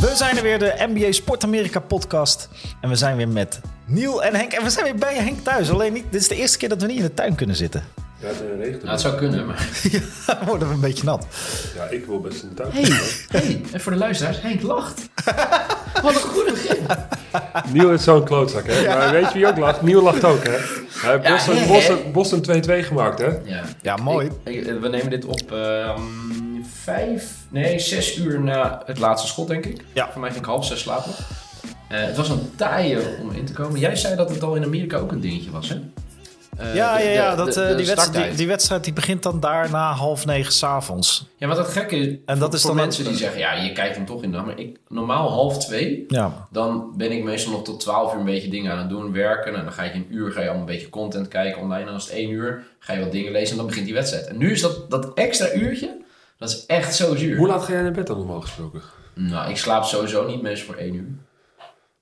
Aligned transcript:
We 0.00 0.12
zijn 0.14 0.36
er 0.36 0.42
weer, 0.42 0.58
de 0.58 0.74
NBA 0.78 1.12
Sport 1.12 1.44
Amerika 1.44 1.80
podcast. 1.80 2.48
En 2.80 2.88
we 2.88 2.94
zijn 2.96 3.16
weer 3.16 3.28
met 3.28 3.60
Niel 3.86 4.22
en 4.22 4.34
Henk. 4.34 4.52
En 4.52 4.64
we 4.64 4.70
zijn 4.70 4.84
weer 4.84 4.94
bij 4.94 5.14
Henk 5.14 5.44
thuis. 5.44 5.70
Alleen 5.70 5.92
niet, 5.92 6.04
dit 6.10 6.20
is 6.20 6.28
de 6.28 6.34
eerste 6.34 6.58
keer 6.58 6.68
dat 6.68 6.80
we 6.80 6.86
niet 6.86 6.96
in 6.96 7.02
de 7.02 7.14
tuin 7.14 7.34
kunnen 7.34 7.56
zitten. 7.56 7.84
Ja, 8.20 8.26
het 8.26 8.36
regent. 8.58 8.82
Nou, 8.82 8.90
het 8.90 9.00
zou 9.00 9.16
kunnen, 9.16 9.46
maar... 9.46 9.68
ja, 9.92 10.00
dan 10.26 10.46
worden 10.46 10.68
we 10.68 10.74
een 10.74 10.80
beetje 10.80 11.04
nat. 11.04 11.26
Ja, 11.76 11.84
ik 11.84 12.06
wil 12.06 12.20
best 12.20 12.42
in 12.42 12.48
de 12.48 12.54
tuin. 12.54 12.70
Hey, 12.72 13.00
hey, 13.28 13.62
en 13.72 13.80
voor 13.80 13.92
de 13.92 13.98
luisteraars, 13.98 14.40
Henk 14.40 14.62
lacht. 14.62 15.08
Wat 16.02 16.14
een 16.14 16.20
goed 16.20 16.44
begin. 16.44 16.86
Niel 17.72 17.92
is 17.92 18.02
zo'n 18.04 18.24
klootzak, 18.24 18.66
hè? 18.66 18.86
Maar 18.86 19.12
weet 19.12 19.26
je 19.32 19.38
wie 19.38 19.46
ook 19.46 19.56
lacht? 19.58 19.82
Niel 19.82 20.02
lacht 20.02 20.24
ook, 20.24 20.44
hè? 20.44 20.50
Hij 20.50 21.10
heeft 21.12 21.24
Ja, 21.26 21.32
Boston? 21.32 21.66
Boston, 21.66 22.12
Boston 22.12 22.62
2-2 22.80 22.84
gemaakt, 22.84 23.18
hè? 23.18 23.26
Ja, 23.44 23.62
Ja, 23.82 23.96
mooi. 23.96 24.28
Ik- 24.44 24.54
ik- 24.66 24.80
we 24.80 24.88
nemen 24.88 25.10
dit 25.10 25.24
op 25.24 25.52
ehm, 25.52 26.00
vijf, 26.82 27.24
nee, 27.48 27.78
zes 27.78 28.16
uur 28.18 28.40
na 28.40 28.82
het 28.86 28.98
laatste 28.98 29.28
schot, 29.28 29.48
denk 29.48 29.64
ik. 29.66 29.84
Ja. 29.92 30.08
Voor 30.12 30.20
mij 30.20 30.30
ging 30.30 30.42
ik 30.42 30.48
half 30.48 30.64
zes 30.64 30.80
slapen. 30.80 31.10
Eh, 31.88 32.00
het 32.00 32.16
was 32.16 32.28
een 32.28 32.50
taaie 32.56 32.98
om 33.22 33.30
in 33.32 33.44
te 33.44 33.52
komen. 33.52 33.80
Jij 33.80 33.96
zei 33.96 34.16
dat 34.16 34.30
het 34.30 34.42
al 34.42 34.54
in 34.54 34.64
Amerika 34.64 34.96
ook 34.96 35.12
een 35.12 35.20
dingetje 35.20 35.50
was, 35.50 35.68
hè? 35.68 35.76
Eh, 36.58 36.74
Ja, 36.74 36.96
de- 36.96 37.02
ja, 37.04 37.10
ja. 37.10 37.30
de- 37.30 37.36
Dat, 37.44 37.54
de- 37.54 37.62
eh, 37.62 37.68
de 37.68 37.74
die, 37.76 37.86
wedstrijd, 37.86 38.36
die, 38.36 38.46
wedstrijd 38.46 38.84
die 38.84 38.92
begint 38.92 39.22
dan 39.22 39.40
daar 39.40 39.70
na 39.70 39.92
half 39.92 40.26
negen 40.26 40.52
s'avonds. 40.52 41.26
Ja, 41.36 41.46
maar 41.46 41.56
dat 41.56 41.68
gekke 41.68 41.96
is, 41.96 42.06
En 42.06 42.38
dat 42.38 42.38
voor, 42.48 42.54
is 42.54 42.60
voor 42.60 42.70
dan 42.70 42.80
mensen 42.80 43.04
die 43.04 43.16
zeggen, 43.16 43.38
ja, 43.38 43.52
je 43.52 43.72
kijkt 43.72 43.96
hem 43.96 44.06
toch 44.06 44.22
in 44.22 44.30
de 44.32 44.36
maar 44.42 44.58
ik 44.58 44.78
normaal 44.88 45.30
half 45.30 45.58
twee, 45.58 46.04
Ja. 46.08 46.46
dan 46.50 46.92
ben 46.96 47.12
ik 47.12 47.24
meestal 47.24 47.52
nog 47.52 47.62
tot 47.64 47.80
12 47.80 48.12
uur 48.12 48.18
een 48.18 48.24
beetje 48.24 48.48
dingen 48.50 48.72
aan 48.72 48.78
het 48.78 48.88
doen, 48.88 49.12
werken. 49.12 49.54
En 49.54 49.64
dan 49.64 49.72
ga 49.72 49.82
je 49.82 49.92
een 49.94 50.06
uur, 50.10 50.32
ga 50.32 50.40
je 50.40 50.46
allemaal 50.46 50.66
een 50.68 50.72
beetje 50.74 50.88
content 50.90 51.28
kijken 51.28 51.62
online. 51.62 51.86
En 51.88 51.92
als 51.94 52.04
het 52.04 52.12
één 52.12 52.30
uur, 52.30 52.64
ga 52.78 52.92
je 52.92 53.00
wat 53.00 53.12
dingen 53.12 53.32
lezen 53.32 53.50
en 53.50 53.56
dan 53.56 53.66
begint 53.66 53.84
die 53.84 53.94
wedstrijd. 53.94 54.26
En 54.26 54.36
nu 54.38 54.52
is 54.52 54.60
dat, 54.60 54.90
dat 54.90 55.14
extra 55.14 55.52
uurtje, 55.54 55.96
dat 56.38 56.48
is 56.50 56.66
echt 56.66 56.94
zo 56.94 57.14
zuur. 57.16 57.36
Hoe 57.36 57.46
laat 57.48 57.62
ga 57.64 57.72
jij 57.72 57.82
naar 57.82 57.92
bed 57.92 58.06
dan 58.06 58.16
normaal 58.16 58.40
gesproken? 58.40 58.82
Nou, 59.14 59.50
ik 59.50 59.56
slaap 59.56 59.84
sowieso 59.84 60.26
niet 60.26 60.42
meestal 60.42 60.66
voor 60.74 60.82
één 60.82 60.94
uur. 60.94 61.08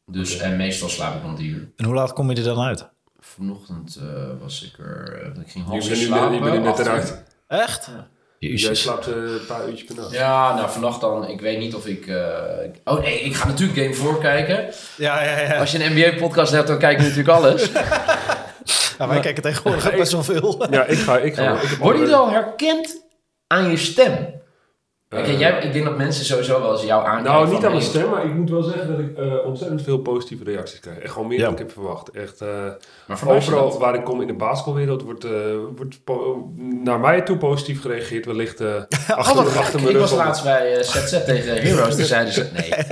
Dus, 0.06 0.36
en 0.39 0.56
meestal 0.56 0.89
slaap 0.89 1.17
ik 1.17 1.25
om 1.25 1.34
drie 1.36 1.48
uur. 1.48 1.69
En 1.77 1.84
hoe 1.84 1.95
laat 1.95 2.12
kom 2.12 2.30
je 2.30 2.36
er 2.36 2.42
dan 2.42 2.61
uit? 2.61 2.89
Vanochtend 3.20 3.97
eh, 3.97 4.06
was 4.42 4.62
ik 4.72 4.78
er, 4.84 5.20
eh, 5.22 5.41
ik 5.42 5.50
ging 5.50 5.64
Je 5.64 5.70
half 5.70 5.83
slapen. 5.84 6.34
je 6.34 6.41
bent 6.41 6.53
nu 6.53 6.59
net 6.59 6.78
eruit. 6.78 7.23
Echt? 7.48 7.86
Ja. 7.86 8.06
Jij 8.39 8.75
slaapt 8.75 9.06
eh, 9.06 9.14
een 9.14 9.47
paar 9.47 9.67
uurtjes 9.69 9.84
per 9.84 9.95
nacht. 9.97 10.12
Ja, 10.12 10.55
nou 10.55 10.70
vannacht 10.70 11.00
dan, 11.00 11.28
ik 11.28 11.41
weet 11.41 11.58
niet 11.58 11.75
of 11.75 11.86
ik... 11.86 12.06
eh, 12.06 12.23
oh 12.84 13.00
nee, 13.00 13.20
ik 13.20 13.34
ga 13.34 13.47
natuurlijk 13.47 13.78
Game 13.78 13.95
4 14.12 14.19
kijken. 14.20 14.75
Ja, 14.97 15.23
ja, 15.25 15.39
ja. 15.41 15.58
Als 15.58 15.73
je 15.73 15.84
een 15.84 15.92
NBA-podcast 15.92 16.53
hebt, 16.53 16.67
dan 16.69 16.78
kijk 16.78 16.97
je 16.97 17.03
natuurlijk 17.03 17.28
alles. 17.39 17.70
ja 18.98 19.08
wij 19.08 19.20
kijken 19.20 19.42
tegenwoordig 19.42 19.86
ook 19.91 19.97
best 19.97 20.12
wel 20.12 20.25
veel. 20.25 20.67
Ja, 20.73 20.84
ik 20.84 20.98
ga... 20.98 21.19
Ik 21.19 21.34
ga 21.34 21.42
Ja. 21.42 21.61
ik 21.61 21.78
al- 21.80 21.97
jullie 21.98 22.14
al 22.14 22.30
herkend 22.30 23.03
aan 23.47 23.70
je 23.70 23.77
stem? 23.77 24.34
Eh, 25.08 25.22
Kijk, 25.24 25.38
jij, 25.38 25.58
ik 25.62 25.72
denk 25.72 25.84
dat 25.84 25.96
mensen 25.96 26.24
sowieso 26.24 26.60
wel 26.60 26.72
eens 26.72 26.82
jou 26.82 27.06
aankijken. 27.06 27.32
Nou, 27.32 27.50
niet 27.50 27.64
aan 27.64 27.70
mijn 27.70 27.82
stem, 27.82 28.10
maar 28.10 28.24
ik 28.24 28.34
moet 28.34 28.50
wel 28.50 28.62
zeggen 28.62 28.88
dat 28.88 28.98
ik 28.98 29.18
eh, 29.18 29.46
ontzettend 29.46 29.82
veel 29.82 29.98
positieve 29.98 30.44
reacties 30.44 30.80
krijg. 30.80 30.98
Echt 30.98 31.12
gewoon 31.12 31.28
meer 31.28 31.38
Ja. 31.38 31.44
dan 31.44 31.52
ik 31.52 31.58
heb 31.58 31.72
verwacht. 31.72 32.10
Echt, 32.10 32.40
eh, 32.40 32.48
Maar 33.06 33.18
overal 33.28 33.78
waar 33.78 33.94
ik 33.94 34.04
kom 34.04 34.20
in 34.20 34.27
de 34.27 34.32
basketbalwereld 34.34 35.02
wordt, 35.02 35.24
eh, 35.24 35.30
wordt 35.77 35.98
naar 36.84 37.00
mij 37.00 37.20
toe 37.20 37.36
positief 37.36 37.80
gereageerd. 37.80 38.27
Wellicht 38.27 38.60
eh, 38.60 38.66
Oh, 39.10 39.16
achter, 39.16 39.44
gek. 39.46 39.58
achter 39.60 39.80
mijn 39.82 39.94
Ik 39.94 40.00
was 40.00 40.12
laatst 40.12 40.44
bij 40.44 40.77
eh, 40.77 40.82
ZZ 40.82 41.24
tegen 41.24 41.62
Heroes. 41.62 41.96
Toen 41.96 42.04
zeiden 42.04 42.32
ze... 42.32 42.46
Nee, 42.52 42.70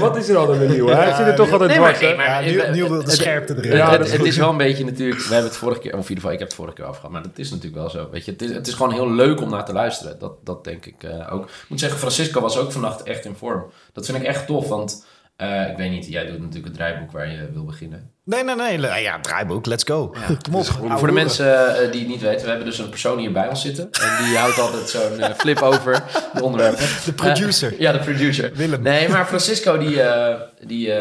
Wat 0.00 0.16
is 0.16 0.28
er 0.28 0.36
al 0.36 0.54
met 0.54 0.68
nieuw? 0.68 0.86
Hij 0.86 1.14
zit 1.14 1.26
er 1.26 1.34
toch 1.34 1.52
altijd 1.52 1.70
Nee, 1.70 1.78
dwars, 1.78 2.00
hè? 2.00 2.06
nee, 2.06 2.16
maar- 2.16 2.48
Ja, 2.48 2.72
wil 2.72 2.88
de 2.88 2.94
Het- 2.94 3.12
scherpte 3.12 3.54
erin. 3.56 3.76
Ja, 3.76 3.90
het, 3.98 4.24
is 4.24 4.36
wel 4.36 4.50
een 4.50 4.56
beetje 4.56 4.84
natuurlijk... 4.84 5.20
We 5.20 5.32
hebben 5.32 5.50
het 5.50 5.56
vorige 5.58 5.80
keer... 5.80 5.90
Of 5.92 5.96
in 5.96 6.02
ieder 6.02 6.16
geval, 6.16 6.32
ik 6.32 6.38
heb 6.38 6.48
het 6.48 6.56
vorige 6.56 6.74
keer 6.74 6.84
afgehad. 6.84 7.10
Maar 7.10 7.22
dat 7.22 7.30
is 7.34 7.50
natuurlijk 7.50 7.76
wel 7.76 7.90
zo. 7.90 8.08
Weet 8.10 8.24
je, 8.24 8.30
het, 8.30 8.42
is, 8.42 8.50
het 8.50 8.66
is 8.66 8.74
gewoon 8.74 8.92
heel 8.92 9.10
leuk 9.12 9.40
om 9.40 9.50
naar 9.50 9.64
te 9.64 9.72
luisteren. 9.72 9.98
Dat, 10.18 10.32
dat 10.46 10.64
denk 10.64 10.86
ik 10.86 11.02
eh, 11.02 11.32
ook. 11.32 11.44
Ik 11.44 11.64
moet 11.68 11.80
zeggen, 11.80 11.98
Francisco 11.98 12.40
was 12.40 12.56
ook 12.56 12.72
vannacht 12.72 13.02
echt 13.02 13.24
in 13.24 13.34
vorm. 13.34 13.64
Dat 13.92 14.06
vind 14.06 14.18
ik 14.18 14.24
echt 14.24 14.46
tof, 14.46 14.68
want... 14.68 15.06
eh, 15.36 15.68
ik 15.70 15.76
weet 15.76 15.90
niet, 15.90 16.06
jij 16.06 16.24
doet 16.26 16.38
natuurlijk 16.38 16.64
het 16.66 16.74
draaiboek 16.74 17.12
waar 17.12 17.28
je 17.30 17.50
wil 17.52 17.64
beginnen. 17.64 18.10
Nee, 18.24 18.44
nee, 18.44 18.54
nee. 18.56 19.02
Ja, 19.02 19.20
draaiboek. 19.20 19.66
Let's 19.66 19.84
go. 19.84 20.06
Kom 20.42 20.54
op. 20.54 20.66
ouwe 20.80 20.98
Voor 20.98 21.06
de 21.08 21.14
mensen 21.14 21.74
eh, 21.84 21.90
die 21.92 22.00
het 22.00 22.08
niet 22.08 22.20
weten, 22.20 22.42
we 22.42 22.48
hebben 22.48 22.66
dus 22.66 22.78
een 22.78 22.88
persoon 22.88 23.18
hier 23.18 23.32
bij 23.32 23.48
ons 23.48 23.60
zitten. 23.62 23.84
En 23.90 24.24
die 24.24 24.36
houdt 24.36 24.58
altijd 24.58 24.88
zo'n 24.88 25.34
flip 25.36 25.58
over 25.62 26.02
de 26.34 26.42
onderwerpen. 26.42 26.84
De 27.04 27.12
producer. 27.12 27.74
Ja, 27.78 27.92
de 27.92 27.98
producer. 27.98 28.52
Willem. 28.54 28.82
Nee, 28.82 29.08
maar 29.08 29.26
Francisco 29.26 29.78
die... 29.78 30.02
eh, 30.02 30.40
die 30.66 30.92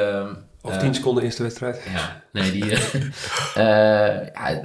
Of 0.61 0.77
10 0.77 0.93
seconden 0.95 1.23
eerste 1.23 1.43
wedstrijd. 1.43 1.81
Ja, 1.93 2.21
nee, 2.31 2.51
die... 2.51 2.65
ja, 3.55 4.61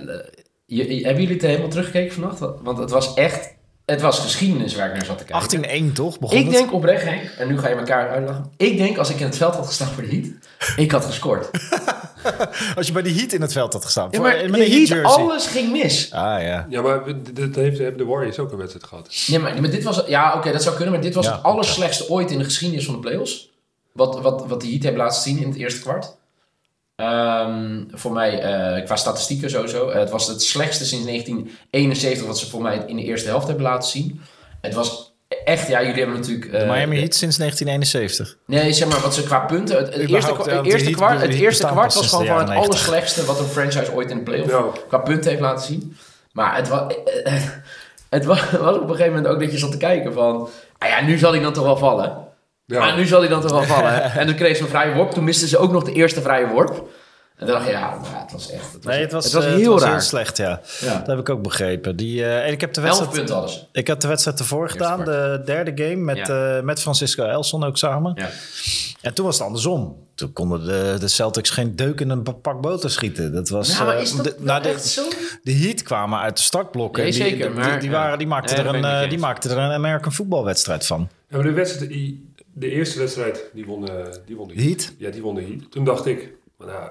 je- 0.67 0.97
je- 0.97 1.05
hebben 1.05 1.23
jullie 1.23 1.37
het 1.37 1.43
helemaal 1.43 1.69
teruggekeken 1.69 2.13
vannacht? 2.15 2.39
Want- 2.39 2.61
Want 2.63 2.79
het 2.79 2.91
was 2.91 3.15
echt... 3.15 3.55
Het 3.85 4.01
was 4.01 4.19
geschiedenis 4.19 4.75
waar 4.75 4.87
ik 4.89 4.93
naar 4.97 5.05
zat 5.05 5.19
te 5.19 5.25
kijken. 5.25 5.91
18-1 5.91 5.93
toch? 5.93 6.19
Begon 6.19 6.39
Ik 6.39 6.45
het? 6.45 6.55
denk 6.55 6.73
oprecht, 6.73 7.05
Henk, 7.05 7.23
en 7.39 7.49
nu 7.49 7.59
ga 7.59 7.69
je 7.69 7.75
elkaar 7.75 8.09
uitlachen. 8.11 8.53
Ik 8.57 8.77
denk 8.77 8.99
als 8.99 9.11
ik 9.11 9.21
in 9.21 9.27
het 9.27 9.37
veld 9.37 9.55
had 9.55 9.67
gestaan 9.67 9.89
voor 9.89 10.03
de 10.03 10.09
Heat, 10.09 10.27
ik 10.77 10.91
had 10.91 11.05
gescoord. 11.05 11.51
Als 12.77 12.87
je 12.87 12.93
bij 12.93 13.03
die 13.03 13.15
Heat 13.19 13.33
in 13.33 13.41
het 13.41 13.53
veld 13.53 13.73
had 13.73 13.85
gestaan. 13.85 14.09
Ja, 14.11 14.17
voor- 14.17 14.27
maar 14.27 14.37
de 14.39 14.45
een 14.45 14.55
Heat 14.55 14.67
Heat, 14.69 14.89
jersey. 14.89 15.03
alles 15.03 15.47
ging 15.47 15.73
mis. 15.73 16.13
Ah, 16.13 16.43
ja. 16.43 16.67
Ja, 16.69 16.83
maar 16.83 17.03
dit 17.33 17.55
heeft, 17.55 17.79
hebben 17.79 17.99
de 17.99 18.05
Warriors 18.05 18.39
ook 18.39 18.53
een 18.53 18.59
wedstrijd 18.59 18.87
gehad. 18.87 19.15
Ja, 19.15 19.39
maar, 19.39 19.61
maar 19.61 19.71
dit 19.71 19.83
was... 19.85 20.03
Ja, 20.07 20.35
oké, 20.35 20.53
dat 20.53 20.63
zou 20.63 20.75
kunnen, 20.75 20.95
maar 20.95 21.03
dit 21.03 21.15
was 21.15 21.25
Ja. 21.27 21.33
het 21.33 21.43
allerslechtste 21.43 22.09
ooit 22.11 22.31
in 22.31 22.39
de 22.39 22.45
geschiedenis 22.45 22.85
van 22.85 22.95
de 22.95 23.01
playoffs. 23.01 23.51
Wat, 23.93 24.21
wat, 24.21 24.47
wat 24.47 24.61
de 24.61 24.69
Heat 24.69 24.83
hebben 24.83 25.03
laten 25.03 25.23
zien 25.23 25.39
in 25.39 25.49
het 25.49 25.57
eerste 25.57 25.81
kwart. 25.81 26.17
Ehm, 26.97 27.83
voor 27.91 28.13
mij, 28.13 28.41
eh, 28.43 28.85
qua 28.85 28.97
statistieken 28.97 29.51
sowieso. 29.51 29.89
eh, 29.89 29.99
het 29.99 30.11
was 30.11 30.27
het 30.27 30.43
slechtste 30.43 30.85
sinds 30.85 31.05
1971 31.07 32.27
wat 32.27 32.39
ze 32.39 32.49
voor 32.51 32.63
mij 32.63 32.83
in 32.87 32.97
de 32.97 33.03
eerste 33.03 33.29
helft 33.29 33.47
hebben 33.47 33.65
laten 33.65 33.89
zien. 33.91 34.21
Het 34.61 34.75
was 34.75 35.15
echt, 35.45 35.69
ja, 35.69 35.83
jullie 35.83 35.99
hebben 36.03 36.21
natuurlijk... 36.21 36.53
Eh, 36.53 36.71
Miami 36.71 36.99
Heat 36.99 37.15
sinds 37.15 37.37
1971. 37.37 38.37
Nee, 38.47 38.73
zeg 38.73 38.89
maar 38.89 39.01
wat 39.01 39.15
ze 39.15 39.23
qua 39.23 39.39
punten. 39.39 39.77
Het, 39.77 39.95
het 39.95 40.11
eerste, 40.11 40.35
het 40.35 40.67
eerste 40.67 40.85
Heat- 40.85 40.97
kwart, 40.97 41.21
het 41.21 41.35
eerste 41.35 41.67
kwart 41.67 41.95
was 41.95 42.09
gewoon 42.09 42.27
van 42.27 42.39
het 42.39 42.47
jaren 42.49 42.55
90. 42.63 42.65
allerslechtste 42.87 43.25
wat 43.25 43.39
een 43.39 43.47
franchise 43.47 43.93
ooit 43.95 44.11
in 44.11 44.17
de 44.17 44.23
playoff 44.23 44.85
qua 44.89 44.99
punten 44.99 45.31
heeft 45.31 45.43
laten 45.43 45.65
zien. 45.67 45.97
Maar 46.33 46.57
het 46.57 46.69
was, 46.69 46.95
het 48.11 48.25
was, 48.25 48.51
was 48.51 48.77
op 48.77 48.83
een 48.83 48.89
gegeven 48.97 49.13
moment 49.15 49.27
ook 49.35 49.41
dat 49.41 49.53
je 49.53 49.59
zat 49.59 49.71
te 49.71 49.77
kijken 49.77 50.13
van, 50.13 50.49
ah 50.79 50.89
ja, 50.89 51.01
nu 51.05 51.19
zal 51.19 51.33
hij 51.33 51.41
dan 51.41 51.53
toch 51.53 51.65
wel 51.65 51.77
vallen. 51.77 52.17
Ja. 52.67 52.79
Maar 52.79 52.97
nu 52.97 53.07
zal 53.07 53.21
hij 53.21 53.29
dan 53.29 53.41
toch 53.41 53.51
wel 53.51 53.63
vallen. 53.63 54.03
en 54.03 54.27
toen 54.27 54.37
kreeg 54.37 54.57
ze 54.57 54.63
een 54.63 54.69
vrije 54.69 54.95
worp. 54.95 55.11
Toen 55.11 55.25
misten 55.25 55.49
ze 55.49 55.59
ook 55.59 55.73
nog 55.73 55.85
de 55.85 55.93
eerste 55.93 56.21
vrije 56.23 56.47
worp. 56.47 56.89
En 57.37 57.47
toen 57.47 57.55
dacht 57.55 57.67
je, 57.67 57.73
ja, 57.73 57.91
nou, 57.91 58.07
het 58.23 58.33
was 58.33 58.51
echt... 58.51 58.73
Het 58.73 58.85
was, 58.85 58.95
Nee, 58.95 59.03
het 59.03 59.13
was, 59.13 59.25
het 59.25 59.33
was 59.33 59.45
eh, 59.45 59.53
heel 59.55 59.81
raar. 59.81 59.91
heel 59.91 60.01
slecht, 60.01 60.37
ja. 60.37 60.61
Ja. 60.81 60.99
Dat 60.99 61.07
heb 61.07 61.19
ik 61.19 61.29
ook 61.29 61.43
begrepen. 61.43 61.97
Die, 61.97 62.23
eh, 62.25 62.47
en 62.47 62.53
ik 62.53 62.61
heb 62.61 62.73
de 62.73 62.81
Elf 62.81 62.87
wedstrijd, 62.89 63.17
punten 63.17 63.35
hadden 63.35 63.53
ze. 63.55 63.61
ik 63.73 63.87
heb 63.87 64.01
de 64.01 64.09
wedstrijd 64.09 64.39
ervoor 64.39 64.71
gedaan, 64.71 65.05
de 65.05 65.43
derde 65.45 65.73
game, 65.85 65.97
met, 65.97 66.17
Ja. 66.27 66.57
eh, 66.57 66.63
met 66.63 66.81
Francisco 66.81 67.25
Elson 67.25 67.65
ook 67.65 67.77
samen. 67.79 68.13
Ja. 68.17 68.29
En 69.01 69.15
toen 69.15 69.25
was 69.25 69.37
het 69.39 69.47
andersom. 69.47 69.97
Toen 70.15 70.33
konden 70.33 70.65
de, 70.65 70.97
de 71.01 71.09
Celtics 71.09 71.51
geen 71.51 71.77
deuk 71.77 72.01
in 72.01 72.11
een 72.11 72.23
pak 72.41 72.61
boter 72.61 72.91
schieten. 72.91 73.33
Dat 73.33 73.49
was, 73.49 73.77
Ja, 73.79 73.85
maar 73.85 73.97
eh, 73.97 74.03
is 74.03 74.13
dat 74.17 74.25
de, 74.25 74.35
nou, 74.39 74.63
de, 74.63 74.69
echt 74.69 74.85
zo? 74.87 75.03
de 75.43 75.53
Heat 75.53 75.83
kwamen 75.83 76.19
uit 76.19 76.37
de 76.37 76.43
startblokken. 76.43 77.03
Nee, 77.03 77.13
Die- 77.13 77.23
zeker, 77.23 77.47
die, 77.47 77.57
maar- 77.61 77.71
die, 77.71 77.79
die 77.81 77.91
ja. 77.91 77.97
waren, 77.97 78.19
die, 78.19 78.27
maakten 78.27 78.57
Nee, 78.65 78.67
er 78.83 78.85
een, 78.85 79.03
ik 79.05 79.11
die 79.11 79.19
maakten 79.19 79.51
er 79.51 79.59
een 79.59 79.71
American 79.73 80.13
voetbalwedstrijd 80.13 80.87
van. 80.87 81.09
Ja, 81.29 81.37
maar 81.37 81.47
de 81.47 81.53
wedstrijd, 81.53 81.91
de 82.55 82.71
eerste 82.71 82.99
wedstrijd, 82.99 83.51
die 83.53 83.67
won, 83.67 83.89
eh, 83.89 84.07
die 84.27 84.37
won 84.37 84.49
de 84.49 84.63
Heat? 84.63 84.93
Ja, 84.99 85.11
die 85.11 85.23
won 85.23 85.35
de 85.35 85.43
Heat. 85.43 85.71
Toen 85.71 85.85
dacht 85.85 86.07
ik, 86.07 86.33
maar 86.57 86.67
nou, 86.67 86.91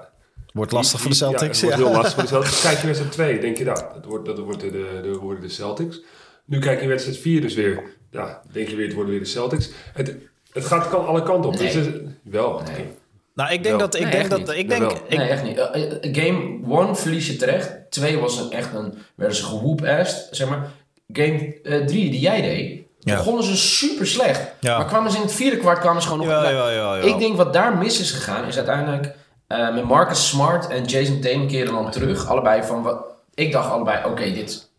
Wordt 0.52 0.72
lastig 0.72 1.00
voor 1.00 1.10
de 1.10 1.16
Celtics. 1.16 1.60
Ja, 1.60 1.66
Ja, 1.66 1.72
het 1.72 1.82
wordt 1.82 1.92
heel 1.92 2.02
lastig 2.02 2.14
voor 2.14 2.22
de 2.22 2.28
Celtics. 2.34 2.62
Kijk 2.62 2.78
je 2.78 2.86
wedstrijd 2.86 3.12
2, 3.12 3.40
denk 3.40 3.58
je 3.58 3.64
nou, 3.64 3.78
dat, 3.94 4.04
wordt, 4.04 4.26
dat 4.26 4.38
wordt 4.38 4.60
de, 4.60 4.70
de, 4.70 5.00
de, 5.02 5.16
worden 5.18 5.42
de 5.42 5.48
Celtics. 5.48 6.00
Nu 6.44 6.58
kijk 6.58 6.80
je 6.80 6.88
wedstrijd 6.88 7.18
4 7.18 7.40
dus 7.40 7.54
weer, 7.54 7.82
ja, 8.10 8.42
denk 8.52 8.68
je 8.68 8.76
weer, 8.76 8.84
het 8.86 8.94
worden 8.94 9.12
weer 9.12 9.22
de 9.22 9.28
Celtics. 9.28 9.70
Het, 9.92 10.16
het 10.52 10.64
gaat 10.64 10.88
kan 10.88 11.06
alle 11.06 11.22
kanten 11.22 11.50
op. 11.50 11.58
Nee. 11.58 11.72
Dus 11.72 11.86
wel. 12.22 12.62
Nee. 12.76 12.86
Nou, 13.34 13.52
ik 13.52 13.62
denk 13.62 13.76
Wel. 13.76 13.78
dat... 13.78 13.94
Ik 13.94 14.00
Nee, 14.02 14.10
denk 14.10 14.22
echt 14.22 14.30
dat 14.30 14.38
niet. 14.38 14.48
ik 14.48 14.68
denk, 14.68 14.92
ik, 14.92 15.16
nee, 15.16 15.28
echt 15.28 15.42
niet. 15.42 15.58
Eh, 15.58 15.92
eh, 15.92 16.14
game 16.14 16.86
1 16.86 16.96
verlies 16.96 17.26
je 17.26 17.36
terecht. 17.36 17.90
2 17.90 18.18
was 18.18 18.40
een, 18.40 18.50
echt 18.50 18.74
een... 18.74 18.94
Werden 19.14 19.36
ze 19.36 19.44
gewoep-assed, 19.44 20.28
zeg 20.30 20.48
maar. 20.48 20.70
Game 21.12 21.58
3, 21.62 21.86
die 21.86 22.20
jij 22.20 22.42
deed... 22.42 22.83
Ja. 23.04 23.16
begonnen 23.16 23.44
ze 23.44 23.56
super 23.56 24.06
slecht. 24.06 24.40
Ja. 24.60 24.76
Maar 24.76 24.86
kwamen 24.86 25.10
ze 25.10 25.16
in 25.16 25.22
het 25.22 25.32
vierde 25.32 25.56
kwart 25.56 25.78
kwamen 25.78 26.02
ze 26.02 26.08
gewoon 26.08 26.26
nog... 26.26 26.36
Ja, 26.36 26.50
ja, 26.50 26.70
ja, 26.70 26.96
ja. 26.96 27.02
Ik 27.02 27.18
denk 27.18 27.36
wat 27.36 27.52
daar 27.52 27.76
mis 27.76 28.00
is 28.00 28.10
gegaan... 28.10 28.44
is 28.44 28.56
uiteindelijk 28.56 29.14
eh, 29.46 29.74
met 29.74 29.84
Marcus 29.84 30.28
Smart 30.28 30.66
en 30.66 30.84
Jason 30.84 31.20
Tatum 31.20 31.48
keren 31.48 31.72
dan 31.72 31.90
terug. 31.90 32.26
Allebei 32.28 32.62
van... 32.62 32.82
Wat, 32.82 32.96
ik 33.34 33.52
dacht 33.52 33.70
allebei, 33.70 34.04
oké, 34.04 34.32
dit... 34.32 34.72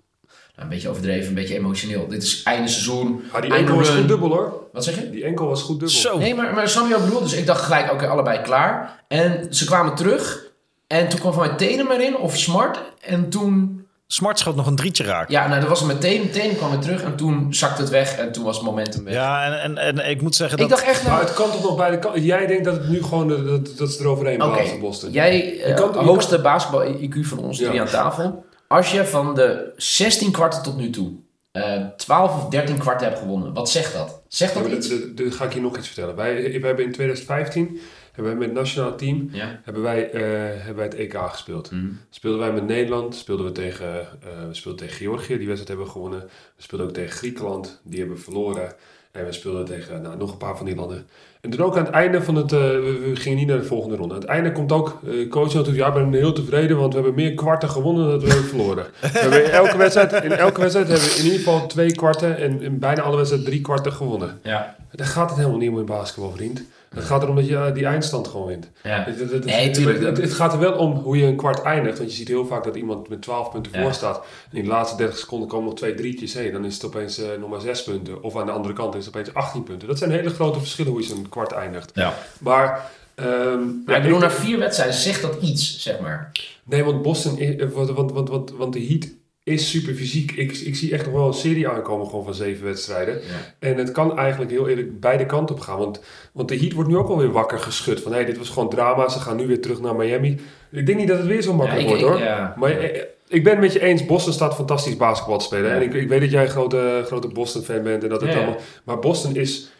Nou, 0.56 0.68
een 0.68 0.74
beetje 0.74 0.90
overdreven, 0.90 1.28
een 1.28 1.34
beetje 1.34 1.56
emotioneel. 1.56 2.08
Dit 2.08 2.24
is 2.24 2.44
einde 2.44 2.68
seizoen, 2.68 3.24
Ah, 3.32 3.42
die 3.42 3.54
enkel 3.54 3.76
was 3.76 3.90
goed 3.90 4.08
dubbel 4.08 4.30
hoor. 4.30 4.54
Wat 4.74 4.84
zeg 4.84 4.96
je? 4.96 5.10
Die 5.10 5.24
enkel 5.26 5.48
was 5.48 5.62
goed 5.62 5.80
dubbel. 5.80 5.98
Zo. 5.98 6.18
Nee, 6.18 6.36
maar, 6.36 6.54
maar 6.54 6.70
snap 6.70 6.88
je 6.88 6.92
wat 6.94 7.00
ik 7.00 7.06
bedoel? 7.06 7.22
Dus 7.22 7.34
ik 7.34 7.46
dacht 7.46 7.62
gelijk, 7.62 7.92
oké, 7.92 8.08
allebei 8.08 8.42
klaar. 8.42 9.04
En 9.08 9.48
ze 9.50 9.66
kwamen 9.66 9.96
terug. 9.96 10.44
En 10.88 11.10
toen 11.10 11.20
kwam 11.20 11.34
van 11.34 11.48
mij 11.48 11.56
Tatum 11.56 11.92
erin, 11.92 12.18
of 12.18 12.38
Smart. 12.38 12.80
En 13.02 13.30
toen... 13.30 13.75
Smart 14.08 14.40
schoot 14.40 14.56
nog 14.56 14.68
een 14.68 14.76
drietje 14.76 15.04
raak. 15.04 15.30
Ja, 15.30 15.48
nou, 15.48 15.60
dat 15.60 15.70
was 15.70 15.80
het 15.80 15.88
met 15.88 16.02
Tatum. 16.02 16.32
Tatum 16.32 16.56
kwam 16.56 16.70
weer 16.70 16.80
terug. 16.80 17.04
En 17.04 17.16
toen 17.16 17.54
zakte 17.54 17.82
het 17.82 17.90
weg. 17.92 18.18
En 18.18 18.32
toen 18.32 18.44
was 18.44 18.56
het 18.56 18.66
momentum 18.66 19.04
weg. 19.04 19.14
Ja, 19.14 19.46
en, 19.46 19.78
en, 19.78 19.98
en 20.00 20.10
ik 20.10 20.22
moet 20.22 20.36
zeggen 20.36 20.58
dat... 20.58 20.66
ik 20.70 20.76
dacht 20.76 20.88
echt... 20.88 21.04
Maar 21.04 21.12
Nou, 21.12 21.26
het 21.26 21.34
kan 21.34 21.52
toch 21.52 21.64
nog 21.64 21.76
bij 21.76 21.92
de 21.92 22.00
kant. 22.00 22.24
Jij 22.24 22.46
denkt 22.48 22.64
dat 22.66 22.74
het 22.74 22.90
nu 22.90 23.04
gewoon 23.04 23.28
dat, 23.28 23.78
dat 23.78 23.92
ze 23.92 24.00
eroverheen 24.02 24.42
Oké, 24.44 24.54
blazen, 24.56 24.80
Boston. 24.80 25.12
jij, 25.12 25.62
eh, 25.62 25.76
kan- 25.76 25.92
je 25.94 25.98
hoogste 26.00 26.34
kan- 26.34 26.44
basketbal-IQ 26.44 27.16
van 27.28 27.38
ons, 27.40 27.60
Ja. 27.60 27.68
drie 27.68 27.82
aan 27.82 27.88
tafel. 27.88 28.46
Als 28.68 28.92
je 28.92 29.06
van 29.06 29.36
de 29.36 29.74
16 29.78 30.32
kwarten 30.32 30.64
tot 30.64 30.78
nu 30.78 30.90
toe 30.90 31.12
eh 31.52 31.82
12 31.98 32.44
of 32.44 32.50
13 32.50 32.78
kwarten 32.78 33.08
heb 33.08 33.18
gewonnen. 33.18 33.54
Wat 33.54 33.70
zegt 33.70 33.94
dat? 33.94 34.22
Zegt 34.28 34.54
dat 34.54 34.64
maar 34.64 34.72
iets? 34.72 34.90
dat 35.16 35.34
ga 35.36 35.46
ik 35.46 35.54
je 35.54 35.62
nog 35.62 35.78
iets 35.78 35.88
vertellen. 35.88 36.16
Wij, 36.16 36.36
we 36.62 36.66
hebben 36.68 36.86
in 36.86 36.92
2015 36.92 37.80
hebben 38.16 38.38
wij 38.38 38.48
met 38.48 38.50
het 38.50 38.58
nationale 38.58 38.96
team 38.96 39.30
Ja. 39.32 39.60
hebben 39.64 39.84
wij, 39.84 40.12
eh, 40.12 40.22
hebben 40.56 40.76
wij 40.76 40.86
het 40.86 40.94
EK 40.94 41.18
gespeeld. 41.18 41.72
Mhm. 41.72 41.86
Speelden 42.10 42.40
wij 42.40 42.52
met 42.54 42.68
Nederland, 42.68 43.16
speelden 43.16 43.46
we 43.46 43.52
tegen, 43.52 44.00
eh, 44.00 44.48
we 44.48 44.54
speelden 44.54 44.82
tegen 44.82 44.96
Georgië, 44.96 45.38
die 45.38 45.48
wedstrijd 45.48 45.68
hebben 45.68 45.86
we 45.86 45.92
gewonnen. 45.92 46.20
We 46.56 46.62
speelden 46.64 46.88
ook 46.88 46.94
tegen 46.94 47.12
Griekenland, 47.18 47.82
die 47.84 48.00
hebben 48.00 48.18
we 48.18 48.24
verloren. 48.24 48.74
En 49.12 49.26
we 49.26 49.32
speelden 49.32 49.66
tegen 49.66 50.02
nou, 50.02 50.18
nog 50.18 50.32
een 50.32 50.38
paar 50.38 50.58
van 50.58 50.66
die 50.66 50.76
landen. 50.76 51.08
En 51.42 51.50
toen 51.50 51.66
ook 51.66 51.78
aan 51.78 51.86
het 51.86 51.94
einde 51.94 52.24
van 52.24 52.36
het, 52.36 52.52
eh, 52.52 52.60
we, 52.60 53.00
we 53.10 53.16
gingen 53.16 53.38
niet 53.38 53.48
naar 53.48 53.58
de 53.58 53.64
volgende 53.64 53.96
ronde. 53.96 54.14
Aan 54.14 54.20
het 54.20 54.30
einde 54.30 54.52
komt 54.52 54.72
ook, 54.72 55.00
eh 55.08 55.30
coach 55.30 55.54
natuurlijk, 55.54 55.78
ja, 55.78 55.88
ik 55.88 55.94
ben 55.94 56.14
heel 56.14 56.34
tevreden, 56.34 56.78
want 56.78 56.94
we 56.94 57.00
hebben 57.00 57.24
meer 57.24 57.34
kwarten 57.34 57.70
gewonnen 57.70 58.04
dan 58.04 58.12
dat 58.12 58.22
we 58.22 58.28
hebben 58.28 58.48
verloren. 58.48 58.86
we 59.02 59.08
hebben 59.08 59.46
in, 59.46 59.52
elke 59.52 59.78
wedstrijd, 59.78 60.24
in 60.24 60.32
elke 60.32 60.60
wedstrijd 60.60 60.88
hebben 60.88 61.08
we 61.08 61.16
in 61.18 61.24
ieder 61.24 61.38
geval 61.38 61.68
twee 61.68 61.92
kwarten 61.92 62.38
en 62.38 62.62
in 62.62 62.80
bijna 62.80 63.02
alle 63.02 63.16
wedstrijden 63.16 63.50
drie 63.50 63.62
kwarten 63.62 63.92
gewonnen. 63.94 64.40
Ja. 64.44 64.76
Daar 64.92 65.08
gaat 65.08 65.30
het 65.30 65.38
helemaal 65.38 65.60
niet 65.60 65.70
om 65.70 65.80
in 65.80 65.86
basketbal, 65.86 66.32
vriend. 66.32 66.64
Het 66.96 67.04
gaat 67.04 67.24
erom 67.24 67.36
dat 67.36 67.48
je 67.48 67.56
eh, 67.56 67.74
die 67.74 67.86
eindstand 67.86 68.28
gewoon 68.28 68.48
wint. 68.48 68.70
ja. 68.84 69.04
Het, 69.04 69.20
het- 69.20 69.32
het- 69.32 69.46
Nee, 69.46 69.72
tuurlijk. 69.72 70.02
Het, 70.04 70.18
het 70.18 70.34
gaat 70.34 70.54
er 70.54 70.60
wel 70.60 70.74
om 70.74 70.92
hoe 70.94 71.18
je 71.18 71.26
een 71.26 71.36
kwart 71.36 71.62
eindigt. 71.62 71.98
Want 71.98 72.10
je 72.12 72.18
ziet 72.18 72.28
heel 72.28 72.46
vaak 72.46 72.64
dat 72.64 72.76
iemand 72.76 73.10
met 73.10 73.22
12 73.22 73.52
punten 73.52 73.72
Ja. 73.76 73.82
voor 73.82 73.94
staat. 73.94 74.26
En 74.52 74.58
in 74.58 74.64
de 74.64 74.70
laatste 74.70 74.98
30 74.98 75.18
seconden 75.18 75.48
komen 75.48 75.66
nog 75.66 75.76
twee 75.76 75.94
drietjes 75.94 76.34
heen. 76.34 76.52
Dan 76.52 76.66
is 76.66 76.74
het 76.74 76.86
opeens 76.86 77.18
eh, 77.20 77.28
nog 77.40 77.50
maar 77.50 77.62
6 77.62 77.84
punten. 77.84 78.24
Of 78.24 78.36
aan 78.38 78.46
de 78.46 78.52
andere 78.52 78.74
kant 78.74 78.96
is 78.96 79.06
het 79.06 79.16
opeens 79.16 79.34
18 79.34 79.64
punten. 79.64 79.88
Dat 79.88 79.98
zijn 79.98 80.12
hele 80.12 80.30
grote 80.30 80.60
verschillen 80.60 80.92
hoe 80.92 81.02
je 81.02 81.08
zo'n 81.08 81.30
kwart 81.30 81.52
eindigt. 81.52 81.92
ja. 81.94 82.14
Maar... 82.40 82.92
ehm, 83.16 83.60
Maar 83.86 83.96
ik 83.98 84.02
bedoel, 84.04 84.20
na 84.20 84.32
vier 84.32 84.60
wedstrijden 84.60 84.96
zegt 84.96 85.22
dat 85.22 85.38
iets, 85.42 85.80
zeg 85.82 86.00
maar. 86.00 86.32
Nee, 86.64 86.84
want 86.84 87.02
Boston, 87.02 87.38
eh, 87.38 87.70
want, 87.74 87.90
want, 87.90 88.12
want, 88.12 88.30
want, 88.30 88.52
want 88.52 88.74
de 88.74 88.86
Heat 88.86 89.08
is 89.46 89.70
super 89.70 89.94
fysiek. 89.94 90.32
Ik, 90.32 90.52
ik 90.58 90.76
zie 90.76 90.94
echt 90.94 91.06
nog 91.06 91.14
wel 91.14 91.28
een 91.28 91.34
serie 91.34 91.68
aankomen 91.68 92.08
gewoon 92.10 92.24
van 92.24 92.34
zeven 92.34 92.66
wedstrijden. 92.66 93.14
Ja. 93.14 93.20
En 93.60 93.78
het 93.78 93.92
kan 93.92 94.18
eigenlijk 94.18 94.52
heel 94.52 94.68
eerlijk 94.70 95.00
beide 95.00 95.26
kanten 95.26 95.56
op 95.56 95.62
gaan. 95.62 95.78
Want, 95.78 96.00
want 96.34 96.48
de 96.50 96.58
Heat 96.58 96.72
wordt 96.74 96.90
nu 96.90 96.98
ook 96.98 97.10
alweer 97.10 97.32
wakker 97.32 97.60
geschud. 97.60 98.02
Van 98.02 98.12
hé, 98.12 98.18
hey, 98.18 98.26
dit 98.26 98.38
was 98.38 98.50
gewoon 98.50 98.70
drama. 98.70 99.10
Ze 99.10 99.20
gaan 99.20 99.36
nu 99.38 99.48
weer 99.48 99.62
terug 99.62 99.82
naar 99.82 99.96
Miami. 99.96 100.40
Ik 100.72 100.86
denk 100.86 100.98
niet 100.98 101.08
dat 101.08 101.18
het 101.18 101.28
weer 101.28 101.42
zo 101.42 101.54
makkelijk 101.54 101.88
Ja, 101.88 101.94
ik- 101.96 102.02
wordt 102.02 102.16
ik- 102.20 102.26
hoor. 102.28 102.28
ja. 102.38 102.54
Maar 102.58 102.72
eh, 102.72 103.02
ik 103.28 103.44
ben 103.44 103.52
het 103.54 103.62
met 103.62 103.74
je 103.74 103.82
eens. 103.82 104.06
Boston 104.06 104.34
staat 104.34 104.56
fantastisch 104.56 104.98
basketbal 104.98 105.38
te 105.38 105.46
spelen. 105.46 105.70
Ja. 105.70 105.76
En 105.76 105.82
ik, 105.82 105.94
ik 105.94 106.08
weet 106.08 106.22
dat 106.22 106.32
jij 106.32 106.44
een 106.44 106.50
grote, 106.50 107.04
grote 107.06 107.28
Boston 107.28 107.62
fan 107.62 107.84
bent. 107.84 108.04
En 108.04 108.10
dat 108.10 108.22
het 108.22 108.30
Ja, 108.30 108.36
ja. 108.36 108.44
allemaal, 108.44 108.62
maar 108.84 109.00
Boston 109.00 109.36
is, 109.36 109.72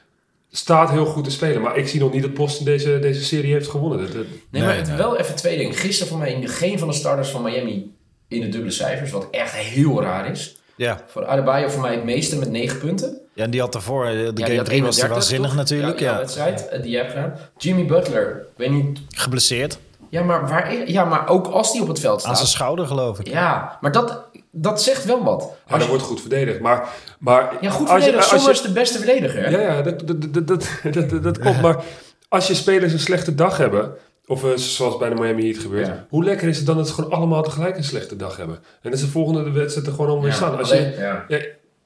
staat 0.52 0.90
heel 0.92 1.06
goed 1.06 1.24
te 1.24 1.32
spelen. 1.32 1.62
Maar 1.62 1.78
ik 1.78 1.88
zie 1.88 2.00
nog 2.00 2.14
niet 2.14 2.22
dat 2.22 2.34
Boston 2.34 2.66
deze, 2.66 3.00
deze 3.00 3.24
serie 3.24 3.54
heeft 3.54 3.68
gewonnen. 3.68 4.00
Dat, 4.00 4.12
dat- 4.14 4.26
Nee, 4.50 4.62
maar 4.64 4.76
het- 4.78 4.88
nee. 4.88 4.98
wel 4.98 5.18
even 5.18 5.36
twee 5.36 5.58
dingen. 5.58 5.74
Gisteren 5.74 6.08
voor 6.12 6.20
mij 6.22 6.42
geen 6.48 6.80
van 6.80 6.88
de 6.88 6.94
starters 6.94 7.30
van 7.30 7.42
Miami 7.44 7.94
in 8.36 8.42
de 8.42 8.50
dubbele 8.50 8.72
cijfers, 8.74 9.12
wat 9.12 9.28
echt 9.32 9.54
heel 9.54 10.02
raar 10.02 10.30
is. 10.32 10.56
Ja. 10.76 11.00
Voor 11.08 11.26
Adebayo 11.26 11.68
voor 11.70 11.82
mij 11.82 11.92
het 11.96 12.04
meeste 12.04 12.38
met 12.38 12.50
9 12.50 12.78
punten. 12.80 13.18
ja, 13.34 13.44
en 13.44 13.50
die 13.52 13.60
had 13.62 13.72
daarvoor, 13.74 14.06
eh, 14.06 14.12
de 14.12 14.18
Ja, 14.36 14.46
game 14.46 14.58
had 14.58 14.66
3 14.66 14.84
was 14.84 14.96
31 14.96 15.10
waanzinnig 15.10 15.48
toch? 15.50 15.58
natuurlijk. 15.58 16.00
Ja, 16.00 16.12
Ja, 16.12 16.18
wedstrijd 16.18 16.68
eh, 16.68 16.82
die 16.82 16.92
je 16.92 16.98
hebt 16.98 17.10
gedaan. 17.12 17.34
Jimmy 17.58 17.86
Butler, 17.86 18.46
weet 18.56 18.70
niet. 18.72 19.00
Geblesseerd. 19.10 19.78
Ja, 20.10 20.24
maar, 20.24 20.48
waar, 20.48 20.90
ja, 20.90 21.06
maar 21.06 21.28
ook 21.30 21.48
als 21.48 21.72
die 21.72 21.82
op 21.82 21.88
het 21.88 22.00
veld 22.00 22.14
Aan 22.16 22.22
zijn 22.22 22.36
staat. 22.36 22.48
schouder 22.48 22.88
geloof 22.88 23.20
ik. 23.20 23.28
Ja, 23.28 23.78
maar 23.82 23.92
dat, 23.92 24.24
dat 24.52 24.82
zegt 24.82 25.06
wel 25.06 25.24
wat. 25.24 25.52
ja, 25.66 25.72
dat 25.72 25.82
je- 25.82 25.88
wordt 25.88 26.04
goed 26.04 26.22
verdedigd. 26.22 26.60
Maar, 26.60 26.90
maar 27.20 27.54
ja, 27.62 27.70
goed 27.70 27.90
als 27.90 27.98
je- 27.98 28.04
verdedigen. 28.04 28.34
als 28.34 28.46
je- 28.46 28.52
is 28.52 28.62
de 28.62 28.72
beste 28.72 28.98
verdediger. 28.98 29.52
Ja, 29.52 29.60
ja 29.60 29.82
dat, 29.82 30.08
dat, 30.08 30.22
dat, 30.34 30.48
dat, 30.48 30.70
dat, 30.94 31.10
dat, 31.10 31.24
dat 31.24 31.40
klopt. 31.40 31.62
Maar 31.62 31.84
als 32.30 32.48
je 32.48 32.54
spelers 32.54 32.94
een 32.94 33.00
slechte 33.00 33.36
dag 33.36 33.58
hebben, 33.58 33.92
of 34.28 34.44
eh, 34.44 34.50
zoals 34.56 34.98
bij 34.98 35.10
de 35.10 35.16
Miami 35.16 35.46
Heat 35.52 35.58
gebeurt, 35.62 35.88
Ja. 35.88 36.06
hoe 36.10 36.24
lekker 36.24 36.48
is 36.48 36.58
het 36.58 36.66
dan 36.66 36.78
dat 36.78 36.88
ze 36.88 36.94
gewoon 36.94 37.12
allemaal 37.12 37.44
tegelijk 37.44 37.78
een 37.78 37.84
slechte 37.84 38.16
dag 38.16 38.38
hebben? 38.38 38.60
En 38.82 38.90
dat 38.90 39.00
ze 39.00 39.06
de 39.06 39.12
volgende 39.12 39.52
wedstrijd 39.52 39.88
er 39.88 39.94
gewoon 39.94 40.08
allemaal 40.10 40.26
weer 40.30 40.34
Ja, 40.40 40.46
staan. 40.46 40.58
Als 40.58 40.72
alleen- 40.72 40.92
je, 40.92 40.98
ja. 40.98 41.26
ja, 41.28 41.38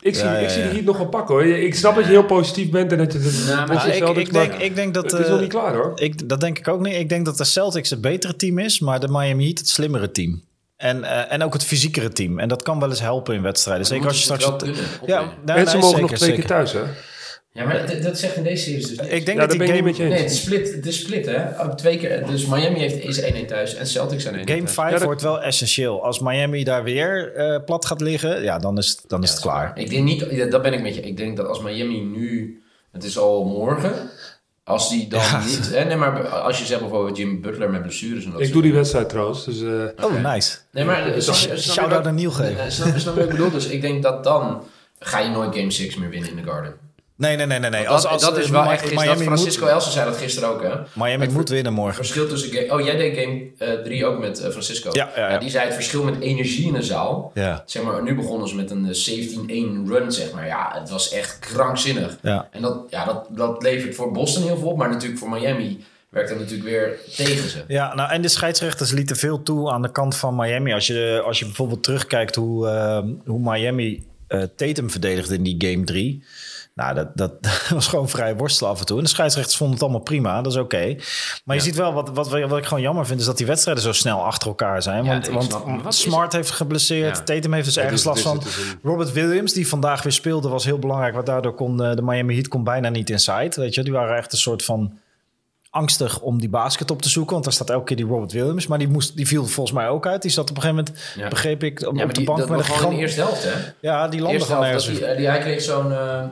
ik 0.01 0.15
zie, 0.15 0.23
Ja, 0.25 0.33
ja, 0.33 0.39
ik 0.39 0.49
zie 0.49 0.61
de 0.63 0.69
Heat 0.69 0.83
nog 0.83 0.97
wel 0.97 1.07
pakken 1.07 1.35
hoor. 1.35 1.45
Ik 1.45 1.75
snap 1.75 1.95
dat 1.95 2.03
je 2.03 2.09
heel 2.09 2.25
positief 2.25 2.69
bent 2.69 2.91
en 2.91 2.97
dat 2.97 3.13
je 3.13 3.19
het 3.19 3.45
Nou, 3.47 3.59
met 3.59 3.77
maar 3.77 3.87
ik, 3.87 4.17
ik, 4.17 4.33
denk, 4.33 4.53
ik 4.53 4.75
denk 4.75 4.93
dat... 4.93 5.03
het 5.11 5.19
is 5.19 5.25
eh, 5.25 5.31
nog 5.31 5.39
niet 5.39 5.49
klaar 5.49 5.73
hoor. 5.75 5.91
ik, 5.95 6.29
dat 6.29 6.39
denk 6.39 6.59
ik 6.59 6.67
ook 6.67 6.81
niet. 6.81 6.93
Ik 6.95 7.09
denk 7.09 7.25
dat 7.25 7.37
de 7.37 7.43
Celtics 7.43 7.89
het 7.89 8.01
betere 8.01 8.35
team 8.35 8.59
is, 8.59 8.79
maar 8.79 8.99
de 8.99 9.07
Miami 9.09 9.43
Heat 9.45 9.57
het 9.57 9.69
slimmere 9.69 10.11
team. 10.11 10.43
En, 10.77 11.03
eh, 11.03 11.33
en 11.33 11.43
ook 11.43 11.53
het 11.53 11.63
fysiekere 11.65 12.09
team. 12.09 12.39
En 12.39 12.47
dat 12.47 12.63
kan 12.63 12.79
wel 12.79 12.89
eens 12.89 13.01
helpen 13.01 13.35
in 13.35 13.41
wedstrijden. 13.41 13.85
Zeker 13.85 14.07
als 14.07 14.17
je 14.17 14.23
straks... 14.23 14.45
het 14.45 14.61
wel 14.61 14.73
ja, 15.05 15.33
nee, 15.45 15.55
en 15.55 15.67
ze 15.67 15.71
nee, 15.77 15.81
mogen 15.81 15.87
zeker, 15.89 15.99
nog 16.01 16.09
twee 16.09 16.17
zeker. 16.29 16.35
keer 16.35 16.45
thuis 16.47 16.71
hè? 16.73 16.79
Ja, 17.51 17.65
maar 17.65 17.87
dat, 17.87 18.01
dat 18.03 18.17
zegt 18.19 18.35
in 18.35 18.43
deze 18.43 18.63
series 18.63 18.87
dus 18.87 18.97
niks. 18.97 19.09
Ik 19.13 19.25
denk 19.25 19.37
Ja, 19.39 19.45
dat 19.47 19.51
die 19.51 19.59
niet 19.59 19.69
game, 19.69 19.81
met 19.81 19.97
je 19.97 20.03
Nee, 20.03 20.23
is 20.23 20.41
split, 20.41 20.85
is 20.85 20.99
split 20.99 21.25
hè. 21.25 21.61
Op 21.63 21.77
Twee 21.77 21.97
keer, 21.97 22.25
dus 22.25 22.45
Miami 22.45 22.79
heeft, 22.79 23.03
is 23.03 23.21
1-1 23.21 23.45
thuis 23.47 23.75
en 23.75 23.87
Celtics 23.87 24.23
zijn 24.23 24.35
1-1 24.35 24.37
game 24.37 24.45
thuis. 24.63 24.73
5 24.73 24.91
Ja, 24.91 24.97
dat- 24.97 25.05
wordt 25.05 25.21
wel 25.21 25.41
essentieel. 25.41 26.03
Als 26.03 26.19
Miami 26.19 26.63
daar 26.63 26.83
weer 26.83 27.33
eh, 27.35 27.63
plat 27.65 27.85
gaat 27.85 28.01
liggen, 28.01 28.41
ja, 28.43 28.59
dan 28.59 28.77
is, 28.77 28.87
het- 28.89 29.03
dan 29.07 29.23
is 29.23 29.29
het 29.31 29.39
klaar. 29.39 29.71
Ik 29.77 29.89
denk 29.89 30.03
niet, 30.03 30.25
ja, 30.29 30.45
dat 30.45 30.61
ben 30.61 30.73
ik 30.73 30.81
met 30.81 30.95
je. 30.95 31.01
Ik 31.01 31.17
denk 31.17 31.37
dat 31.37 31.47
als 31.47 31.61
Miami 31.61 31.99
nu, 32.01 32.61
het 32.91 33.03
is 33.03 33.17
al 33.17 33.45
morgen, 33.45 33.93
als 34.63 34.89
die 34.89 35.07
dan 35.07 35.19
Ja. 35.21 35.43
niet, 35.45 35.69
hè, 35.73 35.83
nee, 35.85 35.95
maar 35.97 36.27
als 36.27 36.59
je 36.59 36.65
zegt 36.65 36.79
bijvoorbeeld 36.79 37.17
Jimmy 37.17 37.39
Butler 37.39 37.69
met 37.69 37.81
blessures 37.81 38.25
en 38.25 38.31
dat 38.31 38.41
Ik 38.41 38.51
doe 38.51 38.61
die 38.61 38.73
wedstrijd 38.73 39.09
trouwens. 39.09 39.45
Dus, 39.45 39.61
eh, 39.61 40.05
Oh, 40.05 40.31
nice. 40.33 40.57
Nee, 40.71 40.83
maar 40.85 41.13
Dus 41.13 41.25
je 41.43 41.57
Shout-out 41.57 41.89
wat- 41.97 42.07
aan 42.07 42.15
Niel 42.15 42.31
geven. 42.31 42.59
Eh, 42.63 42.69
snap 42.69 42.95
je 42.97 43.03
wat 43.13 43.23
ik 43.23 43.29
bedoel? 43.29 43.51
Dus 43.51 43.65
ik 43.67 43.81
denk 43.81 44.03
dat 44.03 44.23
dan 44.23 44.63
ga 44.99 45.19
je 45.19 45.29
nooit 45.29 45.55
Game 45.55 45.71
6 45.71 45.95
meer 45.95 46.09
winnen 46.09 46.29
in 46.29 46.35
de 46.35 46.43
Garden. 46.43 46.73
Nee, 47.19 47.35
nee, 47.35 47.45
nee, 47.45 47.59
nee. 47.59 47.69
nee. 47.69 47.83
Dat, 47.83 47.91
Als, 47.91 48.05
als, 48.05 48.21
dat 48.21 48.37
is 48.37 48.45
eh, 48.45 48.51
wel 48.51 48.71
echt 48.71 48.81
gisteren. 48.81 49.15
Dat 49.15 49.23
Francisco 49.23 49.63
moet, 49.63 49.71
Elsen 49.71 49.91
zei 49.91 50.05
dat 50.05 50.17
gisteren 50.17 50.49
ook, 50.49 50.63
hè? 50.63 50.69
Miami 50.93 51.23
Het 51.25 51.33
moet 51.33 51.49
winnen 51.49 51.73
morgen. 51.73 51.95
verschil 51.95 52.27
tussen 52.27 52.51
game... 52.51 52.73
Oh, 52.73 52.85
jij 52.85 52.95
deed 52.95 53.17
game 53.17 53.81
3 53.83 54.05
ook 54.05 54.19
met 54.19 54.39
eh, 54.39 54.49
Francisco. 54.49 54.89
Ja, 54.93 55.09
ja, 55.15 55.29
ja. 55.29 55.37
Die 55.37 55.49
zei 55.49 55.65
het 55.65 55.73
verschil 55.73 56.03
met 56.03 56.19
energie 56.19 56.67
in 56.67 56.73
de 56.73 56.83
zaal. 56.83 57.31
Ja, 57.33 57.63
Zeg 57.65 57.83
maar, 57.83 58.03
nu 58.03 58.15
begonnen 58.15 58.47
ze 58.47 58.55
met 58.55 58.71
een 58.71 58.85
eh, 58.85 59.85
17-1 59.85 59.87
run, 59.87 60.11
zeg 60.11 60.31
maar. 60.33 60.45
Ja, 60.45 60.71
het 60.79 60.89
was 60.89 61.11
echt 61.11 61.39
krankzinnig. 61.39 62.17
ja. 62.21 62.47
En 62.51 62.61
dat, 62.61 62.77
ja, 62.89 63.05
dat, 63.05 63.25
dat 63.29 63.63
levert 63.63 63.95
voor 63.95 64.11
Boston 64.11 64.43
heel 64.43 64.57
veel 64.57 64.67
op, 64.67 64.77
maar 64.77 64.89
natuurlijk 64.89 65.19
voor 65.19 65.29
Miami 65.29 65.83
werkt 66.09 66.29
dat 66.29 66.39
natuurlijk 66.39 66.69
weer 66.69 66.99
tegen 67.15 67.49
ze. 67.49 67.63
Ja, 67.67 67.95
nou, 67.95 68.11
en 68.11 68.21
de 68.21 68.27
scheidsrechters 68.27 68.91
lieten 68.91 69.15
veel 69.15 69.43
toe 69.43 69.71
aan 69.71 69.81
de 69.81 69.91
kant 69.91 70.15
van 70.15 70.35
Miami. 70.35 70.73
Als 70.73 70.87
je, 70.87 71.21
als 71.25 71.39
je 71.39 71.45
bijvoorbeeld 71.45 71.83
terugkijkt 71.83 72.35
hoe, 72.35 72.67
eh, 72.67 73.03
hoe 73.25 73.39
Miami 73.39 74.07
eh, 74.27 74.43
Tatum 74.55 74.89
verdedigde 74.89 75.35
in 75.35 75.43
die 75.43 75.55
game 75.57 75.83
3. 75.83 76.23
Nou, 76.79 76.95
dat, 76.95 77.07
dat 77.13 77.31
was 77.69 77.87
gewoon 77.87 78.09
vrij 78.09 78.35
worstelen 78.35 78.71
af 78.71 78.79
en 78.79 78.85
toe. 78.85 78.97
En 78.97 79.03
de 79.03 79.09
scheidsrechters 79.09 79.57
vonden 79.57 79.75
het 79.75 79.83
allemaal 79.83 80.03
prima, 80.03 80.41
dat 80.41 80.51
is 80.51 80.57
oké. 80.57 80.95
Maar 81.45 81.55
je 81.55 81.61
ziet 81.61 81.75
wel, 81.75 81.93
wat, 81.93 82.09
wat, 82.13 82.29
wat 82.29 82.57
ik 82.57 82.65
gewoon 82.65 82.83
jammer 82.83 83.05
vind... 83.05 83.19
is 83.19 83.25
dat 83.25 83.37
die 83.37 83.45
wedstrijden 83.45 83.83
zo 83.83 83.91
snel 83.91 84.25
achter 84.25 84.47
elkaar 84.47 84.81
zijn. 84.81 85.03
Ja, 85.03 85.21
want 85.31 85.49
want 85.81 85.95
Smart 85.95 86.33
heeft 86.33 86.51
geblesseerd, 86.51 87.17
Ja. 87.17 87.23
Tatum 87.23 87.53
heeft 87.53 87.65
dus 87.65 87.77
ergens 87.77 88.03
last 88.03 88.21
van. 88.21 88.41
Robert 88.83 89.11
Williams, 89.11 89.53
die 89.53 89.67
vandaag 89.67 90.03
weer 90.03 90.11
speelde, 90.11 90.47
was 90.47 90.65
heel 90.65 90.79
belangrijk. 90.79 91.13
Want 91.13 91.25
daardoor 91.25 91.53
kon 91.53 91.83
eh, 91.83 91.95
de 91.95 92.01
Miami 92.01 92.33
Heat 92.33 92.47
kon 92.47 92.63
bijna 92.63 92.89
niet 92.89 93.09
inside. 93.09 93.51
Weet 93.55 93.73
je, 93.73 93.83
die 93.83 93.93
waren 93.93 94.17
echt 94.17 94.31
een 94.31 94.37
soort 94.37 94.63
van 94.63 94.93
angstig 95.69 96.19
om 96.21 96.39
die 96.39 96.49
basket 96.49 96.91
op 96.91 97.01
te 97.01 97.09
zoeken. 97.09 97.31
Want 97.33 97.43
daar 97.43 97.53
staat 97.53 97.69
elke 97.69 97.85
keer 97.85 97.97
die 97.97 98.05
Robert 98.05 98.31
Williams. 98.31 98.67
Maar 98.67 98.77
die, 98.77 98.87
moest, 98.87 99.15
die 99.15 99.27
viel 99.27 99.45
volgens 99.45 99.75
mij 99.75 99.87
ook 99.87 100.07
uit. 100.07 100.21
Die 100.21 100.31
zat 100.31 100.49
op 100.49 100.55
een 100.55 100.61
gegeven 100.61 100.83
moment, 100.85 101.03
Ja. 101.15 101.27
begreep 101.27 101.63
ik, 101.63 101.81
op, 101.87 101.95
Ja, 101.95 102.03
op 102.03 102.09
de 102.09 102.15
die, 102.15 102.25
bank 102.25 102.39
dat 102.39 102.49
met 102.49 102.57
was 102.57 102.67
een 102.67 102.73
gewoon 102.75 102.91
in 102.91 102.97
de 102.97 103.03
eerste 103.03 103.21
helft, 103.21 103.43
hè? 103.43 103.51
Ja, 103.79 104.07
die 104.07 104.21
landde 104.21 104.45
gewoon 104.45 104.63
ergens. 104.63 104.85
die, 104.85 105.15
die, 105.15 105.27
hij 105.27 105.39
kreeg 105.39 105.61
zo'n, 105.61 105.91
eh 105.91 106.23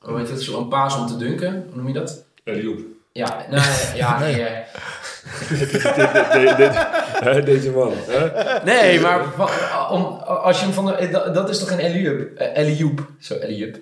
hoe 0.00 0.18
heet 0.18 0.28
het, 0.30 0.42
zo'n 0.42 0.68
paas 0.68 0.96
om 0.96 1.06
te 1.06 1.16
dunken. 1.16 1.64
Hoe 1.66 1.76
noem 1.76 1.86
je 1.86 1.92
dat? 1.94 2.24
Eliop. 2.44 2.78
Ja, 3.12 3.44
nou, 3.50 3.62
ja, 3.94 4.18
nee, 4.20 4.42
eh, 4.42 4.56
dit- 6.56 6.74
hè, 7.24 7.42
Deze 7.50 7.70
man. 7.70 7.92
Hè? 8.06 8.62
nee, 8.64 9.00
maar 9.00 9.20
om, 9.90 10.02
als 10.22 10.58
je 10.58 10.64
hem 10.64 10.74
van 10.74 10.86
de, 10.86 11.08
dat, 11.10 11.34
dat 11.34 11.48
is 11.48 11.58
toch 11.58 11.70
een 11.70 11.78
Eliup? 11.78 12.36
eh, 12.38 12.64
Eliup, 12.64 13.06
zo 13.20 13.34
Eliup. 13.34 13.78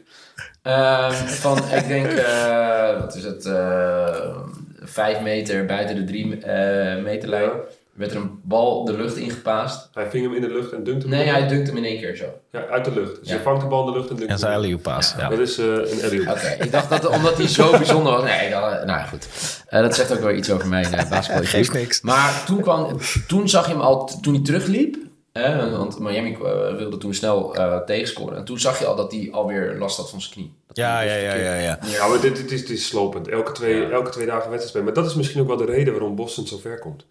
Ehm, 0.63 1.13
van, 1.13 1.59
ik 1.59 1.89
denk, 1.89 2.07
eh, 2.07 3.01
wat 3.01 3.15
is 3.15 3.25
het, 3.25 3.45
eh, 3.47 4.37
vijf 4.83 5.21
meter 5.21 5.65
buiten 5.67 5.97
de 5.97 6.05
drie 6.05 6.41
eh, 6.43 7.03
meterlijn. 7.03 7.51
Werd 7.97 8.11
er 8.11 8.17
een 8.17 8.41
bal 8.43 8.85
de 8.85 8.93
lucht 8.97 9.17
ingepaast. 9.17 9.89
Hij 9.93 10.11
ving 10.11 10.25
hem 10.25 10.35
in 10.35 10.41
de 10.41 10.49
lucht 10.53 10.73
en 10.73 10.85
dunkte 10.85 11.09
hem. 11.09 11.17
Nee, 11.19 11.27
hij 11.29 11.49
dunkt 11.49 11.69
hem 11.69 11.77
in 11.77 11.85
één 11.85 11.99
keer 12.01 12.17
zo. 12.17 12.25
Ja, 12.53 12.67
uit 12.67 12.85
de 12.85 12.93
lucht. 12.93 13.19
Dus 13.21 13.29
Ja. 13.29 13.35
je 13.35 13.41
vangt 13.43 13.61
de 13.61 13.67
bal 13.67 13.87
in 13.87 13.93
de 13.93 13.99
lucht 13.99 14.11
en 14.11 14.17
dunkt 14.17 14.23
En 14.23 14.29
hem. 14.29 14.39
zijn 14.39 14.55
alley 14.55 14.77
paas. 14.77 15.15
Ja. 15.19 15.29
Dat 15.29 15.39
is 15.39 15.59
eh, 15.59 15.65
een 15.67 16.01
Eliop. 16.05 16.29
Oké, 16.29 16.57
ik 16.61 16.73
dacht 16.73 16.89
dat 16.89 17.07
omdat 17.09 17.37
hij 17.37 17.49
zo 17.49 17.71
bijzonder 17.79 18.13
was. 18.13 18.23
Nee, 18.23 18.49
eh, 18.49 18.85
nou 18.85 19.07
goed. 19.09 19.29
Eh, 19.69 19.81
dat 19.81 19.95
zegt 19.95 20.13
ook 20.13 20.21
wel 20.21 20.33
iets 20.35 20.51
over 20.51 20.69
mijn 20.69 20.87
uh, 20.95 21.11
basketbal. 21.11 21.45
Geeft 21.45 21.73
niks. 21.73 22.01
Maar 22.01 22.43
toen, 22.47 22.61
kwam, 22.61 22.99
toen 23.29 23.49
zag 23.49 23.67
je 23.67 23.73
hem 23.73 23.81
al, 23.81 24.11
toen 24.23 24.35
hij 24.35 24.43
terugliep. 24.43 24.97
Hè, 25.33 25.71
want 25.71 25.99
Miami 25.99 26.33
eh, 26.33 26.75
wilde 26.77 26.97
toen 26.99 27.15
snel 27.15 27.55
eh 27.55 27.77
tegenscoren. 27.81 28.37
En 28.37 28.45
toen 28.45 28.59
zag 28.59 28.79
je 28.79 28.87
al 28.87 28.97
dat 28.97 29.13
hij 29.13 29.29
alweer 29.33 29.77
last 29.79 29.97
had 29.97 30.11
van 30.11 30.21
zijn 30.21 30.33
knie. 30.33 30.55
Ja, 30.73 31.01
ja, 31.01 31.13
dus 31.15 31.23
ja, 31.23 31.35
ja, 31.35 31.55
ja. 31.55 31.79
Ja, 31.87 32.07
maar 32.09 32.21
dit, 32.21 32.37
dit, 32.37 32.51
is, 32.53 32.61
dit 32.67 32.77
is 32.77 32.87
slopend. 32.87 33.29
Elke 33.29 33.53
twee, 33.53 33.81
Ja. 33.81 33.91
elke 33.91 34.11
twee 34.11 34.27
dagen 34.27 34.41
wedstrijd 34.51 34.69
spelen. 34.69 34.85
Maar 34.85 34.95
dat 34.95 35.07
is 35.07 35.15
misschien 35.15 35.41
ook 35.41 35.47
wel 35.47 35.57
de 35.57 35.65
reden 35.65 35.93
waarom 35.93 36.15
Boston 36.17 36.47
zo 36.47 36.59
ver 36.59 36.79
komt. 36.79 37.05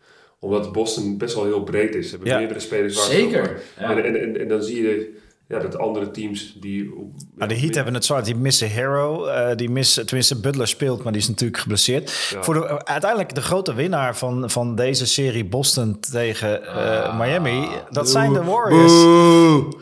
Omdat 0.45 0.71
Boston 0.71 1.17
best 1.17 1.35
wel 1.35 1.43
heel 1.45 1.63
breed 1.63 1.95
is. 1.95 2.05
Ze 2.05 2.09
hebben 2.15 2.29
Ja. 2.29 2.37
meerdere 2.37 2.59
spelers 2.59 2.95
waar 2.95 3.05
ze 3.05 3.11
Zeker. 3.11 3.61
Ja. 3.79 3.89
En, 3.89 4.03
en, 4.03 4.21
en, 4.21 4.39
en 4.39 4.47
dan 4.47 4.63
zie 4.63 4.81
je... 4.81 5.17
ja, 5.47 5.59
dat 5.59 5.77
andere 5.77 6.11
teams 6.11 6.57
die... 6.59 6.93
Nou, 7.35 7.49
de 7.49 7.59
Heat 7.59 7.75
hebben 7.75 7.93
het 7.93 8.05
zwaar. 8.05 8.23
Die 8.23 8.35
missen 8.35 8.69
Hero. 8.69 9.25
eh, 9.25 9.55
die 9.55 9.69
missen, 9.69 10.05
tenminste, 10.05 10.39
Butler 10.39 10.67
speelt, 10.67 11.03
maar 11.03 11.11
die 11.11 11.21
is 11.21 11.27
natuurlijk 11.27 11.59
geblesseerd. 11.59 12.11
Voor 12.41 12.53
de, 12.53 12.85
uiteindelijk 12.85 13.35
de 13.35 13.41
grote 13.41 13.73
winnaar 13.73 14.17
van, 14.17 14.49
van 14.49 14.75
deze 14.75 15.05
serie 15.07 15.45
Boston 15.45 15.99
tegen 15.99 16.67
eh, 16.67 17.19
Miami... 17.19 17.67
dat 17.91 18.09
zijn 18.09 18.33
de 18.33 18.43
Warriors. 18.43 18.93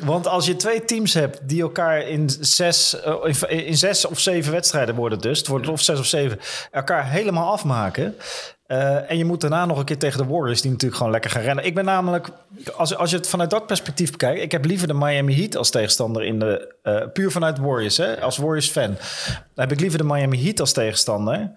Want 0.05 0.27
als 0.27 0.45
je 0.45 0.55
twee 0.55 0.83
teams 0.85 1.13
hebt 1.13 1.39
die 1.49 1.61
elkaar 1.61 2.07
in 2.07 2.29
zes, 2.39 3.01
eh, 3.01 3.15
in, 3.47 3.65
in 3.65 3.77
zes 3.77 4.05
of 4.05 4.19
zeven 4.19 4.51
wedstrijden 4.51 4.95
worden 4.95 5.19
dus... 5.19 5.37
het 5.37 5.47
wordt 5.47 5.67
of 5.67 5.81
zes 5.81 5.99
of 5.99 6.05
zeven, 6.05 6.39
elkaar 6.71 7.09
helemaal 7.09 7.51
afmaken... 7.51 8.15
eh, 8.73 9.11
en 9.11 9.17
je 9.17 9.25
moet 9.25 9.41
daarna 9.41 9.65
nog 9.65 9.77
een 9.79 9.85
keer 9.85 9.97
tegen 9.97 10.17
de 10.25 10.33
Warriors, 10.33 10.61
die 10.61 10.71
natuurlijk 10.71 10.97
gewoon 10.97 11.11
lekker 11.11 11.31
gaan 11.31 11.41
rennen. 11.41 11.65
Ik 11.65 11.75
ben 11.75 11.85
namelijk, 11.85 12.27
als, 12.75 12.95
als 12.95 13.09
je 13.09 13.15
het 13.17 13.27
vanuit 13.29 13.49
dat 13.49 13.65
perspectief 13.67 14.11
bekijkt, 14.11 14.41
ik 14.41 14.51
heb 14.51 14.65
liever 14.65 14.87
de 14.87 14.93
Miami 14.93 15.35
Heat 15.35 15.55
als 15.55 15.69
tegenstander 15.69 16.23
in 16.23 16.39
de, 16.39 16.75
eh, 16.83 17.01
puur 17.13 17.31
vanuit 17.31 17.57
Warriors, 17.57 17.97
hè, 17.97 18.21
als 18.21 18.37
Warriors 18.37 18.69
fan. 18.69 18.87
Dan 19.27 19.35
heb 19.67 19.71
ik 19.71 19.79
liever 19.79 19.97
de 19.97 20.03
Miami 20.05 20.43
Heat 20.43 20.59
als 20.59 20.71
tegenstander. 20.73 21.51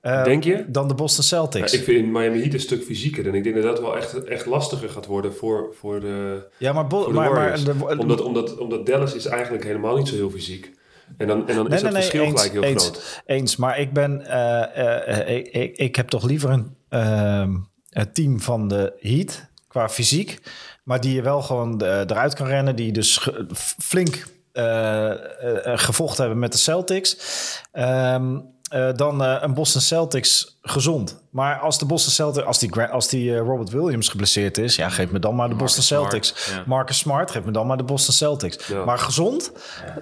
eh, 0.00 0.24
Denk 0.24 0.44
je? 0.44 0.64
Dan 0.68 0.88
de 0.88 0.94
Boston 0.94 1.24
Ja, 1.24 1.28
Celtics. 1.28 1.72
ik 1.72 1.84
vind 1.84 2.06
Miami 2.06 2.40
Heat 2.40 2.52
een 2.52 2.60
stuk 2.60 2.82
fysieker. 2.82 3.26
En 3.28 3.34
ik 3.34 3.42
denk 3.42 3.54
dat 3.54 3.64
dat 3.64 3.80
wel 3.80 3.96
echt, 3.96 4.24
echt 4.24 4.46
lastiger 4.46 4.88
gaat 4.88 5.06
worden 5.06 5.34
voor, 5.34 5.74
voor 5.78 6.00
de, 6.00 6.46
ja, 6.56 6.72
maar, 6.72 6.86
Bo- 6.86 7.02
voor 7.02 7.12
de 7.12 7.18
maar, 7.18 7.32
maar 7.32 7.64
de, 7.64 7.98
omdat, 7.98 8.20
omdat, 8.22 8.58
omdat 8.58 8.86
Dallas 8.86 9.14
is 9.14 9.26
eigenlijk 9.26 9.64
helemaal 9.64 9.96
niet 9.96 10.08
zo 10.08 10.14
heel 10.14 10.30
fysiek. 10.30 10.70
En 11.16 11.26
dan, 11.26 11.48
en 11.48 11.54
dan 11.54 11.68
Nee, 11.68 11.74
is 11.74 11.82
nee, 11.82 11.92
het 11.92 12.00
verschil 12.00 12.22
eens, 12.22 12.42
gelijk 12.42 12.52
heel 12.52 12.62
eens, 12.62 12.82
groot. 12.84 13.22
Eens, 13.26 13.56
maar 13.56 13.78
ik 13.78 13.92
ben, 13.92 14.26
eh, 14.26 14.62
eh, 14.62 15.18
eh, 15.20 15.36
ik, 15.36 15.48
ik, 15.48 15.76
ik 15.76 15.96
heb 15.96 16.08
toch 16.08 16.24
liever 16.24 16.50
een, 16.50 16.76
ehm, 16.88 17.56
een 17.90 18.12
team 18.12 18.40
van 18.40 18.68
de 18.68 18.92
Heat 19.00 19.48
qua 19.68 19.88
fysiek, 19.88 20.38
maar 20.84 21.00
die 21.00 21.14
je 21.14 21.22
wel 21.22 21.42
gewoon 21.42 21.82
eruit 21.82 22.34
kan 22.34 22.46
rennen, 22.46 22.76
die 22.76 22.92
dus 22.92 23.28
flink 23.78 24.26
eh, 24.52 25.12
gevochten 25.64 26.20
hebben 26.20 26.38
met 26.38 26.52
de 26.52 26.58
Celtics. 26.58 27.16
Ehm, 27.72 28.38
eh, 28.70 28.88
dan 28.94 29.24
eh, 29.24 29.36
een 29.40 29.54
Boston 29.54 29.80
Celtics 29.80 30.58
gezond. 30.62 31.22
Maar 31.30 31.58
als 31.58 31.78
de 31.78 31.84
Boston 31.84 32.12
Celtics, 32.12 32.46
als 32.46 32.58
die, 32.58 32.82
als 32.82 33.08
die 33.08 33.34
eh, 33.34 33.38
Robert 33.38 33.70
Williams 33.70 34.08
geblesseerd 34.08 34.58
is, 34.58 34.76
ja, 34.76 34.88
geef 34.88 35.10
me 35.10 35.18
dan 35.18 35.34
maar 35.34 35.48
de 35.48 35.54
Marcus 35.54 35.76
Boston 35.76 35.98
Smart, 35.98 36.12
Celtics. 36.12 36.54
ja. 36.54 36.64
Marcus 36.66 36.98
Smart, 36.98 37.30
geef 37.30 37.44
me 37.44 37.50
dan 37.50 37.66
maar 37.66 37.76
de 37.76 37.82
Boston 37.82 38.14
Celtics. 38.14 38.66
Ja. 38.66 38.84
Maar 38.84 38.98
gezond, 38.98 39.52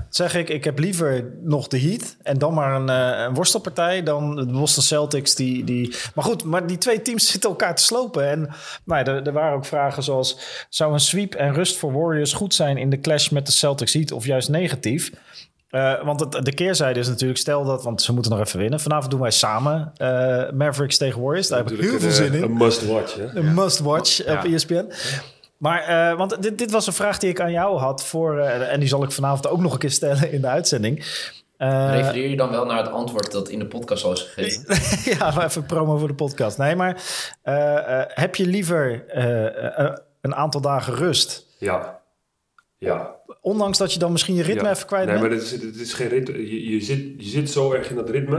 zeg 0.09 0.35
ik, 0.35 0.49
ik 0.49 0.65
heb 0.65 0.79
liever 0.79 1.33
nog 1.43 1.69
de 1.69 1.81
Heat 1.81 2.17
en 2.23 2.39
dan 2.39 2.55
maar 2.55 2.75
een, 2.75 2.89
een 2.89 3.35
worstelpartij 3.35 4.03
dan 4.03 4.37
de 4.37 4.47
Boston 4.47 4.83
Celtics. 4.83 5.35
Die, 5.35 5.65
die... 5.65 5.97
Maar 6.15 6.25
goed, 6.25 6.45
maar 6.45 6.67
die 6.67 6.79
twee 6.79 7.03
teams 7.03 7.31
zitten 7.33 7.51
elkaar 7.51 7.75
te 7.75 7.83
slopen. 7.83 8.29
En 8.31 8.41
nou, 8.85 9.05
ja, 9.05 9.13
er, 9.13 9.27
er 9.27 9.33
waren 9.33 9.57
ook 9.57 9.67
vragen 9.67 10.03
zoals, 10.03 10.39
zou 10.69 10.93
een 10.93 11.01
sweep 11.01 11.35
en 11.35 11.55
rust 11.55 11.77
voor 11.77 11.93
Warriors 11.93 12.33
goed 12.33 12.55
zijn 12.55 12.77
in 12.77 12.91
de 12.91 13.01
clash 13.01 13.29
met 13.29 13.47
de 13.47 13.53
Celtics 13.53 13.93
Heat 13.93 14.13
of 14.13 14.25
juist 14.25 14.49
negatief? 14.49 15.11
Eh, 15.69 16.05
want 16.05 16.21
het, 16.21 16.45
de 16.45 16.55
keerzijde 16.55 17.01
is 17.01 17.09
natuurlijk, 17.09 17.39
stel 17.39 17.65
dat, 17.65 17.83
want 17.83 18.03
ze 18.03 18.13
moeten 18.13 18.31
nog 18.31 18.41
even 18.41 18.59
winnen. 18.59 18.81
Vanavond 18.81 19.11
doen 19.11 19.21
wij 19.21 19.31
samen 19.31 19.93
eh, 19.97 20.51
Mavericks 20.51 20.97
tegen 20.97 21.21
Warriors. 21.23 21.49
Daar 21.49 21.59
heb 21.59 21.71
ik 21.71 21.81
heel 21.81 21.93
Natuurlijk 21.93 22.15
veel 22.15 22.25
een, 22.25 22.31
zin 22.33 22.41
eh, 22.43 22.47
in. 22.49 22.51
Een 22.51 22.57
must-watch, 22.57 23.15
hè? 23.15 23.27
Een 23.35 23.55
must-watch 23.55 24.25
Ja. 24.25 24.39
op 24.39 24.45
ESPN. 24.45 24.93
Maar, 25.57 25.81
eh, 25.83 26.17
want 26.17 26.43
dit, 26.43 26.59
dit 26.59 26.71
was 26.71 26.87
een 26.87 26.93
vraag 26.93 27.19
die 27.19 27.31
ik 27.31 27.41
aan 27.41 27.53
jou 27.53 27.79
had 27.79 28.05
voor, 28.05 28.39
eh, 28.39 28.73
en 28.73 28.81
die 28.81 28.89
zal 28.89 29.03
ik 29.03 29.13
vanavond 29.13 29.49
ook 29.49 29.61
nog 29.61 29.73
een 29.73 29.79
keer 29.79 29.91
stellen 29.91 30.33
in 30.33 30.41
de 30.41 30.47
uitzending. 30.47 31.05
Eh, 31.57 31.89
Refereer 31.93 32.29
je 32.31 32.37
dan 32.37 32.51
wel 32.51 32.65
naar 32.65 32.79
het 32.79 32.91
antwoord 32.93 33.33
dat 33.33 33.49
in 33.49 33.59
de 33.59 33.67
podcast 33.67 34.05
al 34.05 34.13
is 34.13 34.23
gegeven? 34.23 34.65
ja, 35.19 35.31
maar 35.31 35.45
even 35.45 35.67
promo 35.67 35.97
voor 35.97 36.09
de 36.09 36.15
podcast. 36.15 36.59
Nee, 36.59 36.77
maar 36.77 37.03
eh, 37.43 38.01
eh, 38.01 38.07
heb 38.09 38.35
je 38.35 38.47
liever 38.47 39.05
eh, 39.09 39.79
eh, 39.79 39.93
een 40.21 40.35
aantal 40.35 40.61
dagen 40.61 40.95
rust? 40.95 41.47
Ja. 41.59 42.01
Ja. 42.79 43.17
Ondanks 43.41 43.79
dat 43.79 43.93
je 43.93 43.99
dan 43.99 44.13
misschien 44.13 44.35
je 44.35 44.43
ritme 44.43 44.63
ja. 44.63 44.71
even 44.75 44.87
kwijt 44.87 45.05
Nee, 45.07 45.19
bent? 45.19 45.29
maar 45.29 45.39
dit 45.39 45.47
is, 45.53 45.61
dit 45.61 45.77
is 45.81 45.93
geen 45.93 46.09
ritme. 46.09 46.49
Je, 46.51 46.71
je, 46.71 46.81
zit, 46.81 47.05
je 47.17 47.29
zit 47.29 47.51
zo 47.51 47.73
erg 47.73 47.91
in 47.91 47.97
dat 47.97 48.11
ritme. 48.11 48.37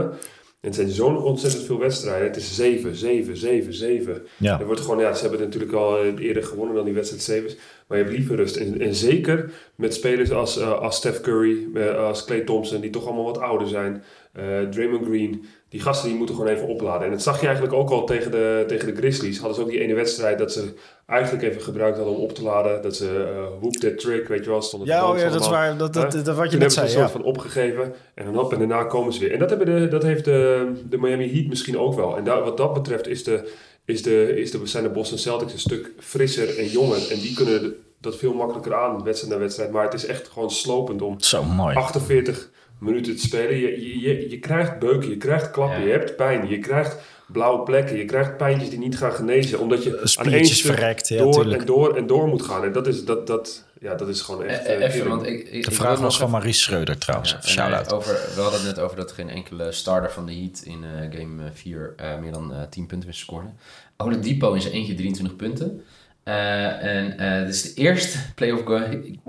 En 0.60 0.66
het 0.66 0.74
zijn 0.74 0.88
zo'n 0.88 1.22
ontzettend 1.22 1.64
veel 1.64 1.78
wedstrijden. 1.78 2.26
Het 2.26 2.36
is 2.36 2.54
7, 2.54 2.96
7, 2.96 3.36
7, 3.36 3.74
7. 3.74 4.22
Ja. 4.36 4.60
Er 4.60 4.66
wordt 4.66 4.80
gewoon, 4.80 4.98
ja, 4.98 5.14
ze 5.14 5.22
hebben 5.22 5.40
natuurlijk 5.40 5.72
al 5.72 6.04
eerder 6.04 6.42
gewonnen 6.44 6.74
dan 6.74 6.84
die 6.84 6.94
wedstrijd 6.94 7.22
7. 7.22 7.58
Maar 7.88 7.98
je 7.98 8.04
hebt 8.04 8.16
liever 8.16 8.36
rust. 8.36 8.56
En, 8.56 8.80
en 8.80 8.94
zeker 8.94 9.52
met 9.76 9.94
spelers 9.94 10.30
als, 10.30 10.58
eh, 10.58 10.78
als 10.80 10.96
Steph 10.96 11.20
Curry, 11.20 11.66
eh, 11.74 11.96
als 12.06 12.24
Clay 12.24 12.40
Thompson, 12.40 12.80
die 12.80 12.90
toch 12.90 13.06
allemaal 13.06 13.24
wat 13.24 13.38
ouder 13.38 13.68
zijn. 13.68 14.02
eh 14.32 14.60
Draymond 14.70 15.04
Green. 15.06 15.44
Die 15.70 15.80
gasten 15.80 16.08
die 16.08 16.16
moeten 16.18 16.34
gewoon 16.34 16.50
even 16.50 16.66
opladen. 16.66 17.06
En 17.06 17.12
dat 17.12 17.22
zag 17.22 17.40
je 17.40 17.46
eigenlijk 17.46 17.74
ook 17.74 17.90
al 17.90 18.06
tegen 18.06 18.30
de, 18.30 18.64
tegen 18.66 18.86
de 18.86 18.96
Grizzlies. 18.96 19.38
Hadden 19.38 19.56
ze 19.56 19.62
ook 19.62 19.70
die 19.70 19.80
ene 19.80 19.94
wedstrijd 19.94 20.38
dat 20.38 20.52
ze 20.52 20.74
eigenlijk 21.06 21.44
even 21.48 21.62
gebruikt 21.62 21.96
hadden 21.96 22.16
om 22.16 22.22
op 22.22 22.34
te 22.34 22.42
laden. 22.42 22.82
Dat 22.82 22.96
ze 22.96 23.32
uh, 23.34 23.60
whoop 23.60 23.76
that 23.76 23.98
trick, 23.98 24.28
weet 24.28 24.44
je 24.44 24.50
wel. 24.50 24.62
Stonden 24.62 24.88
Ja, 24.88 25.10
oh 25.10 25.18
ja, 25.18 25.28
dat 25.28 25.40
is 25.40 25.48
waar. 25.48 25.76
Dat, 25.76 25.94
dat, 25.94 26.12
wat 26.12 26.24
je 26.24 26.24
net 26.24 26.50
hebben 26.50 26.70
zei, 26.70 26.88
ze 26.88 26.94
een 26.94 27.00
ja. 27.00 27.08
soort 27.08 27.22
van 27.22 27.22
opgegeven. 27.22 27.94
En 28.14 28.24
dan 28.24 28.38
op 28.38 28.52
en 28.52 28.58
daarna 28.58 28.84
komen 28.84 29.12
ze 29.12 29.20
weer. 29.20 29.32
En 29.32 29.38
dat, 29.38 29.48
hebben 29.48 29.66
de, 29.66 29.88
dat 29.88 30.02
heeft 30.02 30.24
de, 30.24 30.72
de 30.88 30.98
Miami 30.98 31.32
Heat 31.32 31.46
misschien 31.46 31.78
ook 31.78 31.94
wel. 31.94 32.16
En 32.16 32.24
daar, 32.24 32.42
wat 32.42 32.56
dat 32.56 32.74
betreft 32.74 33.06
is 33.06 33.24
de, 33.24 33.52
is 33.84 34.02
de, 34.02 34.40
is 34.40 34.50
de, 34.50 34.60
zijn 34.64 34.84
de 34.84 34.90
Boston 34.90 35.18
Celtics 35.18 35.52
een 35.52 35.58
stuk 35.58 35.92
frisser 35.98 36.58
en 36.58 36.66
jonger. 36.66 37.10
En 37.10 37.18
die 37.18 37.34
kunnen 37.34 37.74
dat 38.00 38.16
veel 38.16 38.32
makkelijker 38.32 38.74
aan, 38.74 39.02
wedstrijd 39.02 39.34
na 39.34 39.40
wedstrijd. 39.40 39.70
Maar 39.70 39.84
het 39.84 39.94
is 39.94 40.06
echt 40.06 40.28
gewoon 40.28 40.50
slopend 40.50 41.02
om 41.02 41.20
Zo 41.20 41.42
mooi. 41.42 41.74
48 41.76 42.50
minuten 42.80 43.16
te 43.16 43.22
spelen. 43.22 43.56
Je, 43.56 43.80
je, 43.80 44.00
je, 44.00 44.30
je 44.30 44.38
krijgt 44.38 44.78
beuken, 44.78 45.08
je 45.08 45.16
krijgt 45.16 45.50
klappen, 45.50 45.78
Ja. 45.80 45.86
je 45.86 45.90
hebt 45.92 46.16
pijn. 46.16 46.48
Je 46.48 46.58
krijgt 46.58 46.96
blauwe 47.26 47.62
plekken, 47.62 47.96
je 47.96 48.04
krijgt 48.04 48.36
pijntjes 48.36 48.70
die 48.70 48.78
niet 48.78 48.96
gaan 48.98 49.12
genezen. 49.12 49.58
Omdat 49.60 49.82
je 49.84 49.90
aan 49.90 49.96
één 49.98 50.08
Spiertjes 50.08 50.58
stuk 50.58 50.72
verrekt, 50.74 51.08
ja, 51.08 51.18
door 51.18 51.32
tuurlijk. 51.32 51.60
en 51.60 51.66
door 51.66 51.96
en 51.96 52.06
door 52.06 52.28
moet 52.28 52.42
gaan. 52.42 52.64
En 52.64 52.72
dat 52.72 52.86
is, 52.86 53.04
dat, 53.04 53.26
dat, 53.26 53.64
ja, 53.80 53.94
dat 53.94 54.08
is 54.08 54.20
gewoon 54.20 54.44
echt... 54.44 54.64
Eh, 54.66 54.74
eh, 54.74 54.94
Even, 54.94 55.08
want 55.08 55.26
ik, 55.26 55.48
ik, 55.48 55.64
De 55.64 55.70
vraag 55.70 55.98
was 56.00 56.18
van 56.18 56.30
Maurice 56.30 56.60
Schreuder 56.60 56.98
trouwens. 56.98 57.30
Ja, 57.30 57.42
Shout-out. 57.42 57.86
hij- 57.86 57.96
over, 57.96 58.12
we 58.34 58.40
hadden 58.40 58.60
het 58.60 58.68
net 58.76 58.84
over 58.84 58.96
dat 58.96 59.12
geen 59.12 59.28
enkele 59.30 59.72
starter 59.72 60.10
van 60.10 60.26
de 60.26 60.32
Heat 60.34 60.60
in 60.64 60.84
eh, 60.84 61.18
game 61.18 61.42
4 61.52 61.94
meer 62.20 62.32
dan 62.32 62.52
eh 62.52 62.58
10 62.70 62.86
punten 62.86 63.08
wist 63.08 63.18
te 63.20 63.24
scoren. 63.24 63.56
Oladipo 63.96 64.52
in 64.52 64.60
zijn 64.60 64.74
eentje 64.74 64.94
23 64.94 65.36
punten. 65.36 65.84
Eh, 66.22 66.84
en 66.84 67.18
eh 67.18 67.44
dit 67.46 67.54
is 67.54 67.74
de 67.74 67.80
eerste 67.80 68.18
playoff 68.34 68.62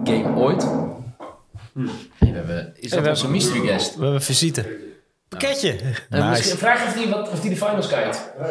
game 0.04 0.36
ooit. 0.36 0.68
Hey, 1.74 1.86
we 2.20 2.26
hebben, 2.38 2.74
is 2.76 2.90
dat 2.92 3.08
onze 3.08 3.30
mystery 3.30 3.68
guest? 3.68 3.96
We 3.96 4.04
hebben 4.04 4.22
visite. 4.22 4.78
Pakketje. 5.30 5.76
Eh, 6.10 6.20
misschien- 6.30 6.58
vraag 6.58 6.86
of 6.88 6.94
hij, 6.94 7.10
wat, 7.10 7.30
of 7.30 7.42
hij 7.42 7.50
de 7.50 7.56
finals 7.56 7.88
kijkt. 7.88 8.32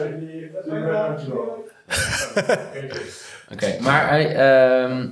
Oké, 3.52 3.76
maar 3.80 4.08
hij, 4.08 4.34
ehm, 4.36 5.06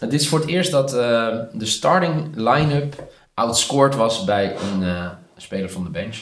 dit 0.00 0.12
is 0.20 0.28
voor 0.28 0.38
het 0.38 0.48
eerst 0.48 0.70
dat 0.70 0.94
eh, 0.94 1.38
de 1.52 1.66
starting 1.66 2.36
line-up 2.36 3.12
outscored 3.34 3.94
was 3.94 4.24
bij 4.24 4.56
een 4.72 4.82
eh, 4.82 5.08
speler 5.36 5.70
van 5.70 5.84
de 5.84 5.90
bench. 5.90 6.16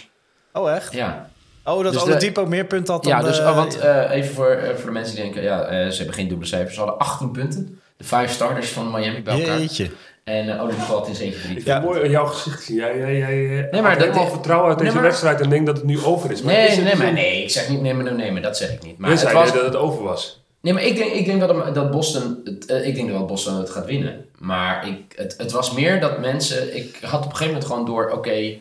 Oh, 0.52 0.72
echt? 0.74 0.92
Ja, 0.92 1.28
Oh, 1.64 1.84
dat 1.84 1.92
Dus 1.92 2.02
Oladipo 2.02 2.46
meer 2.46 2.64
punten 2.64 2.94
had 2.94 3.02
dan 3.02 3.12
ja 3.12 3.22
dus 3.22 3.36
de- 3.36 3.42
oh, 3.42 3.54
want 3.56 3.78
eh, 3.78 4.10
even 4.10 4.34
voor, 4.34 4.58
voor 4.76 4.84
de 4.84 4.90
mensen 4.90 5.14
die 5.14 5.24
denken, 5.24 5.42
ja, 5.42 5.90
ze 5.90 5.96
hebben 5.96 6.14
geen 6.14 6.28
dubbele 6.28 6.48
cijfers. 6.48 6.74
Ze 6.74 6.80
hadden 6.80 6.98
18 6.98 7.30
punten. 7.30 7.80
De 7.96 8.04
vijf 8.04 8.32
starters 8.32 8.68
van 8.68 8.90
Miami 8.90 9.22
bij 9.22 9.40
elkaar. 9.40 9.58
Jeetje. 9.58 9.90
En 10.30 10.46
uh, 10.48 10.62
Oladipo 10.62 10.82
had 10.96 11.08
in 11.08 11.14
zijn 11.14 11.28
eentje 11.28 11.40
Ik 11.48 11.54
vind 11.62 11.66
het 11.66 11.82
mooi 11.84 12.02
aan 12.02 12.10
jouw 12.10 12.26
gezicht 12.26 12.62
zien. 12.62 12.76
Jij, 12.76 12.98
jij, 12.98 13.16
jij, 13.18 13.42
jij 13.42 13.68
Nee, 13.70 13.82
maar 13.82 13.98
dat- 13.98 14.06
helemaal 14.08 14.30
vertrouwen 14.30 14.68
uit 14.68 14.76
Nee, 14.76 14.84
deze 14.86 14.98
maar- 14.98 15.08
wedstrijd 15.08 15.40
en 15.40 15.50
denkt 15.50 15.66
dat 15.66 15.76
het 15.76 15.84
nu 15.86 16.04
over 16.04 16.30
is. 16.30 16.42
Maar 16.42 16.52
is 16.54 16.58
Nee, 16.58 16.68
het 16.68 16.84
nee, 16.84 16.96
maar 17.06 17.12
nee, 17.12 17.42
ik 17.42 17.50
zeg 17.50 17.68
niet 17.68 17.80
nee, 17.80 17.94
maar 17.94 18.04
nee, 18.04 18.12
nee, 18.12 18.32
maar 18.32 18.42
dat 18.42 18.56
zeg 18.56 18.72
ik 18.72 18.82
niet. 18.82 18.98
Maar 18.98 19.18
zei 19.18 19.34
was, 19.34 19.52
dat 19.52 19.64
het 19.64 19.76
over 19.76 20.02
was. 20.02 20.42
Nee, 20.60 20.72
maar 20.72 20.82
ik 20.84 20.96
denk, 20.96 21.12
ik 21.12 21.24
denk 21.24 21.40
dat, 21.40 21.74
dat 21.74 21.90
Boston, 21.90 22.40
het, 22.44 22.66
eh, 22.66 22.86
ik 22.86 22.94
denk 22.94 23.08
dat 23.08 23.16
wel 23.16 23.26
Boston 23.26 23.54
het 23.58 23.70
gaat 23.70 23.84
winnen. 23.86 24.24
Maar 24.38 24.88
ik, 24.88 25.12
het, 25.16 25.34
het 25.38 25.52
was 25.52 25.72
meer 25.72 26.00
dat 26.00 26.18
mensen, 26.20 26.76
ik 26.76 26.98
had 27.02 27.18
op 27.24 27.24
een 27.24 27.36
gegeven 27.36 27.46
moment 27.52 27.64
gewoon 27.70 27.86
door, 27.86 28.10
oké, 28.10 28.54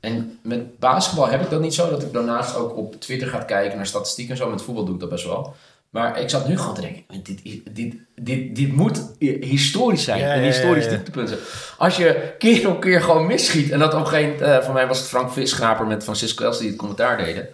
en 0.00 0.38
met 0.42 0.78
basketbal 0.78 1.28
heb 1.28 1.40
ik 1.42 1.50
dat 1.50 1.60
niet 1.60 1.74
zo, 1.74 1.90
dat 1.90 2.02
ik 2.02 2.12
daarnaast 2.12 2.56
ook 2.56 2.76
op 2.76 3.00
Twitter 3.00 3.28
ga 3.28 3.38
kijken 3.38 3.76
naar 3.76 3.86
statistieken 3.86 4.32
en 4.34 4.40
zo. 4.40 4.50
Met 4.50 4.62
voetbal 4.62 4.84
doe 4.84 4.94
ik 4.94 5.00
dat 5.00 5.08
best 5.10 5.24
wel. 5.24 5.54
Maar 5.90 6.20
ik 6.20 6.30
zat 6.30 6.48
nu 6.48 6.58
gewoon 6.58 6.74
te 6.74 6.80
denken, 6.80 7.04
dit, 7.22 7.42
dit, 7.74 7.94
dit, 8.14 8.56
dit 8.56 8.72
moet 8.72 9.02
historisch 9.40 10.04
zijn. 10.04 10.20
Ja, 10.20 10.36
een 10.36 10.42
historisch 10.42 10.84
ja, 10.84 10.90
ja. 10.90 10.96
dieptepunt 10.96 11.28
zijn. 11.28 11.40
Als 11.78 11.96
je 11.96 12.34
keer 12.38 12.68
op 12.68 12.80
keer 12.80 13.00
gewoon 13.00 13.26
misschiet. 13.26 13.70
En 13.70 13.78
dat 13.78 13.94
op 13.94 14.00
een 14.00 14.06
gegeven 14.06 14.30
moment, 14.30 14.58
eh, 14.58 14.64
voor 14.64 14.74
mij 14.74 14.86
was 14.86 14.98
het 14.98 15.08
Frank 15.08 15.32
Visgraper 15.32 15.86
met 15.86 16.02
Francisco 16.02 16.44
Els 16.44 16.58
die 16.58 16.68
het 16.68 16.76
commentaar 16.76 17.16
deden. 17.16 17.48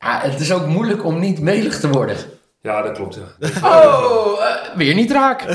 Ja, 0.00 0.20
het 0.20 0.40
is 0.40 0.52
ook 0.52 0.66
moeilijk 0.66 1.04
om 1.04 1.20
niet 1.20 1.40
melig 1.40 1.80
te 1.80 1.88
worden. 1.88 2.16
Ja, 2.60 2.82
dat 2.82 2.92
klopt. 2.92 3.18
Ja. 3.38 3.48
Oh, 3.62 4.44
eh, 4.44 4.76
weer 4.76 4.94
niet 4.94 5.10
raak. 5.10 5.44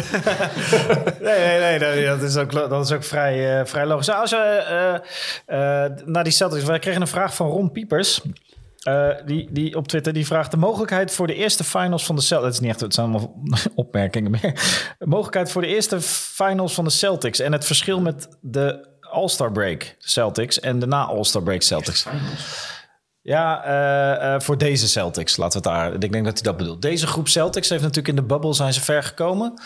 Nee, 1.22 1.60
nee, 1.60 1.80
nee, 1.80 2.06
dat 2.06 2.22
is 2.22 2.38
ook, 2.38 2.52
dat 2.52 2.86
is 2.86 2.92
ook 2.92 3.04
vrij, 3.04 3.60
eh, 3.60 3.66
vrij 3.66 3.86
logisch. 3.86 4.08
Nou, 4.08 4.22
Als 4.22 4.32
we 4.32 4.38
eh, 4.38 5.84
eh, 5.86 5.92
naar 6.06 6.24
die 6.24 6.34
Celtics... 6.34 6.64
Wij 6.64 6.80
kregen 6.80 7.02
een 7.02 7.08
vraag 7.08 7.36
van 7.36 7.48
Ron 7.50 7.72
Piepers. 7.72 8.22
Eh, 8.88 9.10
die, 9.26 9.48
die 9.52 9.76
op 9.76 9.88
Twitter 9.88 10.14
die 10.14 10.26
vraagt 10.26 10.52
de 10.52 10.58
mogelijkheid 10.58 11.12
voor 11.12 11.28
de 11.28 11.34
eerste 11.34 11.64
finals 11.64 12.06
van 12.06 12.16
de 12.16 12.22
Celtics. 12.22 12.46
Het 12.46 12.54
is 12.54 12.60
niet 12.60 12.70
echt, 12.70 12.80
het 12.80 12.94
zijn 12.94 13.08
allemaal 13.08 13.36
opmerkingen 13.76 14.32
meer. 14.32 14.54
De 14.98 15.08
mogelijkheid 15.08 15.52
voor 15.52 15.62
de 15.62 15.68
eerste 15.68 16.02
finals 16.02 16.74
van 16.74 16.84
de 16.84 16.90
Celtics 16.90 17.40
en 17.40 17.52
het 17.52 17.66
verschil 17.66 18.02
met 18.02 18.28
de 18.42 18.88
All-Star 19.02 19.52
break 19.52 19.96
Celtics 20.00 20.60
en 20.60 20.80
de 20.80 20.86
na 20.88 21.06
All-Star 21.06 21.44
break 21.44 21.62
Celtics. 21.62 22.06
Ja, 23.22 23.64
eh, 23.64 24.34
eh, 24.34 24.42
voor 24.42 24.58
deze 24.58 24.88
Celtics, 24.88 25.38
laten 25.38 25.62
we 25.62 25.70
het 25.70 25.78
daar. 25.78 25.94
Ik 25.94 26.12
denk 26.12 26.26
dat 26.26 26.34
hij 26.34 26.44
dat 26.44 26.58
bedoelt. 26.58 26.82
Deze 26.82 27.08
groep 27.08 27.28
Celtics 27.28 27.70
heeft 27.70 27.82
natuurlijk 27.82 28.08
in 28.08 28.16
de 28.16 28.28
bubble 28.28 28.54
zijn 28.54 28.74
ze 28.74 28.82
ver 28.82 29.04
gekomen. 29.04 29.62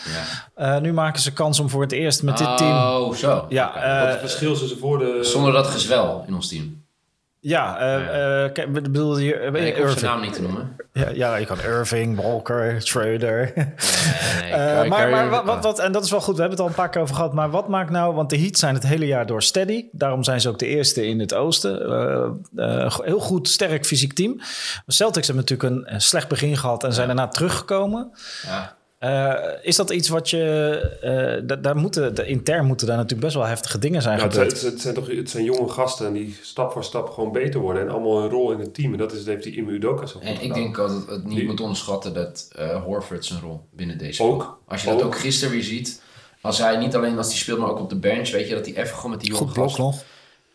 Ja. 0.54 0.74
Eh, 0.74 0.80
nu 0.80 0.92
maken 0.92 1.22
ze 1.22 1.32
kans 1.32 1.60
om 1.60 1.68
voor 1.68 1.82
het 1.82 1.92
eerst 1.92 2.22
met 2.22 2.38
dit 2.38 2.56
team. 2.56 2.76
Oh, 2.76 3.14
zo. 3.14 3.46
Ja, 3.48 3.74
eh, 3.74 4.00
Wat 4.00 4.10
het 4.10 4.20
verschil 4.20 4.52
is 4.52 4.58
tussen 4.58 4.78
voor 4.78 4.98
de... 4.98 5.18
Zonder 5.20 5.52
dat 5.52 5.66
gezwel 5.66 6.24
in 6.26 6.34
ons 6.34 6.48
team. 6.48 6.81
Ja, 7.44 8.48
kijk, 8.52 8.68
we 8.72 8.80
bedoel 8.80 9.16
hier 9.16 9.50
Nee, 9.52 9.66
ik 9.72 9.76
hoef 9.76 9.90
zijn 9.98 10.04
naam 10.04 10.20
niet 10.20 10.32
te 10.32 10.42
noemen. 10.42 10.76
Ja, 10.92 11.08
ja, 11.08 11.36
je 11.36 11.46
kan 11.46 11.60
Irving, 11.60 12.20
Walker, 12.22 12.82
Schroeder. 12.82 13.52
Nee, 13.54 13.64
nee, 14.40 14.52
Eh, 14.82 14.88
maar 14.88 15.28
wat, 15.30 15.44
wat, 15.44 15.62
wat- 15.64 15.78
en 15.78 15.92
dat 15.92 16.04
is 16.04 16.10
wel 16.10 16.20
goed, 16.20 16.34
we 16.34 16.40
hebben 16.40 16.58
het 16.58 16.66
al 16.66 16.72
een 16.72 16.80
paar 16.82 16.88
keer 16.90 17.00
over 17.00 17.14
gehad. 17.14 17.32
Maar 17.32 17.50
wat 17.50 17.68
maakt 17.68 17.90
nou, 17.90 18.14
want 18.14 18.30
de 18.30 18.38
Heat 18.38 18.58
zijn 18.58 18.74
het 18.74 18.86
hele 18.86 19.06
jaar 19.06 19.26
door 19.26 19.42
steady. 19.42 19.84
Daarom 19.92 20.24
zijn 20.24 20.40
ze 20.40 20.48
ook 20.48 20.58
de 20.58 20.66
eerste 20.66 21.06
in 21.06 21.20
het 21.20 21.34
oosten. 21.34 21.76
Heel 23.04 23.20
goed, 23.20 23.48
sterk 23.48 23.86
fysiek 23.86 24.12
team. 24.12 24.40
Celtics 24.86 25.26
hebben 25.26 25.44
natuurlijk 25.48 25.86
een, 25.86 25.94
een 25.94 26.00
slecht 26.00 26.28
begin 26.28 26.56
gehad 26.56 26.84
en 26.84 26.92
zijn 26.92 27.06
daarna 27.06 27.28
teruggekomen. 27.28 28.10
Ja. 28.46 28.74
Eh, 29.02 29.34
is 29.62 29.76
dat 29.76 29.90
iets 29.90 30.08
wat 30.08 30.30
je, 30.30 30.40
eh, 31.00 31.42
da- 31.46 31.56
daar 31.56 31.76
moeten, 31.76 32.14
de, 32.14 32.26
intern 32.26 32.66
moeten 32.66 32.86
daar 32.86 32.96
natuurlijk 32.96 33.22
best 33.22 33.34
wel 33.34 33.44
heftige 33.46 33.78
dingen 33.78 34.02
zijn 34.02 34.18
Ja, 34.18 34.24
het, 34.24 34.34
zijn, 34.34 34.46
gebeurd. 34.48 34.64
het, 34.72 34.80
zijn 34.80 34.94
toch, 34.94 35.06
het 35.06 35.30
zijn 35.30 35.44
jonge 35.44 35.68
gasten 35.68 36.06
en 36.06 36.12
die 36.12 36.38
stap 36.42 36.72
voor 36.72 36.84
stap 36.84 37.10
gewoon 37.10 37.32
beter 37.32 37.60
worden. 37.60 37.82
En 37.82 37.88
allemaal 37.90 38.22
een 38.22 38.28
rol 38.30 38.52
in 38.52 38.58
het 38.58 38.74
team. 38.74 38.92
En 38.92 38.98
dat 38.98 39.12
is, 39.12 39.18
dat 39.18 39.26
heeft 39.26 39.42
die 39.42 39.56
Ime 39.56 39.70
Udoka 39.72 40.06
zo 40.06 40.12
goed 40.18 40.28
En 40.28 40.40
ik 40.42 40.54
denk 40.54 40.76
dat 40.76 40.90
het, 40.90 41.06
het 41.06 41.24
niet 41.24 41.36
Die- 41.36 41.46
moet 41.46 41.60
onderschatten 41.60 42.14
dat 42.14 42.48
eh 42.56 42.82
Horford 42.82 43.24
zijn 43.24 43.40
rol 43.40 43.60
binnen 43.70 43.98
deze 43.98 44.22
Ook. 44.22 44.58
Als 44.68 44.82
je 44.82 44.88
dat 44.88 44.96
Ook. 45.00 45.04
ook 45.04 45.18
gisteren 45.18 45.54
weer 45.54 45.62
ziet. 45.64 46.02
Als 46.40 46.58
hij 46.58 46.76
niet 46.76 46.94
alleen 46.96 47.16
als 47.18 47.26
hij 47.28 47.36
speelt, 47.36 47.58
maar 47.58 47.70
ook 47.70 47.80
op 47.80 47.88
de 47.88 47.96
bench. 47.98 48.30
Weet 48.30 48.48
je, 48.48 48.54
dat 48.54 48.66
hij 48.66 48.74
even 48.76 48.94
gewoon 48.96 49.10
met 49.10 49.20
die 49.20 49.28
jonge 49.30 49.42
Goed 49.44 49.52
blok 49.52 49.66
gasten- 49.66 49.84
nog. 49.84 50.02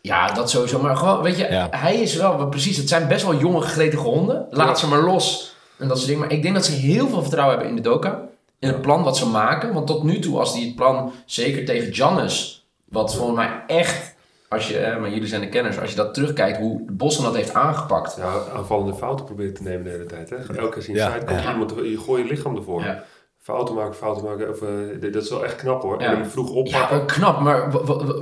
Ja, 0.01 0.31
dat 0.33 0.49
sowieso. 0.49 0.81
Maar 0.81 0.97
gewoon, 0.97 1.21
weet 1.21 1.37
je, 1.37 1.47
Ja. 1.51 1.67
hij 1.71 1.95
is 2.01 2.15
wel, 2.15 2.47
precies, 2.47 2.77
het 2.77 2.89
zijn 2.89 3.07
best 3.07 3.23
wel 3.25 3.37
jonge 3.37 3.61
gegretige 3.61 4.03
honden. 4.03 4.47
Laat 4.51 4.67
Ja. 4.67 4.75
ze 4.75 4.87
maar 4.87 5.01
los. 5.03 5.55
En 5.77 5.87
dat 5.87 5.97
soort 5.97 6.09
dingen. 6.09 6.23
Maar 6.27 6.33
ik 6.33 6.41
denk 6.41 6.53
dat 6.55 6.65
ze 6.65 6.71
heel 6.71 7.07
veel 7.07 7.21
vertrouwen 7.21 7.55
hebben 7.57 7.75
in 7.77 7.83
de 7.83 7.89
Doka. 7.89 8.25
In 8.59 8.67
het 8.67 8.81
plan 8.81 9.03
wat 9.03 9.17
ze 9.17 9.27
maken. 9.27 9.73
Want 9.73 9.87
tot 9.87 10.03
nu 10.03 10.19
toe, 10.19 10.39
als 10.39 10.53
die 10.53 10.65
het 10.65 10.75
plan, 10.75 11.11
zeker 11.25 11.65
tegen 11.65 11.93
Giannis, 11.93 12.67
wat 12.85 13.15
volgens 13.15 13.37
mij 13.37 13.63
echt, 13.67 14.15
als 14.49 14.67
je, 14.67 14.77
eh, 14.77 14.99
maar 14.99 15.09
jullie 15.09 15.27
zijn 15.27 15.41
de 15.41 15.49
kenners, 15.49 15.79
als 15.79 15.89
je 15.89 15.95
dat 15.95 16.13
terugkijkt, 16.13 16.57
hoe 16.57 16.81
Boston 16.91 17.25
dat 17.25 17.35
heeft 17.35 17.53
aangepakt. 17.53 18.15
Ja, 18.17 18.43
aanvallende 18.55 18.93
fouten 18.93 19.25
proberen 19.25 19.53
te 19.53 19.63
nemen 19.63 19.83
de 19.83 19.89
hele 19.89 20.05
tijd. 20.05 20.29
Hè? 20.29 20.35
Elke 20.35 20.79
keer 20.79 20.89
in 20.89 20.95
Ja, 20.95 21.17
komt, 21.17 21.41
iemand, 21.51 21.73
je 21.75 21.97
gooit 21.97 22.27
je 22.27 22.33
lichaam 22.33 22.55
ervoor. 22.55 22.81
Ja. 22.83 23.03
Fouten 23.47 23.75
maken, 23.75 23.95
fouten 23.95 24.23
maken. 24.25 24.49
Of, 24.49 24.61
eh, 24.61 25.11
dat 25.11 25.23
is 25.23 25.29
wel 25.29 25.43
echt 25.45 25.55
knap 25.55 25.81
hoor. 25.81 26.01
Ja. 26.01 26.05
En 26.11 26.15
hem 26.19 26.25
vroeg 26.29 26.49
Ja, 26.49 26.55
oppakken. 26.55 26.99
eh, 26.99 27.05
knap, 27.05 27.39
maar 27.39 27.71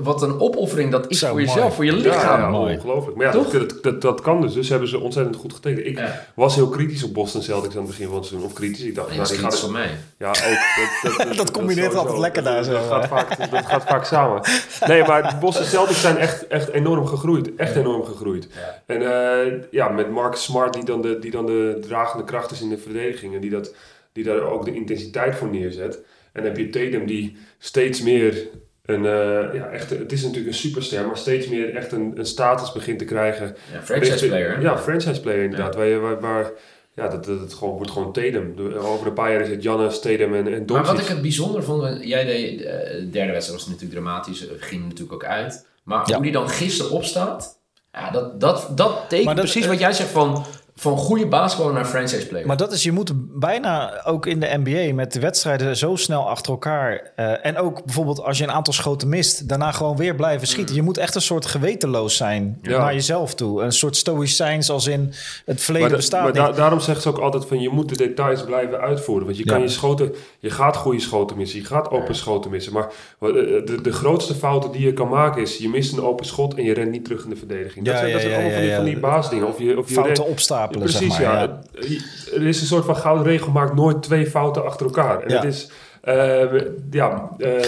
wat 0.04 0.22
een 0.22 0.40
opoffering 0.40 0.92
dat 0.92 1.10
is 1.10 1.20
Zo, 1.20 1.28
voor 1.28 1.42
jezelf, 1.42 1.76
voor 1.76 1.86
je 1.86 1.92
Ja, 1.92 1.98
lichaam. 1.98 2.40
ja, 2.40 2.50
mooi. 2.50 2.76
ongelooflijk. 2.76 3.18
Maar 3.18 3.26
ja, 3.26 3.32
Toch? 3.32 3.50
dat, 3.50 3.70
dat, 3.70 3.84
dat, 3.84 4.02
dat 4.02 4.22
kan 4.22 4.42
dus. 4.42 4.54
Dus 4.54 4.70
hebben 4.70 4.88
ze 4.90 5.00
ontzettend 5.00 5.36
goed 5.36 5.54
getekend. 5.54 5.86
Ik 5.86 5.98
Ja. 5.98 6.22
was 6.36 6.56
heel 6.56 6.70
kritisch 6.70 7.04
op 7.04 7.14
Boston 7.14 7.42
Celtics 7.42 7.74
aan 7.76 7.82
het 7.82 7.90
begin 7.90 8.08
van 8.08 8.16
het 8.16 8.26
seizoen. 8.26 8.50
Of 8.50 8.56
kritisch. 8.56 8.82
Ik 8.84 8.96
dacht, 8.96 9.08
Nee, 9.08 9.18
nou, 9.18 9.30
die 9.30 9.38
gaat 9.38 9.60
van 9.60 9.72
mij. 9.72 9.90
Ja, 10.18 10.30
ook. 10.30 11.18
Dat, 11.18 11.36
Dat 11.38 11.52
combineert 11.58 11.96
altijd 11.96 12.18
lekker 12.18 12.44
daar 12.44 12.56
Dat- 12.56 12.66
zo, 12.66 12.72
Dat, 12.72 12.84
gaat 12.86 13.08
vaak, 13.08 13.52
dat 13.52 13.66
gaat 13.66 13.84
vaak 13.84 14.06
samen. 14.06 14.42
Nee, 14.88 15.04
maar 15.04 15.38
Boston 15.40 15.66
Celtics 15.66 16.02
zijn 16.02 16.18
echt, 16.18 16.48
echt 16.48 16.70
enorm 16.70 17.06
gegroeid. 17.08 17.56
Echt 17.56 17.76
enorm 17.76 18.04
gegroeid. 18.06 18.48
Ja. 18.54 18.82
En 18.96 19.02
eh, 19.02 19.54
ja, 19.72 19.90
met 19.90 20.10
Marcus 20.12 20.44
Smart, 20.44 20.74
die 20.74 20.86
dan, 20.86 21.02
de, 21.02 21.20
die 21.20 21.32
dan 21.32 21.46
de 21.46 21.78
dragende 21.88 22.24
kracht 22.24 22.52
is 22.52 22.62
in 22.62 22.70
de 22.70 22.78
verdediging. 22.78 23.36
En 23.36 23.42
die, 23.42 23.50
dat, 23.52 23.74
die 24.16 24.24
daar 24.24 24.40
ook 24.42 24.66
de 24.66 24.74
intensiteit 24.76 25.36
voor 25.36 25.48
neerzet. 25.50 25.96
En 26.34 26.44
dan 26.44 26.44
heb 26.44 26.58
je 26.58 26.70
Tatum 26.70 27.06
die 27.06 27.38
steeds 27.58 28.02
meer 28.02 28.48
een, 28.86 29.06
eh, 29.06 29.54
ja, 29.54 29.70
echt, 29.70 29.90
het 29.90 30.12
is 30.12 30.22
natuurlijk 30.22 30.48
een 30.48 30.60
superster, 30.60 31.08
maar 31.08 31.18
steeds 31.18 31.48
meer 31.48 31.76
echt 31.76 31.92
een, 31.92 32.12
een 32.16 32.26
status 32.26 32.72
begint 32.72 33.00
te 33.00 33.06
krijgen. 33.06 33.56
Ja, 33.74 33.82
franchise 33.82 34.12
Richting- 34.12 34.32
player. 34.32 34.56
hè? 34.56 34.62
Ja, 34.62 34.78
franchise 34.78 35.22
player 35.22 35.44
inderdaad. 35.44 35.76
Waar, 35.76 35.86
je, 35.86 35.98
waar, 35.98 36.20
waar 36.20 36.52
ja, 36.94 37.08
dat, 37.08 37.26
dat 37.26 37.40
het 37.40 37.54
gewoon, 37.54 37.76
wordt 37.76 37.92
gewoon. 37.92 38.14
De- 38.14 38.78
over 38.80 39.08
een 39.08 39.14
paar 39.14 39.32
jaar 39.32 39.42
is 39.42 39.50
het 39.50 39.62
Giannis, 39.62 40.00
Tatum 40.00 40.34
en, 40.36 40.46
en 40.46 40.52
Maar 40.52 40.66
Doncic. 40.66 40.86
wat 40.86 41.00
ik 41.00 41.08
het 41.08 41.22
bijzonder 41.22 41.64
vond, 41.64 42.04
jij 42.06 42.26
deed, 42.26 42.62
eh, 42.62 42.74
de 42.90 43.10
derde 43.10 43.32
wedstrijd 43.32 43.60
was 43.62 43.66
natuurlijk 43.68 43.92
dramatisch, 44.00 44.48
eh, 44.48 44.54
ging 44.60 44.84
natuurlijk 44.84 45.14
ook 45.14 45.26
uit. 45.26 45.68
Maar 45.84 46.04
Ja. 46.10 46.14
hoe 46.14 46.24
die 46.24 46.32
dan 46.32 46.50
gisteren 46.50 46.92
opstaat, 46.92 47.60
ja, 47.92 48.12
dat, 48.12 48.40
dat, 48.42 48.68
dat 48.76 49.00
tekent 49.10 49.26
Maar 49.26 49.36
dat- 49.36 49.44
precies 49.44 49.68
wat 49.68 49.80
jij 49.80 49.94
zegt 49.94 50.10
van, 50.10 50.46
van 50.78 50.98
goede 50.98 51.28
basketballer 51.28 51.74
naar 51.74 51.86
franchise 51.86 52.28
player. 52.28 52.48
Maar 52.48 52.58
dat 52.58 52.72
is, 52.72 52.84
je 52.84 52.92
moet 52.92 53.12
bijna 53.40 54.04
ook 54.06 54.26
in 54.26 54.40
de 54.40 54.60
NBA 54.64 54.94
met 54.94 55.14
de 55.14 55.20
wedstrijden 55.20 55.78
zo 55.78 55.96
snel 55.96 56.30
achter 56.30 56.52
elkaar. 56.52 57.12
eh, 57.16 57.46
en 57.46 57.58
ook 57.58 57.86
bijvoorbeeld 57.86 58.22
als 58.24 58.38
je 58.38 58.44
een 58.44 58.52
aantal 58.52 58.74
schoten 58.74 59.10
mist, 59.10 59.50
daarna 59.50 59.72
gewoon 59.72 59.98
weer 59.98 60.16
blijven 60.16 60.48
schieten. 60.48 60.76
Je 60.76 60.82
moet 60.82 60.98
echt 60.98 61.16
een 61.16 61.22
soort 61.22 61.46
gewetenloos 61.46 62.16
zijn 62.16 62.60
Ja. 62.62 62.78
naar 62.80 62.94
jezelf 62.94 63.36
toe. 63.36 63.62
Een 63.64 63.72
soort 63.72 63.96
stoïcijns 63.96 64.70
als 64.70 64.88
in 64.88 65.14
het 65.46 65.62
verleden 65.62 65.88
Maar, 65.90 65.98
bestaat 65.98 66.24
maar 66.24 66.34
da- 66.34 66.52
daarom 66.52 66.80
zegt 66.80 67.02
ze 67.02 67.10
ook 67.10 67.18
altijd 67.18 67.46
van 67.46 67.60
je 67.62 67.70
moet 67.70 67.90
de 67.90 67.98
details 67.98 68.44
blijven 68.44 68.80
uitvoeren. 68.80 69.26
Want 69.26 69.38
je 69.38 69.44
kan 69.46 69.62
je 69.62 69.68
schoten, 69.68 70.14
je 70.40 70.50
gaat 70.50 70.76
goede 70.76 71.00
schoten 71.00 71.38
missen, 71.38 71.60
je 71.60 71.66
gaat 71.66 71.90
open 71.92 72.16
schoten 72.16 72.52
missen. 72.52 72.74
Maar 72.74 72.84
eh, 73.20 73.30
de, 73.66 73.80
de 73.82 73.92
grootste 73.94 74.34
fouten 74.36 74.72
die 74.72 74.82
je 74.86 74.94
kan 74.94 75.08
maken 75.10 75.42
is 75.42 75.58
je 75.58 75.70
mist 75.70 75.94
een 75.94 76.04
open 76.04 76.26
schot 76.26 76.54
en 76.54 76.64
je 76.64 76.74
rent 76.74 76.92
niet 76.92 77.04
terug 77.04 77.24
in 77.24 77.30
de 77.30 77.36
verdediging. 77.36 77.86
Dat 77.86 77.94
Ja, 77.94 78.00
zijn, 78.00 78.12
dat 78.12 78.22
ja, 78.22 78.28
zijn 78.28 78.32
ja, 78.32 78.36
allemaal 78.50 78.52
van 78.54 78.62
die, 78.62 78.70
ja, 78.70 78.76
van 78.76 78.86
die 78.86 79.00
baasdingen. 79.00 79.48
Of 79.48 79.60
je, 79.60 79.78
of 79.78 79.88
je 79.88 79.94
Fouten 79.94 80.26
Precies, 80.68 81.16
zeg 81.16 81.28
maar. 81.28 81.36
ja. 81.36 81.42
ja. 81.42 81.98
Er 82.34 82.48
is 82.48 82.62
een 82.62 82.68
soort 82.68 82.86
van 82.86 82.96
gouden 82.96 83.26
regel, 83.26 83.52
maak 83.52 83.76
nooit 83.76 84.04
twee 84.04 84.26
fouten 84.26 84.66
achter 84.66 84.86
elkaar. 84.86 85.22
En 85.22 85.30
Ja. 85.30 85.36
het 85.36 85.54
is, 85.54 85.70
eh, 86.02 86.62
ja, 86.92 87.30
eh, 87.38 87.62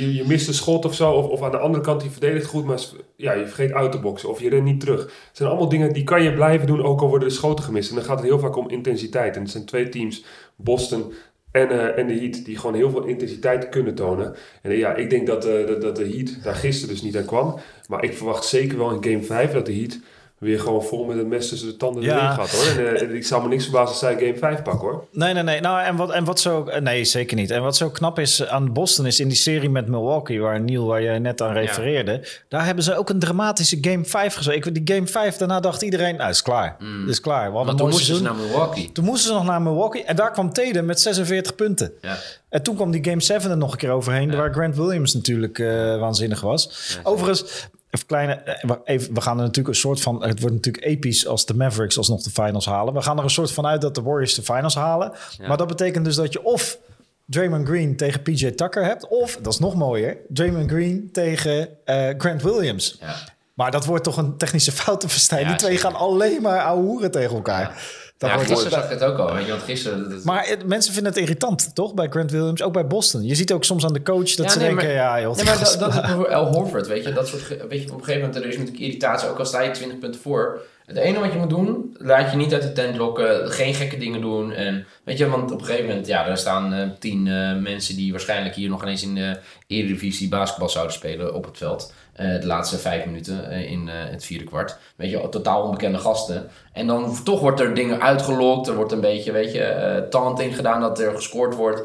je, 0.00 0.14
je 0.14 0.24
mist 0.26 0.48
een 0.48 0.54
schot 0.54 0.84
of 0.84 0.94
zo, 0.94 1.10
of, 1.10 1.26
of 1.26 1.42
aan 1.42 1.50
de 1.50 1.58
andere 1.58 1.84
kant, 1.84 2.00
die 2.00 2.10
verdedigt 2.10 2.46
goed, 2.46 2.64
maar 2.64 2.78
ja, 3.16 3.32
je 3.32 3.46
vergeet 3.46 3.72
uit 3.72 3.92
te 3.92 3.98
boksen 3.98 4.28
of 4.28 4.40
je 4.40 4.48
rent 4.48 4.64
niet 4.64 4.80
terug. 4.80 5.02
Het 5.02 5.12
zijn 5.32 5.48
allemaal 5.48 5.68
dingen 5.68 5.92
die 5.92 6.04
kan 6.04 6.22
je 6.22 6.34
blijven 6.34 6.66
doen, 6.66 6.82
ook 6.84 7.00
al 7.00 7.08
worden 7.08 7.28
de 7.28 7.34
schoten 7.34 7.64
gemist. 7.64 7.88
En 7.90 7.96
dan 7.96 8.04
gaat 8.04 8.18
het 8.18 8.28
heel 8.28 8.38
vaak 8.38 8.56
om 8.56 8.68
intensiteit. 8.68 9.36
En 9.36 9.42
het 9.42 9.50
zijn 9.50 9.64
twee 9.64 9.88
teams, 9.88 10.24
Boston 10.56 11.12
en, 11.50 11.70
eh, 11.70 11.98
en 11.98 12.06
de 12.06 12.14
Heat, 12.14 12.44
die 12.44 12.58
gewoon 12.58 12.76
heel 12.76 12.90
veel 12.90 13.04
intensiteit 13.04 13.68
kunnen 13.68 13.94
tonen. 13.94 14.34
En 14.62 14.76
ja, 14.76 14.94
ik 14.94 15.10
denk 15.10 15.26
dat, 15.26 15.42
dat, 15.42 15.80
dat 15.80 15.96
de 15.96 16.08
Heat 16.08 16.42
daar 16.42 16.54
gisteren 16.54 16.94
dus 16.94 17.02
niet 17.02 17.16
aan 17.16 17.24
kwam. 17.24 17.58
Maar 17.88 18.04
ik 18.04 18.12
verwacht 18.12 18.44
zeker 18.44 18.78
wel 18.78 18.90
in 18.90 19.04
game 19.04 19.22
5 19.22 19.52
dat 19.52 19.66
de 19.66 19.74
Heat 19.74 19.98
weer 20.38 20.60
gewoon 20.60 20.82
vol 20.84 21.04
met 21.04 21.16
het 21.16 21.26
mes 21.26 21.48
tussen 21.48 21.68
de 21.68 21.76
tanden 21.76 22.02
Ja. 22.02 22.16
erin 22.16 22.30
gaat 22.46 22.50
hoor. 22.50 22.84
En, 22.84 22.96
eh, 23.08 23.14
ik 23.14 23.24
zou 23.24 23.42
me 23.42 23.48
niks 23.48 23.62
verbazen 23.62 23.88
als 23.88 23.98
zij 23.98 24.14
game 24.18 24.36
5 24.38 24.62
pakken 24.62 24.88
hoor. 24.88 25.04
Nee, 25.12 25.34
nee, 25.34 25.42
nee. 25.42 25.60
Nou, 25.60 25.82
en 25.84 25.96
wat, 25.96 26.10
en 26.10 26.24
wat 26.24 26.40
zo... 26.40 26.64
eh, 26.64 26.80
Nee, 26.80 27.04
zeker 27.04 27.36
niet. 27.36 27.50
En 27.50 27.62
wat 27.62 27.76
zo 27.76 27.90
knap 27.90 28.18
is 28.18 28.46
aan 28.46 28.72
Boston 28.72 29.06
is 29.06 29.20
in 29.20 29.28
die 29.28 29.36
serie 29.36 29.70
met 29.70 29.88
Milwaukee... 29.88 30.40
waar 30.40 30.60
Neil, 30.60 30.86
waar 30.86 31.02
je 31.02 31.18
net 31.18 31.42
aan 31.42 31.52
refereerde... 31.52 32.28
daar 32.48 32.64
hebben 32.64 32.84
ze 32.84 32.96
ook 32.96 33.08
een 33.10 33.18
dramatische 33.18 33.78
Game 33.80 34.04
5 34.04 34.34
gezet. 34.34 34.54
Ik, 34.54 34.74
die 34.84 34.94
Game 34.96 35.06
5, 35.06 35.36
daarna 35.36 35.60
dacht 35.60 35.82
iedereen... 35.82 36.16
nou, 36.16 36.30
is 36.30 36.42
klaar. 36.42 36.76
Het 37.00 37.08
is 37.08 37.20
klaar. 37.20 37.52
Want 37.52 37.78
toen 37.78 37.88
moesten 37.88 38.16
ze 38.16 38.22
naar 38.22 38.34
Milwaukee. 38.34 38.92
Toen 38.92 39.04
moesten 39.04 39.28
ze 39.28 39.34
nog 39.34 39.44
naar 39.44 39.62
Milwaukee. 39.62 40.04
En 40.04 40.16
daar 40.16 40.30
kwam 40.32 40.52
Tatum 40.52 40.84
met 40.84 41.00
46 41.00 41.54
punten. 41.54 41.92
Ja. 42.00 42.16
En 42.48 42.62
toen 42.62 42.74
kwam 42.74 42.90
die 42.90 43.04
Game 43.04 43.20
7 43.20 43.50
er 43.50 43.56
nog 43.56 43.72
een 43.72 43.78
keer 43.78 43.90
overheen... 43.90 44.36
waar 44.36 44.52
Grant 44.52 44.76
Williams 44.76 45.14
natuurlijk 45.14 45.58
eh, 45.58 45.98
waanzinnig 45.98 46.40
was. 46.40 46.70
Overigens... 47.02 47.68
Even 47.96 48.06
kleine, 48.08 48.32
eh, 48.32 48.64
we- 48.68 48.80
even, 48.84 49.14
we 49.14 49.20
gaan 49.20 49.36
er 49.36 49.42
natuurlijk 49.42 49.68
een 49.68 49.80
soort 49.80 50.00
van. 50.00 50.22
Het 50.24 50.40
wordt 50.40 50.54
natuurlijk 50.54 50.84
episch 50.84 51.26
als 51.26 51.46
de 51.46 51.54
Mavericks 51.54 51.98
alsnog 51.98 52.22
de 52.22 52.30
finals 52.30 52.66
halen. 52.66 52.94
We 52.94 53.02
gaan 53.02 53.18
er 53.18 53.24
een 53.24 53.30
soort 53.30 53.52
van 53.52 53.66
uit 53.66 53.80
dat 53.80 53.94
de 53.94 54.02
Warriors 54.02 54.34
de 54.34 54.42
finals 54.42 54.74
halen. 54.74 55.12
Maar 55.48 55.56
dat 55.56 55.66
betekent 55.68 56.04
dus 56.04 56.14
dat 56.14 56.32
je 56.32 56.42
of 56.44 56.78
Draymond 57.24 57.66
Green 57.68 57.96
tegen 57.96 58.22
PJ 58.22 58.50
Tucker 58.50 58.84
hebt, 58.84 59.08
of 59.08 59.38
dat 59.42 59.52
is 59.52 59.58
nog 59.58 59.74
mooier, 59.74 60.16
Draymond 60.28 60.70
Green 60.70 61.08
tegen 61.12 61.68
eh, 61.84 62.08
Grant 62.18 62.42
Williams. 62.42 62.96
Ja. 63.00 63.14
Maar 63.54 63.70
dat 63.70 63.84
wordt 63.84 64.04
toch 64.04 64.16
een 64.16 64.36
technische. 64.36 64.72
Ja, 64.86 64.96
Die 64.96 65.46
twee 65.56 65.56
zeker. 65.58 65.78
gaan 65.78 65.94
alleen 65.94 66.42
maar 66.42 66.60
ouwehoeren 66.62 67.10
tegen 67.10 67.34
elkaar. 67.36 67.82
Dat 68.18 68.30
ja, 68.30 68.36
wordt 68.36 68.50
gisteren 68.50 68.72
zag 68.72 68.84
ik 68.84 68.90
het 68.90 69.02
ook 69.04 69.18
al. 69.18 69.34
Weet 69.34 69.44
je, 69.44 69.50
want 69.50 69.62
gisteren... 69.62 69.98
dat- 70.02 70.10
dat- 70.10 70.24
maar 70.24 70.46
het- 70.46 70.66
mensen 70.66 70.92
vinden 70.92 71.12
het 71.12 71.20
irritant, 71.22 71.74
toch? 71.74 71.94
Bij 71.94 72.08
Grant 72.08 72.30
Williams, 72.30 72.62
ook 72.62 72.72
bij 72.72 72.86
Boston. 72.86 73.24
Je 73.24 73.34
ziet 73.34 73.52
ook 73.52 73.64
soms 73.64 73.84
aan 73.84 73.92
de 73.92 74.02
coach 74.02 74.34
dat 74.34 74.46
Ja, 74.46 74.48
ze 74.52 74.58
nee, 74.58 74.66
denken... 74.68 74.86
maar- 74.86 74.94
ja, 74.94 75.20
joh, 75.20 75.36
Nee, 75.36 75.44
maar 75.44 75.58
dat, 75.58 75.76
dat 75.78 75.94
is 75.94 76.00
bijvoorbeeld 76.00 76.34
Al 76.34 76.46
Horford, 76.52 76.86
weet 76.86 77.04
je. 77.04 77.12
Dat 77.12 77.28
soort, 77.28 77.48
weet 77.48 77.58
je, 77.82 77.88
op 77.92 77.98
een 77.98 78.04
gegeven 78.04 78.20
moment 78.20 78.36
er 78.36 78.46
is 78.48 78.56
natuurlijk 78.56 78.82
irritatie. 78.84 79.28
Ook 79.28 79.38
al 79.38 79.44
sta 79.46 79.60
je 79.60 79.70
20 79.70 79.98
punten 79.98 80.20
voor. 80.20 80.60
Het 80.86 80.96
enige 80.96 81.20
wat 81.20 81.32
je 81.32 81.38
moet 81.38 81.50
doen, 81.50 81.96
laat 81.98 82.30
je 82.30 82.36
niet 82.36 82.52
uit 82.52 82.62
de 82.62 82.72
tent 82.72 82.96
lokken. 82.96 83.50
Geen 83.50 83.74
gekke 83.74 83.98
dingen 83.98 84.20
doen. 84.20 84.52
En, 84.52 84.86
weet 85.04 85.18
je, 85.18 85.28
want 85.28 85.50
op 85.50 85.60
een 85.60 85.66
gegeven 85.66 85.88
moment, 85.88 86.06
ja, 86.06 86.26
er 86.26 86.36
staan 86.36 86.72
eh, 86.72 86.88
tien 86.98 87.26
eh, 87.26 87.56
mensen 87.56 87.96
die 87.96 88.10
waarschijnlijk 88.10 88.54
hier 88.54 88.68
nog 88.68 88.82
ineens 88.82 89.02
in 89.02 89.14
de 89.14 89.38
Eredivisie 89.66 90.28
basketbal 90.28 90.68
zouden 90.68 90.94
spelen 90.94 91.34
op 91.34 91.44
het 91.44 91.58
veld. 91.58 91.92
Eh, 92.12 92.40
de 92.40 92.46
laatste 92.46 92.78
vijf 92.78 93.04
minuten 93.04 93.50
in 93.50 93.88
het 93.88 94.24
vierde 94.24 94.44
kwart. 94.44 94.76
Weet 94.96 95.10
je, 95.10 95.28
totaal 95.28 95.62
onbekende 95.62 95.98
gasten. 95.98 96.48
En 96.72 96.86
dan 96.86 97.22
toch 97.24 97.40
wordt 97.40 97.60
er 97.60 97.74
dingen 97.74 98.00
uitgelokt. 98.00 98.68
Er 98.68 98.76
wordt 98.76 98.92
een 98.92 99.00
beetje, 99.00 99.32
weet 99.32 99.52
je, 99.52 100.06
taunting 100.10 100.56
gedaan 100.56 100.80
dat 100.80 101.00
er 101.00 101.14
gescoord 101.14 101.54
wordt. 101.54 101.82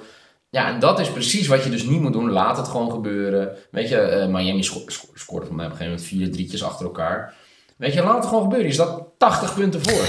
Ja, 0.49 0.67
en 0.73 0.79
dat 0.79 0.99
is 0.99 1.11
precies 1.11 1.47
wat 1.47 1.63
je 1.63 1.69
dus 1.69 1.83
niet 1.83 2.01
moet 2.01 2.13
doen. 2.13 2.31
Laat 2.31 2.57
het 2.57 2.67
gewoon 2.67 2.91
gebeuren. 2.91 3.57
Weet 3.71 3.89
je, 3.89 4.27
Miami 4.29 4.63
sco 4.63 4.81
sco- 4.85 5.07
scoorde 5.13 5.45
voor 5.45 5.55
mij 5.55 5.65
op 5.65 5.71
een 5.71 5.77
gegeven 5.77 5.97
moment 5.97 6.15
vier 6.15 6.31
drietjes 6.31 6.63
achter 6.63 6.85
elkaar. 6.85 7.33
Weet 7.81 7.93
je, 7.93 8.03
laat 8.03 8.15
het 8.15 8.25
gewoon 8.25 8.43
gebeuren. 8.43 8.67
Je 8.67 8.73
staat 8.73 9.03
80 9.17 9.53
punten 9.55 9.81
voor. 9.83 10.01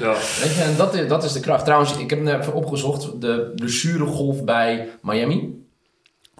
Ja. 0.00 0.12
Weet 0.40 0.54
je, 0.54 0.62
en 0.62 0.76
dat 0.76 0.94
is, 0.94 1.08
dat 1.08 1.24
is 1.24 1.32
de 1.32 1.40
kracht. 1.40 1.64
Trouwens, 1.64 1.96
ik 1.96 2.10
heb 2.10 2.20
net 2.20 2.40
even 2.40 2.54
opgezocht. 2.54 3.20
De 3.20 3.52
blessuregolf 3.56 4.44
bij 4.44 4.88
Miami. 5.02 5.64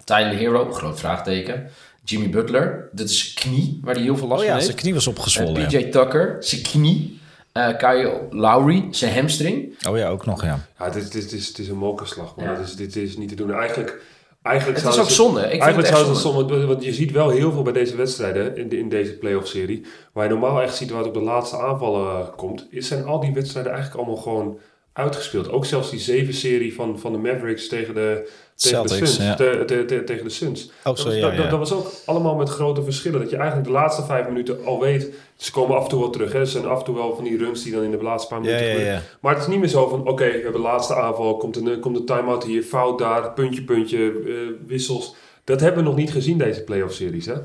Tyler 0.03 0.35
Hero, 0.35 0.71
groot 0.73 0.99
vraagteken. 0.99 1.69
Jimmy 2.03 2.29
Butler, 2.29 2.89
dit 2.91 3.09
is 3.09 3.19
zijn 3.33 3.35
knie, 3.35 3.79
waar 3.83 3.93
hij 3.95 4.03
heel 4.03 4.17
veel 4.17 4.27
last 4.27 4.41
Oh 4.41 4.47
van 4.47 4.47
ja, 4.47 4.53
heeft. 4.53 4.65
zijn 4.65 4.77
knie 4.77 4.93
was 4.93 5.05
En 5.05 5.11
opgezwollen. 5.11 5.67
PJ 5.67 5.77
ja. 5.77 5.89
Tucker, 5.89 6.35
zijn 6.39 6.61
knie. 6.61 7.19
Eh 7.51 7.77
Kyle 7.77 8.27
Lowry, 8.29 8.87
zijn 8.91 9.13
hamstring. 9.13 9.75
Oh 9.87 9.97
ja, 9.97 10.07
ook 10.07 10.25
nog, 10.25 10.43
ja. 10.43 10.59
Ja, 10.79 10.85
het 10.85 10.95
is, 10.95 11.03
het 11.03 11.13
is, 11.31 11.47
het 11.47 11.59
is, 11.59 11.67
een 11.67 11.77
mokerslag, 11.77 12.35
man. 12.35 12.45
Ja. 12.45 12.51
Het 12.51 12.67
is, 12.67 12.75
dit 12.75 12.95
is 12.95 13.17
niet 13.17 13.29
te 13.29 13.35
doen. 13.35 13.53
Eigenlijk, 13.53 14.01
eigenlijk 14.43 14.79
Het 14.79 14.93
is 14.93 14.99
ook 14.99 15.09
zonde. 15.09 15.39
Ik 15.39 15.45
vind 15.49 15.53
het 15.53 15.61
Eigenlijk 15.61 15.87
zou 15.95 16.15
zonde. 16.15 16.39
het 16.39 16.49
zonde, 16.49 16.65
want 16.65 16.83
je 16.83 16.93
ziet 16.93 17.11
wel 17.11 17.29
heel 17.29 17.51
veel 17.51 17.61
bij 17.61 17.73
deze 17.73 17.95
wedstrijden, 17.95 18.57
in, 18.57 18.69
de- 18.69 18.77
in 18.77 18.89
deze 18.89 19.17
playoff-serie, 19.17 19.85
waar 20.13 20.23
je 20.23 20.29
normaal 20.29 20.61
echt 20.61 20.75
ziet 20.75 20.89
waar 20.89 20.99
het 20.99 21.07
op 21.07 21.13
de 21.13 21.19
laatste 21.21 21.57
aanvallen 21.57 22.19
eh, 22.19 22.27
komt, 22.35 22.67
is, 22.69 22.87
zijn 22.87 23.05
al 23.05 23.19
die 23.19 23.33
wedstrijden 23.33 23.71
eigenlijk 23.71 24.01
allemaal 24.03 24.23
gewoon 24.23 24.57
uitgespeeld. 24.93 25.49
Ook 25.49 25.65
zelfs 25.65 25.89
die 25.89 25.99
zeven 25.99 26.33
serie 26.33 26.73
van, 26.75 26.99
van 26.99 27.11
de 27.11 27.17
Mavericks 27.17 27.67
tegen 27.67 27.93
de, 27.93 28.31
tegen 28.55 28.83
de 28.83 28.89
Suns. 28.95 29.17
ja. 29.17 29.35
te- 29.35 29.63
te- 29.65 29.85
te- 29.85 30.03
tegen 30.03 30.23
de 30.23 30.29
Suns. 30.29 30.65
Oh, 30.65 30.71
Dat 30.83 30.99
zo, 30.99 31.05
was, 31.05 31.15
ja, 31.15 31.21
dat, 31.21 31.35
dat- 31.35 31.43
ja. 31.43 31.49
dat 31.49 31.59
was 31.59 31.73
ook 31.73 31.91
allemaal 32.05 32.35
met 32.35 32.49
grote 32.49 32.83
verschillen. 32.83 33.19
Dat 33.19 33.29
je 33.29 33.35
eigenlijk 33.35 33.67
de 33.67 33.73
laatste 33.73 34.03
vijf 34.03 34.27
minuten 34.27 34.65
al 34.65 34.79
weet, 34.79 35.13
ze 35.35 35.51
komen 35.51 35.75
af 35.77 35.83
en 35.83 35.89
toe 35.89 35.99
wel 35.99 36.09
terug. 36.09 36.31
Hè. 36.33 36.39
Er 36.39 36.47
zijn 36.47 36.65
af 36.65 36.79
en 36.79 36.85
toe 36.85 36.95
wel 36.95 37.15
van 37.15 37.23
die 37.23 37.37
runs 37.37 37.63
die 37.63 37.73
dan 37.73 37.83
in 37.83 37.91
de 37.91 38.03
laatste 38.03 38.29
paar 38.29 38.41
minuten 38.41 38.61
ja, 38.63 38.69
gebeuren. 38.69 38.93
ja. 38.93 39.01
Maar 39.21 39.33
het 39.33 39.41
is 39.43 39.47
niet 39.49 39.59
meer 39.59 39.67
zo 39.69 39.87
van, 39.87 40.07
oké, 40.07 40.25
we 40.25 40.31
hebben 40.31 40.51
de 40.51 40.59
laatste 40.59 40.95
aanval, 40.95 41.37
komt 41.37 41.55
een, 41.55 41.79
komt 41.79 41.97
een 41.97 42.05
time-out 42.05 42.43
hier, 42.43 42.63
fout 42.63 42.99
daar, 42.99 43.31
puntje, 43.33 43.63
puntje, 43.63 43.97
eh, 44.25 44.33
wissels. 44.67 45.15
Dat 45.43 45.59
hebben 45.59 45.83
we 45.83 45.89
nog 45.89 45.97
niet 45.97 46.11
gezien, 46.11 46.37
deze 46.37 46.63
playoff-series, 46.63 47.25
hè? 47.25 47.35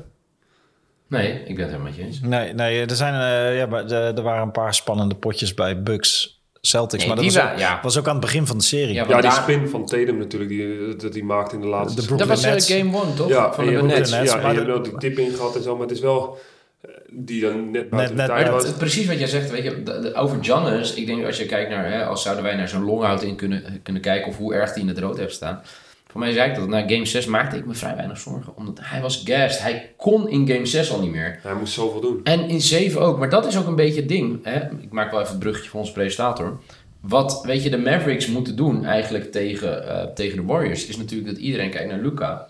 Nee, 1.07 1.31
ik 1.33 1.55
ben 1.55 1.63
het 1.63 1.71
helemaal 1.73 1.81
met 1.91 1.95
je 1.95 2.03
eens. 2.03 2.19
Nee, 2.21 2.53
nee 2.53 2.85
er, 2.85 2.95
zijn, 2.95 3.13
eh, 3.13 3.57
ja, 3.57 3.65
maar 3.65 3.85
er, 3.91 4.15
er 4.17 4.21
waren 4.21 4.41
een 4.43 4.51
paar 4.51 4.73
spannende 4.73 5.15
potjes 5.15 5.53
bij 5.53 5.81
Bucks 5.83 6.38
Celtics. 6.69 6.97
Nee, 7.05 7.07
maar 7.13 7.23
dat 7.23 7.25
die 7.25 7.35
was, 7.35 7.43
wa- 7.43 7.53
ook, 7.53 7.59
ja. 7.59 7.79
was 7.83 7.97
ook 7.97 8.05
aan 8.07 8.15
het 8.15 8.21
begin 8.25 8.47
van 8.47 8.57
de 8.57 8.63
serie. 8.63 8.93
Ja, 8.93 9.03
die 9.03 9.21
daar- 9.21 9.31
spin 9.31 9.67
van 9.69 9.85
Tatum 9.85 10.17
natuurlijk, 10.17 10.49
die, 10.51 10.95
dat 10.95 11.13
hij 11.13 11.23
maakte 11.23 11.55
in 11.55 11.61
de 11.61 11.67
laatste 11.67 11.95
De 11.95 12.01
seconde. 12.01 12.25
Dat 12.25 12.35
was 12.35 12.43
eh, 12.45 12.51
Nets. 12.51 12.71
game 12.73 12.97
one, 12.97 13.13
toch? 13.13 13.27
Ja, 13.29 13.53
van 13.53 13.65
de 13.65 13.77
ook 13.77 13.85
Nets. 13.87 14.09
Ja, 14.11 14.17
maar 14.41 14.53
je 14.53 14.61
hebt 14.61 14.83
die 14.83 14.97
tip 14.97 15.17
in 15.17 15.31
gehad 15.35 15.55
en 15.55 15.63
zo, 15.63 15.73
maar 15.73 15.87
het 15.87 15.95
is 15.95 16.01
wel... 16.01 16.37
eh, 16.81 16.89
Die 17.11 17.41
dan 17.41 17.71
net 17.71 17.89
buiten 17.89 18.15
net 18.17 18.27
de 18.27 18.33
tijd 18.33 18.49
was. 18.49 18.71
precies 18.73 19.07
wat 19.07 19.17
jij 19.19 19.27
zegt, 19.27 19.49
weet 19.51 19.63
je, 19.63 19.83
de- 19.83 19.99
de- 19.99 20.13
over 20.15 20.37
Giannis, 20.41 20.93
ik 20.93 21.05
denk 21.05 21.25
als 21.25 21.37
je 21.37 21.45
kijkt 21.45 21.69
naar, 21.69 21.91
hè, 21.91 22.05
als 22.05 22.21
zouden 22.21 22.43
wij 22.43 22.55
naar 22.55 22.67
zo'n 22.69 22.83
longout 22.83 23.23
in 23.23 23.35
kunnen, 23.35 23.79
kunnen 23.83 24.01
kijken 24.01 24.27
of 24.31 24.37
hoe 24.37 24.53
erg 24.53 24.73
die 24.73 24.81
in 24.83 24.89
het 24.89 24.99
rood 24.99 25.17
heeft 25.17 25.33
staan. 25.35 25.61
Voor 26.11 26.19
mij 26.19 26.31
zei 26.31 26.49
ik 26.49 26.55
dat, 26.55 26.67
na 26.67 26.87
game 26.87 27.05
6 27.05 27.25
maakte 27.25 27.57
ik 27.57 27.65
me 27.65 27.73
vrij 27.73 27.95
weinig 27.95 28.17
zorgen, 28.17 28.55
omdat 28.55 28.79
hij 28.81 29.01
was 29.01 29.21
gassed. 29.25 29.61
Hij 29.61 29.93
kon 29.97 30.29
in 30.29 30.47
game 30.47 30.65
6 30.65 30.91
al 30.91 31.01
niet 31.01 31.11
meer. 31.11 31.39
Hij 31.43 31.53
moest 31.53 31.73
zoveel 31.73 32.01
doen. 32.01 32.19
En 32.23 32.49
in 32.49 32.61
7 32.61 33.01
ook, 33.01 33.17
maar 33.17 33.29
dat 33.29 33.45
is 33.45 33.57
ook 33.57 33.67
een 33.67 33.75
beetje 33.75 33.99
het 33.99 34.09
ding. 34.09 34.43
Hè? 34.43 34.59
Ik 34.81 34.91
maak 34.91 35.11
wel 35.11 35.19
even 35.19 35.31
het 35.31 35.39
bruggetje 35.39 35.69
voor 35.69 35.79
onze 35.79 35.91
presentator. 35.91 36.59
Wat, 36.99 37.41
weet 37.45 37.63
je, 37.63 37.69
de 37.69 37.77
Mavericks 37.77 38.27
moeten 38.27 38.55
doen 38.55 38.85
eigenlijk 38.85 39.31
tegen, 39.31 39.87
eh, 39.87 40.13
tegen 40.13 40.37
de 40.37 40.43
Warriors, 40.43 40.85
is 40.85 40.97
natuurlijk 40.97 41.29
dat 41.29 41.39
iedereen 41.39 41.69
kijkt 41.69 41.89
naar 41.89 41.99
Luca. 41.99 42.49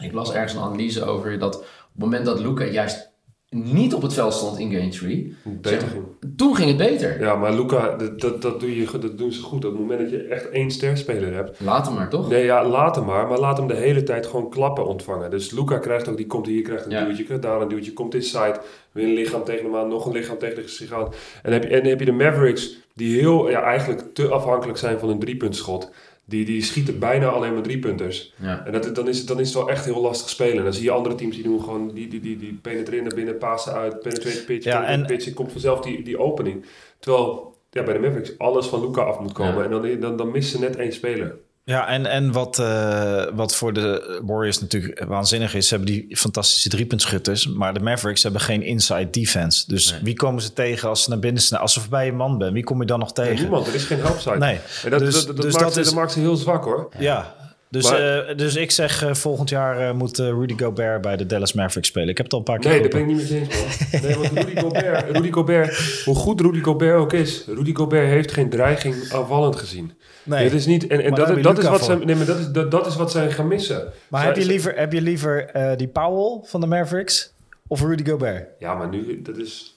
Ik 0.00 0.12
las 0.12 0.32
ergens 0.32 0.52
een 0.52 0.60
analyse 0.60 1.04
over 1.04 1.38
dat 1.38 1.56
op 1.56 1.62
het 1.92 2.02
moment 2.02 2.24
dat 2.24 2.40
Luca 2.40 2.64
juist 2.64 3.10
niet 3.50 3.94
op 3.94 4.02
het 4.02 4.12
veld 4.12 4.32
stond 4.34 4.58
in 4.58 4.72
game 4.72 4.88
3, 4.88 5.36
Beter 5.44 5.80
Zeg- 5.80 5.90
ging. 5.90 6.04
toen 6.36 6.56
ging 6.56 6.68
het 6.68 6.76
beter. 6.76 7.20
Ja, 7.20 7.34
maar 7.36 7.54
Luca, 7.54 7.96
dat, 7.96 8.20
dat, 8.20 8.42
dat, 8.42 8.60
doe 8.60 8.76
je, 8.80 8.98
dat 9.00 9.18
doen 9.18 9.32
ze 9.32 9.42
goed. 9.42 9.64
Op 9.64 9.70
het 9.70 9.80
moment 9.80 10.00
dat 10.00 10.10
je 10.10 10.22
echt 10.22 10.50
één 10.50 10.70
sterspeler 10.70 11.34
hebt. 11.34 11.60
Laat 11.60 11.86
hem 11.86 11.94
maar, 11.94 12.08
toch? 12.08 12.28
Nee, 12.28 12.44
ja, 12.44 12.68
laat 12.68 12.96
hem 12.96 13.04
maar. 13.04 13.26
Maar 13.26 13.38
laat 13.38 13.56
hem 13.58 13.66
de 13.66 13.74
hele 13.74 14.02
tijd 14.02 14.26
gewoon 14.26 14.50
klappen 14.50 14.86
ontvangen. 14.86 15.30
Dus 15.30 15.50
Luca 15.50 15.78
krijgt 15.78 16.08
ook, 16.08 16.16
die 16.16 16.26
komt 16.26 16.46
hier, 16.46 16.62
krijgt 16.62 16.84
een 16.84 16.90
Ja. 16.90 17.04
duwtje, 17.04 17.24
krijgt 17.24 17.42
daar 17.42 17.60
een 17.60 17.68
duwtje, 17.68 17.92
komt 17.92 18.14
inside. 18.14 18.60
Weer 18.92 19.04
een 19.04 19.14
lichaam 19.14 19.44
tegen 19.44 19.64
hem 19.64 19.76
aan, 19.76 19.88
nog 19.88 20.06
een 20.06 20.12
lichaam 20.12 20.38
tegen 20.38 20.68
zich 20.70 20.92
aan. 20.92 21.04
En 21.04 21.10
dan 21.42 21.52
heb 21.52 21.62
je, 21.62 21.68
en 21.68 21.80
dan 21.80 21.88
heb 21.88 21.98
je 21.98 22.04
de 22.04 22.12
Mavericks, 22.12 22.76
die 22.94 23.18
heel, 23.20 23.50
ja, 23.50 23.62
eigenlijk 23.62 24.02
te 24.14 24.28
afhankelijk 24.28 24.78
zijn 24.78 24.98
van 24.98 25.08
een 25.08 25.18
driepuntschot. 25.18 25.90
Die, 26.28 26.44
die 26.44 26.62
schieten 26.62 26.98
bijna 26.98 27.26
alleen 27.28 27.52
maar 27.52 27.62
driepunters. 27.62 28.32
Ja. 28.42 28.66
En 28.66 28.72
dat, 28.72 28.94
dan, 28.94 29.08
is 29.08 29.18
het, 29.18 29.26
dan 29.28 29.40
is 29.40 29.46
het 29.46 29.56
wel 29.56 29.70
echt 29.70 29.84
heel 29.84 30.00
lastig 30.00 30.28
spelen. 30.28 30.56
En 30.56 30.62
dan 30.64 30.72
zie 30.72 30.84
je 30.84 30.90
andere 30.90 31.14
teams 31.14 31.34
die 31.34 31.44
doen 31.44 31.60
gewoon, 31.62 31.90
die, 31.94 32.08
die, 32.08 32.20
die, 32.20 32.36
die 32.36 32.58
penetreren 32.62 33.04
naar 33.04 33.14
binnen, 33.14 33.38
passen 33.38 33.72
uit, 33.72 34.00
penetrate 34.00 34.44
pitch, 34.44 34.64
Ja, 34.64 34.84
en- 34.84 35.06
pitch. 35.06 35.26
En 35.26 35.34
komt 35.34 35.52
vanzelf 35.52 35.80
die, 35.80 36.02
die 36.02 36.18
opening. 36.18 36.64
Terwijl 36.98 37.54
ja, 37.70 37.82
bij 37.82 37.92
de 37.94 38.00
Mavericks 38.00 38.38
alles 38.38 38.66
van 38.66 38.80
Luca 38.80 39.02
af 39.02 39.20
moet 39.20 39.32
komen. 39.32 39.56
Ja. 39.56 39.64
En 39.64 39.70
dan, 39.70 40.00
dan, 40.00 40.16
dan 40.16 40.30
missen 40.30 40.58
ze 40.58 40.64
net 40.64 40.76
één 40.76 40.92
speler. 40.92 41.36
Ja, 41.68 41.88
en, 41.88 42.06
en 42.06 42.32
wat, 42.32 42.58
eh, 42.58 43.24
wat 43.34 43.54
voor 43.56 43.72
de 43.72 44.20
Warriors 44.24 44.60
natuurlijk 44.60 45.04
waanzinnig 45.04 45.54
is, 45.54 45.68
ze 45.68 45.74
hebben 45.74 45.92
die 45.94 46.16
fantastische 46.16 46.68
driepuntschutters, 46.68 47.46
maar 47.48 47.74
de 47.74 47.80
Mavericks 47.80 48.22
hebben 48.22 48.40
geen 48.40 48.62
inside 48.62 49.10
defense. 49.10 49.64
Dus 49.66 49.90
Nee. 49.90 50.00
wie 50.02 50.14
komen 50.14 50.42
ze 50.42 50.52
tegen 50.52 50.88
als 50.88 51.02
ze 51.02 51.10
naar 51.10 51.18
binnen 51.18 51.42
snel, 51.42 51.60
als 51.60 51.72
ze 51.72 51.80
voorbij 51.80 52.08
een 52.08 52.16
man 52.16 52.38
bent? 52.38 52.52
Wie 52.52 52.64
kom 52.64 52.80
je 52.80 52.86
dan 52.86 52.98
nog 52.98 53.12
tegen? 53.12 53.34
niemand, 53.40 53.66
er 53.66 53.74
is 53.74 53.84
geen 53.84 53.98
helpside. 53.98 54.38
Nee. 54.38 54.58
En 54.84 54.90
dat, 54.90 54.98
Dus- 55.00 55.14
dat, 55.14 55.26
dat, 55.26 55.36
dus 55.44 55.52
maakt 55.52 55.64
dat 55.64 55.74
ze, 55.74 55.80
is- 55.80 55.86
dat 55.86 55.94
maakt 55.94 56.12
ze 56.12 56.20
heel 56.20 56.36
zwak 56.36 56.64
hoor. 56.64 56.88
Ja, 56.98 57.34
dus, 57.76 57.90
Maar- 57.90 58.26
eh, 58.28 58.36
dus 58.36 58.56
ik 58.56 58.70
zeg 58.70 59.02
eh, 59.04 59.14
volgend 59.14 59.48
jaar 59.48 59.78
eh, 59.88 59.92
moet 59.94 60.18
eh, 60.18 60.26
Rudy 60.28 60.54
Gobert 60.56 61.00
bij 61.00 61.16
de 61.16 61.26
Dallas 61.26 61.52
Mavericks 61.52 61.88
spelen. 61.88 62.08
Ik 62.08 62.16
heb 62.16 62.26
het 62.26 62.32
al 62.34 62.38
een 62.38 62.44
paar 62.44 62.58
keer 62.58 62.70
Nee, 62.70 62.80
dat 62.80 62.90
ben 62.90 63.00
ik 63.00 63.06
niet 63.06 63.28
je 63.28 63.34
eens 63.38 63.48
man. 63.92 64.00
Nee, 64.02 64.14
want 64.16 64.32
Rudy 64.32 64.60
Gobert, 64.60 65.10
Rudy 65.10 65.30
Gobert, 65.32 66.02
hoe 66.04 66.14
goed 66.14 66.40
Rudy 66.40 66.60
Gobert 66.60 66.96
ook 66.98 67.12
is, 67.12 67.44
Rudy 67.46 67.74
Gobert 67.74 68.08
heeft 68.08 68.32
geen 68.32 68.50
dreiging 68.50 68.94
aanvallend 69.12 69.56
gezien. 69.56 69.92
Nee. 70.22 70.44
Het 70.44 70.52
is 70.52 70.66
niet, 70.66 70.86
en, 70.86 71.00
en 71.00 71.14
dat, 71.14 71.42
dat, 71.42 71.58
is 71.58 71.68
wat 71.68 71.84
ze, 71.84 71.98
nee, 72.04 72.16
maar 72.16 72.26
dat, 72.26 72.38
is, 72.38 72.48
dat, 72.48 72.70
dat 72.70 72.86
is 72.86 72.96
wat 72.96 73.10
zij 73.10 73.30
gaan 73.30 73.48
missen. 73.48 73.92
Maar 74.08 74.20
Zij- 74.20 74.30
heb 74.30 74.38
je 74.40 74.46
liever, 74.46 74.72
heb 74.76 74.92
je 74.92 75.00
liever 75.00 75.46
eh, 75.46 75.76
die 75.76 75.88
Powell 75.88 76.40
van 76.42 76.60
de 76.60 76.66
Mavericks 76.66 77.32
of 77.66 77.80
Rudy 77.82 78.04
Gobert? 78.10 78.48
Ja, 78.58 78.74
maar 78.74 78.88
nu, 78.88 79.22
dat 79.22 79.36
is... 79.36 79.75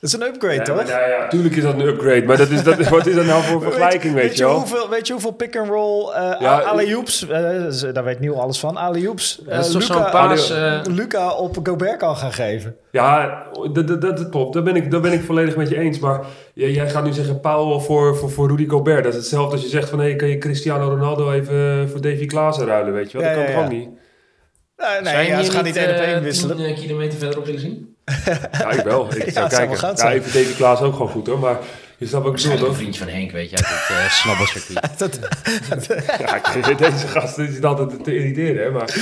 Dat 0.00 0.10
is 0.10 0.16
een 0.20 0.26
upgrade, 0.26 0.54
Ja, 0.54 0.62
toch? 0.62 0.88
ja, 0.88 1.06
ja, 1.08 1.28
tuurlijk 1.28 1.56
is 1.56 1.62
dat 1.62 1.74
een 1.74 1.86
upgrade, 1.86 2.22
maar 2.24 2.36
dat 2.36 2.48
is, 2.50 2.62
dat, 2.62 2.88
wat 2.88 3.06
is 3.06 3.14
dat 3.14 3.24
nou 3.24 3.42
voor 3.42 3.62
vergelijking, 3.70 4.14
weet, 4.14 4.22
weet, 4.22 4.36
je 4.36 4.44
wel? 4.44 4.54
hoeveel, 4.54 4.88
weet 4.88 5.06
je 5.06 5.12
hoeveel 5.12 5.32
pick-and-roll, 5.32 6.10
eh 6.12 6.40
Ja, 6.40 6.58
alley-oops, 6.60 7.28
eh, 7.28 7.92
daar 7.92 8.04
weet 8.04 8.20
Nieuw 8.20 8.34
alles 8.34 8.60
van, 8.60 8.76
alley-oops, 8.76 9.42
eh, 9.48 9.60
toch 9.60 9.88
Luca, 9.88 10.10
paas... 10.10 10.50
eh, 10.50 10.80
Luca 10.84 11.32
op 11.32 11.58
Gobert 11.62 11.96
kan 11.96 12.16
gaan 12.16 12.32
geven. 12.32 12.76
Ja, 12.90 13.42
dat, 13.72 13.88
dat, 13.88 14.00
dat, 14.00 14.16
dat 14.16 14.28
klopt. 14.28 14.54
Daar 14.54 14.62
ben, 14.62 14.76
ik, 14.76 14.90
daar 14.90 15.00
ben 15.00 15.12
ik 15.12 15.22
volledig 15.22 15.56
met 15.56 15.68
je 15.68 15.78
eens. 15.78 15.98
Maar 15.98 16.20
jij, 16.54 16.70
jij 16.70 16.90
gaat 16.90 17.04
nu 17.04 17.12
zeggen 17.12 17.40
Powell 17.40 17.80
voor, 17.80 18.16
voor, 18.16 18.30
voor 18.30 18.48
Rudy 18.48 18.68
Gobert. 18.68 19.04
Dat 19.04 19.12
is 19.12 19.18
hetzelfde 19.18 19.52
als 19.52 19.62
je 19.62 19.68
zegt 19.68 19.88
van... 19.88 20.00
Hé, 20.00 20.16
kan 20.16 20.28
je 20.28 20.38
Cristiano 20.38 20.88
Ronaldo 20.88 21.32
even 21.32 21.88
voor 21.90 22.00
Davy 22.00 22.26
Klaassen 22.26 22.66
ruilen, 22.66 22.92
weet 22.92 23.10
je 23.12 23.18
wel? 23.18 23.26
Ja, 23.26 23.34
dat 23.34 23.44
kan 23.44 23.52
ja, 23.52 23.58
toch 23.60 23.70
ja. 23.70 23.76
ook 23.76 23.78
niet? 23.80 23.99
Nee, 24.80 25.00
nee 25.14 25.26
ja, 25.26 25.42
ze 25.42 25.50
gaan 25.50 25.64
niet 25.64 25.76
één 25.76 25.88
op 25.90 25.94
eh, 25.94 26.12
één 26.12 26.22
wisselen. 26.22 26.56
10 26.56 26.74
kilometer 26.74 27.18
verderop 27.18 27.44
willen 27.46 27.60
zien? 27.60 27.94
Ja, 28.52 28.70
ik 28.70 28.80
wel. 28.84 29.06
Ik 29.14 29.24
Ja, 29.24 29.32
zou 29.32 29.48
wel 29.48 29.58
kijken. 29.58 29.76
goud 29.78 29.98
Ja, 30.00 30.10
vind 30.10 30.24
Davy 30.24 30.54
Klaassen 30.56 30.86
ook 30.86 30.92
gewoon 30.92 31.08
goed 31.08 31.26
hoor. 31.26 31.38
Maar 31.38 31.58
je 32.00 32.06
snapt 32.06 32.24
bedoel, 32.24 32.30
Waarschijnlijk 32.30 32.60
een 32.66 32.66
toch? 32.72 32.76
vriendje 32.76 33.04
van 33.04 33.12
Henk, 33.12 33.30
weet 33.30 33.50
je, 33.50 33.56
uit 33.56 33.66
het 33.68 33.96
uh, 33.96 34.10
snabbelcircuit. 34.20 34.98
Dat- 34.98 35.18
Ja, 36.66 36.74
deze 36.74 37.06
gast 37.06 37.34
zit 37.34 37.64
altijd 37.64 38.04
te 38.04 38.14
irriteren, 38.16 38.62
hè. 38.64 38.70
Maar 38.70 38.94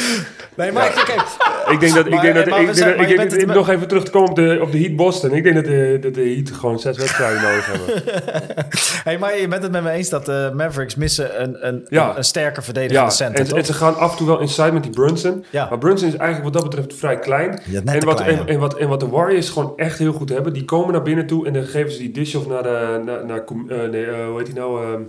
nee, 0.54 0.72
maar 0.72 0.90
kijk, 1.06 1.22
ik 1.70 1.80
denk 1.80 1.94
dat... 1.94 2.06
Ik 2.06 2.12
Maar- 2.12 2.22
denk 2.22 2.34
dat... 2.34 2.46
maar 2.46 2.60
Ik 2.60 2.66
we 2.66 2.72
denk 2.74 2.76
zijn- 2.76 2.96
dat- 3.18 3.32
ik 3.32 3.38
denk 3.38 3.54
nog 3.54 3.68
even 3.68 3.88
terug 3.88 4.04
te 4.04 4.10
komen 4.10 4.28
op 4.30 4.36
de, 4.36 4.58
op 4.62 4.72
de 4.72 4.78
Heat 4.78 4.96
Boston. 4.96 5.32
Ik 5.34 5.42
denk 5.42 5.54
dat 5.54 5.64
de, 5.64 5.98
dat 6.00 6.14
de 6.14 6.20
Heat 6.20 6.50
gewoon 6.58 6.78
zes 6.78 6.96
wedstrijden 6.96 7.42
nodig 7.42 7.66
hebben. 7.66 8.02
hey, 9.04 9.18
maar 9.18 9.38
je 9.40 9.48
bent 9.48 9.62
het 9.62 9.72
met 9.72 9.82
me 9.82 9.90
eens 9.90 10.08
dat 10.08 10.26
de 10.26 10.52
Mavericks 10.54 10.94
missen 10.94 11.42
een, 11.42 11.66
een, 11.66 11.86
Ja. 11.88 12.10
een, 12.10 12.16
een 12.16 12.24
sterke 12.24 12.62
verdedigende 12.62 13.02
Ja, 13.02 13.10
center, 13.10 13.40
en, 13.40 13.48
toch? 13.48 13.58
en 13.58 13.64
ze 13.64 13.72
gaan 13.72 13.96
af 13.96 14.10
en 14.10 14.16
toe 14.16 14.26
wel 14.26 14.40
inside 14.40 14.72
met 14.72 14.82
die 14.82 14.92
Brunson. 14.92 15.44
Ja. 15.50 15.66
Maar 15.68 15.78
Brunson 15.78 16.08
is 16.08 16.14
eigenlijk 16.16 16.54
wat 16.54 16.62
dat 16.62 16.70
betreft 16.70 16.98
vrij 16.98 17.18
klein. 17.18 17.60
Ja, 17.64 17.80
net 17.84 17.94
en, 18.00 18.04
wat, 18.06 18.16
klein, 18.22 18.38
en, 18.38 18.44
ja. 18.46 18.52
en, 18.52 18.58
wat, 18.58 18.74
en 18.76 18.88
wat 18.88 19.00
de 19.00 19.08
Warriors 19.08 19.48
gewoon 19.50 19.72
echt 19.76 19.98
heel 19.98 20.12
goed 20.12 20.28
hebben, 20.28 20.52
die 20.52 20.64
komen 20.64 20.92
naar 20.92 21.02
binnen 21.02 21.26
toe 21.26 21.46
en 21.46 21.52
dan 21.52 21.64
geven 21.64 21.92
ze 21.92 21.98
die 21.98 22.10
dish-off 22.10 22.46
naar, 22.46 22.62
de, 22.62 22.86
naar, 22.96 23.44
eh, 23.68 23.90
nee, 23.90 24.06
eh, 24.06 24.26
hoe 24.26 24.38
heet 24.38 24.46
hij 24.46 24.56
nou, 24.56 24.84
ehm, 24.84 25.02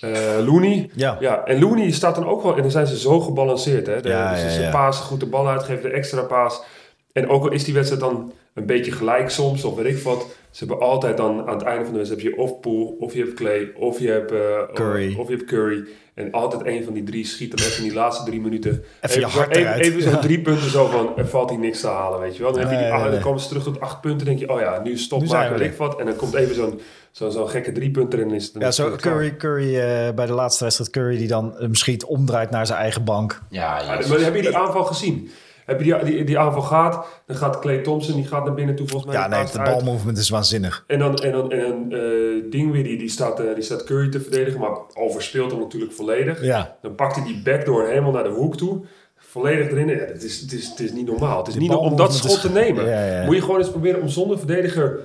eh, 0.00 0.46
Looney. 0.46 0.90
Ja. 0.94 1.16
Ja, 1.20 1.44
en 1.44 1.60
Looney 1.60 1.90
staat 1.90 2.14
dan 2.14 2.26
ook 2.26 2.42
wel, 2.42 2.56
en 2.56 2.62
dan 2.62 2.70
zijn 2.70 2.86
ze 2.86 2.98
zo 2.98 3.20
gebalanceerd. 3.20 3.86
Hè? 3.86 4.00
De, 4.00 4.08
Ja, 4.08 4.32
dus 4.32 4.42
ja, 4.42 4.50
ze 4.50 4.60
ja. 4.60 4.90
goed 4.90 5.20
de 5.20 5.26
bal 5.26 5.48
uitgeven, 5.48 5.82
de 5.82 5.90
extra 5.90 6.22
paas. 6.22 6.62
En 7.12 7.28
ook 7.28 7.42
al 7.42 7.52
is 7.52 7.64
die 7.64 7.74
wedstrijd 7.74 8.02
dan 8.02 8.32
een 8.54 8.66
beetje 8.66 8.92
gelijk 8.92 9.30
soms, 9.30 9.64
of 9.64 9.76
weet 9.76 9.96
ik 9.96 10.02
wat. 10.02 10.26
Ze 10.50 10.64
hebben 10.64 10.86
altijd 10.86 11.16
dan 11.16 11.46
aan 11.46 11.54
het 11.54 11.62
einde 11.62 11.84
van 11.84 11.92
de 11.92 11.98
wedstrijd 11.98 12.24
heb 12.24 12.32
je 12.32 12.42
of 12.42 12.60
Poole, 12.60 12.98
of 12.98 13.14
je 13.14 13.20
hebt 13.20 13.34
Clay, 13.34 13.72
of 13.76 13.98
je 13.98 14.08
hebt, 14.08 14.32
Curry. 14.74 15.16
Of 15.18 15.28
je 15.28 15.34
hebt 15.34 15.48
Curry. 15.48 15.84
En 16.18 16.32
altijd 16.32 16.66
een 16.66 16.84
van 16.84 16.92
die 16.94 17.02
drie 17.02 17.26
schiet 17.26 17.56
dan 17.56 17.66
even 17.66 17.76
in 17.76 17.88
die 17.88 17.98
laatste 17.98 18.24
drie 18.24 18.40
minuten. 18.40 18.84
Even 19.00 19.50
even, 19.50 20.20
drie 20.20 20.40
punten 20.40 20.70
zo 20.70 20.86
van, 20.86 21.16
er 21.16 21.26
valt 21.26 21.50
hier 21.50 21.58
niks 21.58 21.80
te 21.80 21.86
halen, 21.86 22.20
weet 22.20 22.36
je 22.36 22.42
wel. 22.42 22.52
Dan, 22.52 22.60
heb 22.60 22.70
je 22.70 22.76
die, 22.76 22.92
ah, 22.92 23.10
dan 23.10 23.20
komen 23.20 23.40
ze 23.40 23.48
terug 23.48 23.62
tot 23.62 23.80
acht 23.80 24.00
punten. 24.00 24.26
denk 24.26 24.38
je, 24.38 24.50
oh 24.50 24.60
ja, 24.60 24.80
nu 24.82 24.98
stop 24.98 25.20
we 25.20 25.48
weet 25.48 25.60
ik 25.60 25.76
wat. 25.76 25.98
En 26.00 26.06
dan 26.06 26.16
komt 26.16 26.34
even 26.34 26.54
zo'n 26.54 26.80
zo'n 27.18 27.32
zo'n 27.32 27.48
gekke 27.48 27.72
drie 27.72 27.90
punter 27.90 28.20
en 28.20 28.30
is 28.30 28.50
Ja, 28.58 28.70
zo. 28.70 28.96
Curry, 28.96 29.36
Curry 29.36 29.78
eh, 29.78 30.14
bij 30.14 30.26
de 30.26 30.32
laatste 30.32 30.64
wedstrijd, 30.64 30.90
Curry 30.90 31.16
die 31.16 31.28
dan 31.28 31.54
hem 31.58 31.74
schiet, 31.74 32.04
omdraait 32.04 32.50
naar 32.50 32.66
zijn 32.66 32.78
eigen 32.78 33.04
bank. 33.04 33.40
Ja, 33.50 33.80
Ja, 33.80 33.94
jezus. 33.96 34.10
maar 34.10 34.20
heb 34.20 34.34
je 34.34 34.40
die 34.42 34.56
aanval 34.56 34.84
gezien? 34.84 35.30
Heb 35.66 35.82
je 35.82 35.84
die, 35.84 36.04
die, 36.04 36.24
die 36.24 36.38
aanval 36.38 36.62
gaat, 36.62 37.06
dan 37.26 37.36
gaat 37.36 37.58
Clay 37.58 37.78
Thompson, 37.78 38.14
die 38.14 38.26
gaat 38.26 38.44
naar 38.44 38.54
binnen 38.54 38.74
toe 38.74 38.88
volgens 38.88 39.12
mij. 39.12 39.22
Ja, 39.22 39.28
nee, 39.28 39.44
de 39.52 39.58
balmovement 39.62 40.18
is 40.18 40.28
waanzinnig. 40.28 40.84
En 40.86 40.98
dan, 40.98 41.16
en 41.16 41.32
dan, 41.32 41.50
en 41.52 41.60
dan 41.60 41.92
eh, 42.00 42.50
Dingwiddie, 42.50 42.98
die 42.98 43.08
staat, 43.08 43.40
eh, 43.40 43.54
die 43.54 43.62
staat 43.62 43.84
Curry 43.84 44.08
te 44.10 44.20
verdedigen, 44.20 44.60
maar 44.60 44.76
overspeelt 44.94 45.50
hem 45.50 45.60
natuurlijk 45.60 45.92
volledig. 45.92 46.42
Ja, 46.44 46.76
Dan 46.82 46.94
pakt 46.94 47.14
hij 47.16 47.24
die 47.24 47.42
backdoor 47.42 47.86
helemaal 47.86 48.12
naar 48.12 48.22
de 48.22 48.28
hoek 48.30 48.56
toe. 48.56 48.80
Volledig 49.16 49.70
erin. 49.70 49.88
Ja, 49.88 49.94
het, 49.96 50.22
is, 50.24 50.40
het, 50.40 50.52
is, 50.52 50.68
het 50.68 50.80
is 50.80 50.92
niet 50.92 51.06
normaal. 51.06 51.38
Het 51.38 51.46
is 51.46 51.52
Die 51.54 51.62
niet 51.62 51.72
om 51.72 51.96
dat 51.96 52.14
schot 52.14 52.40
te 52.40 52.50
nemen. 52.50 52.86
Ja, 52.86 53.04
ja. 53.04 53.24
Moet 53.24 53.34
je 53.34 53.40
gewoon 53.40 53.58
eens 53.58 53.70
proberen 53.70 54.00
om 54.00 54.08
zonder 54.08 54.38
verdediger... 54.38 55.00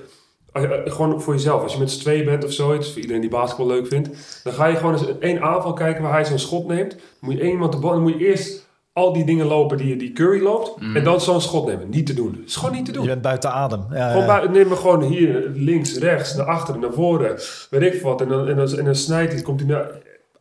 eh, 0.54 0.62
eh, 0.62 0.92
gewoon 0.92 1.20
voor 1.20 1.34
jezelf. 1.34 1.62
Als 1.62 1.72
je 1.72 1.78
met 1.78 1.90
z'n 1.90 2.00
tweeën 2.00 2.24
bent 2.24 2.44
of 2.44 2.52
zoiets, 2.52 2.92
voor 2.92 3.00
iedereen 3.00 3.20
die 3.20 3.30
basketbal 3.30 3.66
leuk 3.66 3.86
vindt, 3.86 4.08
dan 4.42 4.52
ga 4.52 4.66
je 4.66 4.76
gewoon 4.76 4.92
eens 4.92 5.18
één 5.18 5.42
aanval 5.42 5.72
kijken 5.72 6.02
waar 6.02 6.12
hij 6.12 6.24
zo'n 6.24 6.38
schot 6.38 6.66
neemt. 6.66 6.90
Dan 6.90 6.98
moet 7.20 7.34
je 7.34 7.40
één 7.40 7.50
iemand 7.50 7.72
de 7.72 7.78
bal, 7.78 7.90
dan 7.90 8.02
moet 8.02 8.18
je 8.18 8.26
eerst 8.26 8.66
al 8.92 9.12
die 9.12 9.24
dingen 9.24 9.46
lopen 9.46 9.76
die, 9.76 9.96
die 9.96 10.12
Curry 10.12 10.42
loopt. 10.42 10.80
Mm. 10.80 10.96
En 10.96 11.04
dan 11.04 11.20
zo'n 11.20 11.40
schot 11.40 11.66
nemen. 11.66 11.88
Niet 11.90 12.06
te 12.06 12.14
doen. 12.14 12.32
Het 12.40 12.48
is 12.48 12.56
gewoon 12.56 12.74
niet 12.74 12.84
te 12.84 12.90
Je 12.90 12.96
doen. 12.96 13.06
bent 13.06 13.22
buiten 13.22 13.52
adem. 13.52 13.84
Ja, 13.90 14.10
Gewoon 14.10 14.52
neem 14.52 14.68
me 14.68 14.76
gewoon 14.76 15.02
hier 15.02 15.50
links, 15.54 15.98
rechts, 15.98 16.34
naar 16.34 16.46
achteren, 16.46 16.80
naar 16.80 16.92
voren. 16.92 17.38
Weet 17.70 17.94
ik 17.94 18.02
wat. 18.02 18.20
En 18.20 18.28
dan, 18.28 18.48
en 18.48 18.56
dan, 18.56 18.78
en 18.78 18.84
dan 18.84 18.94
snijdt 18.94 19.32
hij, 19.32 19.42
komt 19.42 19.60
hij 19.60 19.68
naar, 19.68 19.90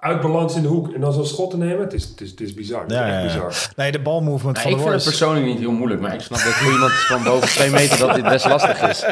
uit 0.04 0.22
balans 0.22 0.56
in 0.56 0.62
de 0.62 0.68
hoek. 0.68 0.94
En 0.94 1.02
dan 1.02 1.14
zo'n 1.14 1.26
schot 1.26 1.50
te 1.52 1.58
nemen. 1.58 1.80
Het 1.80 1.94
is, 1.94 2.04
het 2.04 2.22
is, 2.22 2.30
het 2.32 2.42
is 2.42 2.54
bizar. 2.54 2.82
Het 2.82 2.92
is 2.92 2.98
Ja, 2.98 3.04
echt 3.04 3.14
ja, 3.14 3.20
ja. 3.20 3.26
bizar. 3.26 3.54
Nee, 3.76 3.92
de 3.92 4.00
balmovement 4.00 4.56
Nou, 4.58 4.70
van 4.70 4.72
ik 4.72 4.82
vind 4.82 4.94
het 4.94 5.04
persoonlijk 5.04 5.46
niet 5.46 5.60
heel 5.60 5.72
moeilijk, 5.72 6.02
maar 6.02 6.14
ik 6.14 6.22
snap 6.22 6.40
dat 6.44 6.54
voor 6.54 6.72
iemand 6.72 6.92
van 6.92 7.24
boven 7.24 7.48
twee 7.48 7.70
meter 7.70 7.98
dat 8.00 8.16
dit 8.16 8.24
best 8.24 8.46
lastig 8.46 8.82
is. 8.90 9.04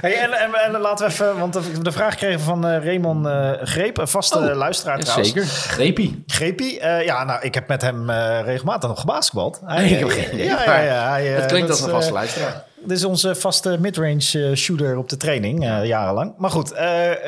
Hey, 0.00 0.18
en, 0.20 0.32
en, 0.32 0.54
en 0.74 0.80
laten 0.80 1.06
we 1.06 1.12
even, 1.12 1.38
want 1.38 1.52
de, 1.52 1.60
de 1.82 1.92
vraag 1.92 2.14
kregen 2.14 2.40
van 2.40 2.66
eh 2.66 2.84
Raymond 2.84 3.26
eh, 3.26 3.50
Greep, 3.62 3.98
een 3.98 4.08
vaste 4.08 4.38
Oh, 4.38 4.54
luisteraar 4.56 4.98
trouwens. 4.98 5.28
Zeker. 5.28 5.46
Greepie. 5.48 6.22
Greepie, 6.26 6.80
eh, 6.80 7.04
ja, 7.04 7.24
nou, 7.24 7.40
ik 7.42 7.54
heb 7.54 7.68
met 7.68 7.82
hem 7.82 8.10
eh, 8.10 8.40
regelmatig 8.44 8.88
nog 8.88 9.00
gebasketbald. 9.00 9.60
Hij, 9.64 9.82
Nee, 9.82 9.92
ik 9.94 9.98
heb 9.98 10.08
geen 10.08 10.34
idee, 10.34 10.46
Ja, 10.46 10.64
ja, 10.64 10.80
ja. 10.80 11.08
hij, 11.10 11.28
eh, 11.34 11.36
Het 11.40 11.46
klinkt 11.46 11.68
dat 11.68 11.76
als 11.76 11.86
een 11.86 11.92
vaste 11.94 12.12
luisteraar. 12.12 12.64
Dit 12.84 12.96
is 12.96 13.04
onze 13.04 13.34
vaste 13.34 13.76
midrange 13.80 14.48
eh, 14.48 14.54
shooter 14.56 14.96
op 14.96 15.08
de 15.08 15.16
training, 15.16 15.64
eh, 15.64 15.84
jarenlang. 15.84 16.34
Maar 16.38 16.50
goed, 16.50 16.72
eh, 16.72 16.84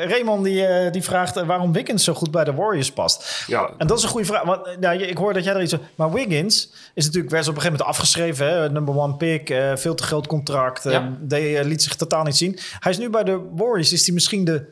Raymond 0.07 0.43
die, 0.43 0.65
eh, 0.65 0.91
die 0.91 1.03
vraagt 1.03 1.43
waarom 1.45 1.73
Wiggins 1.73 2.03
zo 2.03 2.13
goed 2.13 2.31
bij 2.31 2.43
de 2.43 2.53
Warriors 2.53 2.91
past. 2.91 3.43
Ja, 3.47 3.73
En 3.77 3.87
dat 3.87 3.97
is 3.97 4.03
een 4.03 4.09
goede 4.09 4.25
vraag. 4.25 4.43
Want, 4.43 4.79
nou, 4.79 4.97
ik 5.01 5.17
hoor 5.17 5.33
dat 5.33 5.43
jij 5.43 5.53
er 5.53 5.61
iets 5.61 5.73
over... 5.73 5.87
Maar 5.95 6.11
Wiggins 6.11 6.71
is 6.93 7.05
natuurlijk, 7.05 7.31
werd 7.33 7.47
op 7.47 7.55
een 7.55 7.61
gegeven 7.61 7.77
moment 7.79 7.97
afgeschreven. 7.97 8.47
Hè? 8.47 8.69
Number 8.69 8.97
one 8.97 9.15
pick, 9.15 9.49
eh, 9.49 9.75
veel 9.75 9.95
te 9.95 10.03
groot 10.03 10.27
contract. 10.27 10.83
Ja. 10.83 11.17
deed, 11.19 11.65
liet 11.65 11.83
zich 11.83 11.95
totaal 11.95 12.23
niet 12.23 12.37
zien. 12.37 12.59
Hij 12.79 12.91
is 12.91 12.97
nu 12.97 13.09
bij 13.09 13.23
de 13.23 13.41
Warriors, 13.55 13.93
is 13.93 14.05
hij 14.05 14.13
misschien 14.13 14.45
de 14.45 14.65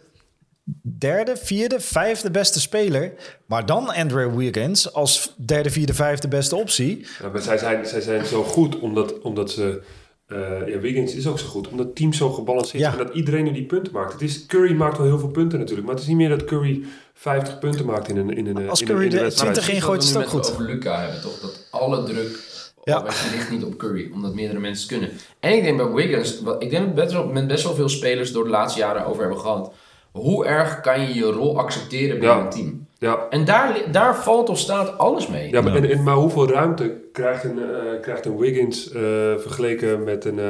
derde, 0.81 1.37
vierde, 1.37 1.79
vijfde 1.79 2.31
beste 2.31 2.59
speler. 2.59 3.13
Maar 3.45 3.65
dan 3.65 3.89
Andrew 3.93 4.35
Wiggins 4.37 4.93
als 4.93 5.33
derde, 5.37 5.69
vierde, 5.69 5.93
vijfde 5.93 6.27
beste 6.27 6.55
optie. 6.55 7.07
Ja, 7.21 7.29
maar 7.29 7.41
zij 7.41 7.57
zijn, 7.57 7.85
zij 7.87 8.01
zijn 8.01 8.25
zo 8.25 8.43
goed 8.43 8.79
omdat, 8.79 9.19
omdat 9.19 9.51
ze... 9.51 9.81
eh, 10.27 10.67
ja, 10.67 10.79
Wiggins 10.79 11.15
is 11.15 11.27
ook 11.27 11.39
zo 11.39 11.47
goed. 11.47 11.67
Omdat 11.67 11.85
het 11.85 11.95
team 11.95 12.13
zo 12.13 12.29
gebalanceerd 12.29 12.83
Ja. 12.83 12.91
is. 12.93 12.97
En 12.99 13.05
dat 13.05 13.15
iedereen 13.15 13.43
nu 13.43 13.51
die 13.51 13.65
punten 13.65 13.93
maakt. 13.93 14.11
Het 14.13 14.21
is, 14.21 14.45
Curry 14.45 14.73
maakt 14.73 14.97
wel 14.97 15.05
heel 15.07 15.19
veel 15.19 15.29
punten 15.29 15.59
natuurlijk. 15.59 15.85
Maar 15.87 15.95
het 15.95 16.03
is 16.03 16.09
niet 16.09 16.17
meer 16.19 16.29
dat 16.29 16.43
Curry 16.45 16.83
50 17.13 17.59
punten 17.59 17.85
maakt 17.85 18.07
in 18.09 18.17
een, 18.17 18.37
in 18.37 18.47
een, 18.47 18.69
Als 18.69 18.81
in 18.81 18.87
Curry 18.87 18.99
een, 18.99 19.05
in 19.05 19.11
de 19.11 19.17
een 19.17 19.23
wedstrijd. 19.23 19.53
20 19.53 19.75
ingooit, 19.75 20.03
is 20.03 20.07
het 20.09 20.17
ook 20.17 20.23
we 20.23 20.29
goed. 20.29 20.41
met 20.41 20.51
over 20.51 20.65
Luca 20.65 20.99
hebben, 21.01 21.21
toch? 21.21 21.39
Dat 21.39 21.67
alle 21.71 22.03
druk 22.03 22.39
Ja. 22.83 23.01
ligt 23.31 23.51
niet 23.51 23.63
op 23.63 23.77
Curry, 23.77 24.09
omdat 24.13 24.33
meerdere 24.33 24.59
mensen 24.59 24.87
het 24.89 24.97
kunnen. 24.97 25.17
En 25.39 25.53
ik 25.57 25.63
denk 25.63 25.77
bij 25.77 25.91
Wiggins, 25.91 26.41
wat- 26.41 26.63
ik 26.63 26.69
denk 26.69 26.85
dat 26.85 26.95
best 26.95 27.11
wel, 27.13 27.27
met 27.27 27.47
best 27.47 27.63
wel 27.63 27.73
veel 27.75 27.89
spelers 27.89 28.31
door 28.31 28.43
de 28.43 28.49
laatste 28.49 28.79
jaren 28.79 29.05
over 29.05 29.21
hebben 29.21 29.39
gehad. 29.39 29.73
Hoe 30.11 30.45
erg 30.45 30.81
kan 30.81 31.01
je 31.01 31.13
je 31.13 31.23
rol 31.23 31.59
accepteren 31.59 32.19
binnen 32.19 32.37
Ja. 32.37 32.43
een 32.43 32.49
team? 32.49 32.86
Ja, 32.99 33.27
En 33.29 33.45
daar, 33.45 33.81
daar 33.91 34.15
valt 34.15 34.49
of 34.49 34.57
staat 34.59 34.97
alles 34.97 35.27
mee. 35.27 35.51
Ja, 35.51 35.61
maar, 35.61 35.73
Ja. 35.73 35.77
En, 35.77 35.89
en, 35.89 36.03
maar 36.03 36.15
hoeveel 36.15 36.49
ruimte 36.49 36.97
krijgt 37.11 37.43
een, 37.43 37.59
eh, 37.59 38.01
krijgt 38.01 38.25
een 38.25 38.37
Wiggins 38.37 38.91
eh, 38.91 39.01
vergeleken 39.37 40.03
met 40.03 40.25
een, 40.25 40.39
eh, 40.39 40.45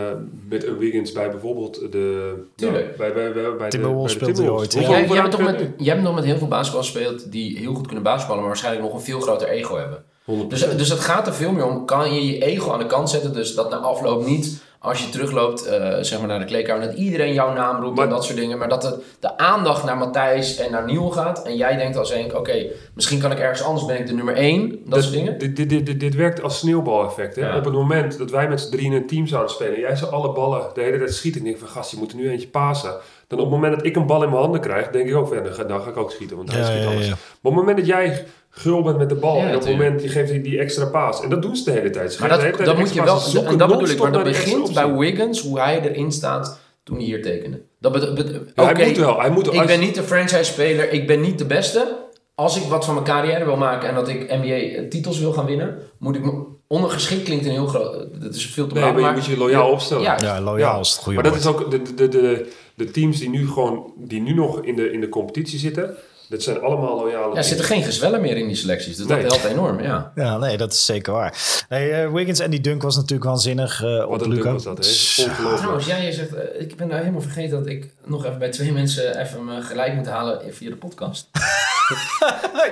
met 0.50 0.68
een 0.68 0.78
Wiggins 0.78 1.12
bij 1.12 1.32
bijvoorbeeld 1.32 1.92
de... 1.92 2.34
Tuurlijk. 2.56 2.86
nou, 2.86 2.98
bij, 2.98 3.14
bij, 3.14 3.34
bij, 3.34 3.56
bij 3.56 3.70
Timberwolves 3.70 4.12
speelde 4.12 4.42
hij 4.42 4.50
ooit, 4.50 4.74
Jij, 4.74 5.08
jij, 5.08 5.18
hebt 5.18 5.32
toch 5.32 5.44
met, 5.44 5.70
jij 5.78 5.94
hebt 5.94 6.06
nog 6.06 6.16
met 6.16 6.24
heel 6.24 6.38
veel 6.38 6.48
basketballers 6.48 6.92
gespeeld 6.92 7.32
die 7.32 7.58
heel 7.58 7.74
goed 7.74 7.86
kunnen 7.86 8.04
basketballen, 8.04 8.42
maar 8.42 8.52
waarschijnlijk 8.52 8.86
nog 8.86 8.94
een 8.94 9.06
veel 9.06 9.20
groter 9.20 9.48
ego 9.48 9.76
hebben. 9.76 10.04
hij? 10.26 10.36
100%. 10.46 10.48
Dus, 10.48 10.78
dus 10.78 10.90
het 10.90 11.00
gaat 11.00 11.28
er 11.28 11.34
veel 11.34 11.52
meer 11.52 11.66
om, 11.66 11.86
kan 11.86 12.14
je 12.14 12.26
je 12.26 12.46
ego 12.46 12.72
aan 12.72 12.80
de 12.80 12.86
kant 12.86 13.10
zetten, 13.10 13.34
dus 13.34 13.56
dat 13.56 13.70
na 13.70 13.78
afloop 13.78 14.26
niet, 14.26 14.62
als 14.80 15.04
je 15.04 15.10
terugloopt 15.10 15.66
eh, 15.66 15.98
zeg 16.02 16.20
maar 16.20 16.28
naar 16.28 16.40
de 16.40 16.46
kleedkamer, 16.46 16.88
dat 16.88 16.96
iedereen 16.98 17.34
jouw 17.34 17.54
naam 17.54 17.82
roept 17.82 17.96
Maar- 17.96 18.06
en 18.06 18.12
dat 18.12 18.26
soort 18.26 18.38
dingen, 18.38 18.58
maar 18.58 18.70
dat 18.70 18.82
de, 18.82 19.04
de 19.20 19.38
aandacht 19.38 19.84
naar 19.84 19.98
Matthijs 19.98 20.58
en 20.58 20.72
naar 20.72 20.86
Niel 20.86 21.10
gaat 21.10 21.44
en 21.46 21.56
jij 21.56 21.76
denkt 21.78 21.98
als 21.98 22.12
een, 22.13 22.36
oké, 22.36 22.66
misschien 22.94 23.20
kan 23.20 23.32
ik 23.32 23.40
ergens 23.40 23.63
anders, 23.63 23.86
ben 23.86 24.00
ik 24.00 24.08
de 24.08 24.13
nummer 24.13 24.36
één, 24.36 24.80
dat, 24.86 25.02
soort 25.04 25.13
dingen. 25.16 25.38
Dit, 25.40 25.56
dit, 25.56 25.70
dit, 25.70 25.86
dit, 25.86 26.00
dit 26.00 26.16
werkt 26.16 26.42
als 26.42 26.58
sneeuwbaleffect. 26.60 27.36
Hè? 27.36 27.42
Ja. 27.50 27.58
Op 27.58 27.66
het 27.66 27.74
moment 27.74 28.18
dat 28.18 28.32
wij 28.32 28.48
met 28.50 28.62
z'n 28.62 28.72
drieën 28.72 28.92
in 28.92 28.98
een 29.02 29.08
team 29.08 29.28
zouden 29.28 29.52
spelen... 29.52 29.74
en 29.74 29.80
jij 29.80 29.96
zou 29.96 30.12
alle 30.12 30.32
ballen 30.34 30.62
de 30.74 30.82
hele 30.82 30.98
tijd 30.98 31.13
schieten... 31.13 31.42
en 31.42 31.48
ik 31.48 31.54
denk 31.54 31.66
van 31.66 31.76
gast, 31.76 31.92
je 31.92 31.98
moet 31.98 32.12
er 32.12 32.18
nu 32.18 32.30
eentje 32.30 32.48
pasen. 32.48 32.92
Dan 33.28 33.40
op 33.40 33.46
het 33.46 33.54
moment 33.54 33.76
dat 33.76 33.86
ik 33.86 33.96
een 33.96 34.06
bal 34.06 34.24
in 34.24 34.30
mijn 34.30 34.42
handen 34.42 34.62
krijg... 34.62 34.90
denk 34.90 35.10
ik 35.10 35.16
ook 35.16 35.28
van 35.28 35.38
ja, 35.38 35.44
dan 35.44 35.54
ga, 35.54 35.63
dan 35.63 35.82
ga 35.82 35.90
ik 35.90 35.98
ook 35.98 36.12
schieten. 36.12 36.38
Want 36.38 36.52
hij 36.52 36.60
Ja, 36.60 36.66
schiet 36.66 36.82
ja, 36.84 36.90
alles. 36.90 37.06
ja. 37.06 37.10
Maar 37.10 37.20
op 37.42 37.44
het 37.44 37.54
moment 37.54 37.78
dat 37.78 37.86
jij 37.88 38.26
gul 38.58 38.82
bent 38.82 38.98
met 38.98 39.10
de 39.10 39.15
bal... 39.15 39.38
Ja, 39.38 39.48
en 39.50 39.56
op 39.56 39.62
het 39.62 39.70
moment 39.72 40.02
je 40.04 40.10
geeft 40.10 40.32
die, 40.32 40.41
die 40.41 40.60
extra 40.60 40.86
paas... 40.86 41.22
en 41.22 41.30
dat 41.30 41.41
doen 41.41 41.56
ze 41.56 41.63
de 41.63 41.72
hele 41.72 41.89
tijd. 41.89 42.13
Ze 42.13 42.20
Maar 42.20 42.30
dat, 42.30 42.41
hele 42.41 42.52
tijd 42.56 42.67
dat 42.67 42.78
moet 42.78 42.93
je 42.93 43.04
wel, 43.04 43.17
zoeken 43.17 43.52
en 43.52 43.58
dat 43.58 43.67
bedoel 43.67 43.88
ik, 43.89 44.00
maar 44.00 44.12
dat 44.12 44.24
die 44.24 44.34
begint 44.34 44.74
bij. 44.74 44.93
Wiggins, 44.93 45.41
hoe 45.41 45.60
hij 45.60 45.82
erin 45.82 46.12
staat 46.12 46.60
toen 46.84 46.96
hij 46.96 47.06
hier 47.06 47.22
tekende. 47.22 47.62
Dat 47.80 47.91
bet- 47.91 48.15
bet- 48.15 48.52
Hij 48.56 48.88
moet 48.88 48.98
wel. 48.98 49.20
Hij 49.20 49.30
moet, 49.30 49.48
Ik 49.48 49.56
als- 49.60 49.65
ben 49.65 49.80
niet 49.80 49.96
de 49.96 50.04
franchise-speler, 50.04 50.91
ik 50.91 51.08
ben 51.08 51.22
niet 51.22 51.38
de 51.38 51.46
beste. 51.46 51.96
Als 52.36 52.58
ik 52.58 52.63
wat 52.63 52.86
van 52.86 52.93
mijn 52.93 53.06
carrière 53.06 53.46
wil 53.46 53.58
maken 53.58 53.89
en 53.89 53.96
dat 53.96 54.08
ik 54.08 54.30
NBA-titels 54.30 55.20
wil 55.20 55.32
gaan 55.34 55.46
winnen, 55.46 55.78
moet 56.00 56.15
ik 56.15 56.24
me 56.26 56.43
ondergeschikt 56.67 57.24
klinkt 57.24 57.46
een 57.46 57.52
heel 57.52 57.67
groot. 57.67 58.22
Dat 58.22 58.36
is 58.36 58.46
veel 58.46 58.67
te 58.67 58.74
Nee, 58.74 58.84
maken. 58.84 59.02
maar 59.02 59.10
je 59.10 59.15
moet 59.17 59.26
je 59.26 59.38
loyaal 59.38 59.70
opstellen. 59.72 60.04
Ja, 60.04 60.17
Ja, 60.22 60.41
loyaal 60.41 60.74
Ja, 60.76 60.80
is 60.80 60.89
het 60.91 60.98
goede 60.98 61.22
Maar 61.22 61.32
dat 61.32 61.43
woord. 61.43 61.60
is 61.60 61.65
ook 61.65 61.72
de, 61.86 61.93
de, 61.96 62.08
de, 62.08 62.52
de 62.76 62.91
teams 62.91 63.20
die 63.20 63.30
nu 63.30 63.48
gewoon 63.48 63.93
die 63.98 64.22
nu 64.22 64.34
nog 64.34 64.62
in 64.62 64.76
de, 64.76 64.91
in 64.91 65.00
de 65.02 65.10
competitie 65.10 65.60
zitten. 65.60 65.96
Dat 66.30 66.44
zijn 66.44 66.62
allemaal 66.62 66.96
loyale 67.00 67.32
Ja, 67.32 67.38
er 67.38 67.44
zitten 67.44 67.66
geen 67.66 67.84
gezwellen 67.84 68.22
meer 68.22 68.38
in 68.38 68.48
die 68.48 68.56
selecties, 68.56 68.98
dus 68.98 69.06
Nee. 69.06 69.22
dat 69.24 69.32
helpt 69.32 69.46
enorm. 69.54 69.82
Ja. 69.82 70.12
Ja, 70.16 70.38
nee, 70.38 70.58
dat 70.58 70.74
is 70.74 70.86
zeker 70.86 71.13
waar. 71.13 71.66
Nee, 71.70 71.92
eh, 71.92 72.12
Wiggins 72.12 72.40
en 72.40 72.50
die 72.50 72.62
dunk 72.62 72.82
was 72.82 72.96
natuurlijk 72.96 73.24
waanzinnig 73.24 73.84
eh 73.84 74.04
op 74.04 74.10
Wat 74.10 74.26
Luca. 74.28 74.42
dunk 74.42 74.54
was 74.54 74.63
dat, 74.63 74.78
hè? 74.86 75.24
Ongelooflijk. 75.24 75.58
Trouwens, 75.58 75.86
jij 75.86 76.06
je 76.06 76.12
zegt, 76.12 76.34
eh, 76.34 76.62
ik 76.62 76.76
ben 76.76 76.88
nou 76.88 77.00
helemaal 77.00 77.22
vergeten 77.22 77.58
dat 77.58 77.68
ik 77.68 77.90
nog 78.06 78.26
even 78.26 78.40
bij 78.40 78.50
twee 78.50 78.72
mensen 78.72 79.20
even 79.22 79.46
me 79.46 79.62
gelijk 79.62 79.94
moet 79.94 80.08
halen 80.08 80.42
via 80.54 80.70
de 80.70 80.76
podcast. 80.76 81.28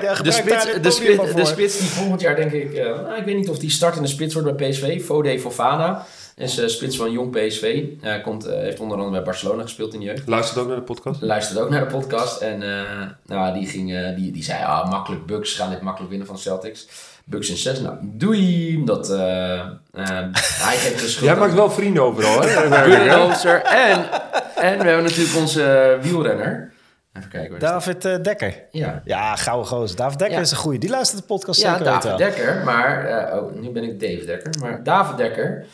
Ja, 0.01 0.13
De 0.21 0.31
spits, 0.31 0.65
dit 0.65 0.83
de, 0.83 0.91
spits, 0.91 1.17
de 1.77 1.79
die 1.79 1.89
volgend 1.89 2.21
jaar 2.21 2.35
denk 2.35 2.51
ik... 2.51 2.73
eh, 2.73 2.85
nou, 2.85 3.15
ik 3.15 3.25
weet 3.25 3.35
niet 3.35 3.49
of 3.49 3.59
die 3.59 3.69
startende 3.69 4.07
spits 4.07 4.33
wordt 4.33 4.57
bij 4.57 4.69
PSV. 4.69 5.03
Fode 5.05 5.39
Fofana 5.39 6.05
is 6.35 6.57
eh, 6.57 6.67
spits 6.67 6.97
van 6.97 7.11
jong 7.11 7.31
PSV. 7.31 7.83
Hij 8.01 8.21
komt, 8.21 8.45
eh, 8.45 8.53
heeft 8.59 8.79
onder 8.79 8.97
andere 8.97 9.15
bij 9.15 9.25
Barcelona 9.25 9.61
gespeeld 9.61 9.93
in 9.93 9.99
de 9.99 10.05
jeugd. 10.05 10.27
Luister 10.27 10.61
ook 10.61 10.67
naar 10.67 10.75
de 10.75 10.81
podcast. 10.81 11.21
Luisterde 11.21 11.61
ook 11.61 11.69
naar 11.69 11.87
de 11.87 11.95
podcast. 11.95 12.41
En 12.41 12.63
eh, 12.63 12.81
nou, 13.25 13.53
die, 13.59 13.67
ging, 13.67 13.95
eh, 13.95 14.15
die, 14.15 14.31
die 14.31 14.43
zei, 14.43 14.63
ah, 14.63 14.89
makkelijk 14.89 15.25
Bucks 15.25 15.53
gaan 15.53 15.69
dit 15.69 15.81
makkelijk 15.81 16.09
winnen 16.09 16.27
van 16.27 16.35
de 16.35 16.41
Celtics. 16.41 16.87
Bucks 17.25 17.49
in 17.49 17.57
6. 17.57 17.79
Nou, 17.79 17.95
doei. 18.01 18.81
Dat, 18.85 19.09
eh, 19.09 19.59
eh, 19.59 19.67
hij 19.93 20.77
geeft 20.77 20.99
de 21.01 21.07
schuld 21.07 21.25
Jij 21.25 21.35
maakt 21.35 21.53
wel 21.53 21.71
vrienden 21.71 22.03
overal, 22.03 22.41
hè? 22.41 22.47
En, 23.63 24.05
en 24.55 24.77
we 24.77 24.83
hebben 24.87 25.03
natuurlijk 25.03 25.35
onze 25.37 25.97
wielrenner. 26.01 26.73
Even 27.13 27.29
kijken. 27.29 27.59
David 27.59 28.01
Dekker. 28.23 28.63
Ja, 28.71 29.01
Ja, 29.05 29.35
gouden 29.35 29.67
gozer. 29.67 29.95
David 29.97 30.19
Dekker 30.19 30.37
Ja. 30.37 30.43
is 30.43 30.51
een 30.51 30.57
goeie. 30.57 30.79
Die 30.79 30.89
luistert 30.89 31.21
de 31.21 31.27
podcast 31.27 31.61
Ja, 31.61 31.69
zeker 31.77 31.85
David. 31.85 32.17
Dekker, 32.17 32.61
maar... 32.65 33.05
eh, 33.05 33.37
oh, 33.37 33.53
nu 33.53 33.69
ben 33.69 33.83
ik 33.83 33.99
Dave 33.99 34.25
Dekker. 34.25 34.53
Maar 34.59 34.83
David 34.83 35.17
Dekker... 35.17 35.65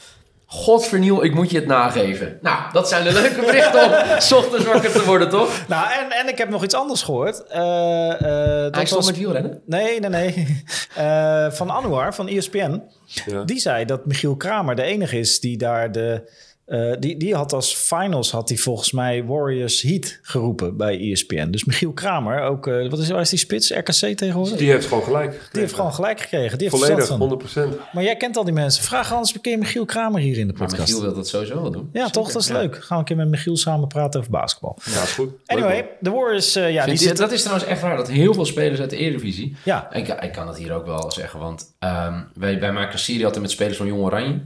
Godvernieuw, 0.54 1.22
ik 1.22 1.34
moet 1.34 1.50
je 1.52 1.58
het 1.58 1.66
nageven. 1.68 2.38
Nou, 2.42 2.58
dat 2.72 2.90
zijn 2.90 3.04
de 3.04 3.12
leuke 3.14 3.42
berichten 3.42 3.84
om 3.86 3.92
's 4.22 4.32
ochtends 4.32 4.66
wakker 4.66 4.92
te 4.92 5.06
worden, 5.06 5.30
toch? 5.30 5.50
Nou, 5.68 5.86
en, 5.92 6.12
en 6.12 6.28
ik 6.28 6.38
heb 6.38 6.50
nog 6.50 6.64
iets 6.64 6.74
anders 6.76 7.02
gehoord. 7.02 7.48
Eh, 7.48 8.12
eh, 8.12 8.62
dat 8.64 8.76
Hij 8.76 8.86
stond 8.86 8.90
was- 8.90 9.06
met 9.06 9.18
wielrennen. 9.18 9.62
Nee, 9.66 10.00
nee, 10.00 10.10
nee. 10.10 10.34
Eh, 10.96 11.52
van 11.52 11.70
Anouar, 11.72 12.14
van 12.16 12.28
ESPN. 12.28 12.82
Ja. 13.06 13.44
Die 13.44 13.60
zei 13.60 13.86
dat 13.86 14.06
Michiel 14.06 14.36
Kramer 14.36 14.76
de 14.76 14.84
enige 14.84 15.20
is 15.20 15.40
die 15.40 15.58
daar 15.58 15.92
de... 15.92 16.30
eh, 16.71 16.91
die, 16.99 17.17
die 17.17 17.36
had 17.36 17.53
als 17.53 17.73
finals, 17.75 18.31
had 18.31 18.49
hij 18.49 18.57
volgens 18.57 18.91
mij 18.91 19.23
Warriors 19.25 19.81
Heat 19.81 20.19
geroepen 20.21 20.77
bij 20.77 21.12
ESPN. 21.12 21.49
Dus 21.49 21.63
Michiel 21.65 21.91
Kramer, 21.91 22.41
ook, 22.41 22.67
eh, 22.67 22.89
wat 22.89 22.99
is, 22.99 23.10
waar 23.10 23.21
is 23.21 23.29
die 23.29 23.39
spits? 23.39 23.71
RKC 23.71 23.91
tegenwoordig? 24.17 24.49
Die, 24.49 24.57
Die 24.57 24.71
heeft 24.71 24.88
gewoon 24.88 25.03
gelijk. 25.03 25.49
heeft 25.51 25.73
gewoon 25.73 25.93
gelijk 25.93 26.19
gekregen. 26.21 26.57
Die 26.57 26.69
heeft 26.69 26.79
Volledig, 26.84 27.05
verstand 27.05 27.55
van. 27.55 27.71
100%. 27.73 27.77
Maar 27.93 28.03
jij 28.03 28.15
kent 28.15 28.38
al 28.38 28.43
die 28.43 28.53
mensen. 28.53 28.84
Vraag 28.84 29.12
anders 29.13 29.34
een 29.36 29.41
keer 29.41 29.57
Michiel 29.57 29.86
Kramer 29.86 30.21
hier 30.21 30.38
in 30.38 30.47
de 30.47 30.53
Maar 30.53 30.67
podcast. 30.67 30.88
Michiel 30.89 31.01
wil 31.05 31.13
dat 31.15 31.27
sowieso 31.27 31.62
wel 31.62 31.71
doen. 31.71 31.89
ja, 31.93 32.10
toch? 32.10 32.31
Dat 32.31 32.41
is 32.41 32.47
leuk. 32.47 32.75
Gaan 32.75 32.88
we 32.89 32.95
een 32.95 33.03
keer 33.03 33.15
met 33.15 33.29
Michiel 33.29 33.57
samen 33.57 33.88
praten 33.88 34.19
over 34.19 34.31
basketbal. 34.31 34.77
Ja, 34.84 35.01
is 35.01 35.12
goed. 35.12 35.29
Anyway, 35.45 35.89
de 35.99 36.10
Warriors, 36.10 36.55
eh, 36.55 36.71
ja, 36.73 36.86
die 36.86 37.13
dat 37.13 37.31
is 37.31 37.41
trouwens 37.41 37.67
echt 37.69 37.81
raar, 37.81 37.97
dat 37.97 38.10
heel 38.10 38.34
veel 38.34 38.45
spelers 38.45 38.79
uit 38.79 38.89
de 38.89 38.97
Eredivisie... 38.97 39.55
Ja, 39.63 39.93
Ik, 39.93 40.07
ik 40.07 40.31
kan 40.31 40.47
het 40.47 40.57
hier 40.57 40.73
ook 40.73 40.86
wel 40.86 41.12
zeggen, 41.12 41.39
want 41.39 41.73
ehm, 41.79 42.19
wij, 42.34 42.60
wij 42.60 42.71
maken 42.71 42.93
een 42.93 42.99
serie 42.99 43.23
altijd 43.25 43.41
met 43.41 43.51
spelers 43.51 43.77
van 43.77 43.88
Jong 43.88 44.01
Oranje. 44.01 44.39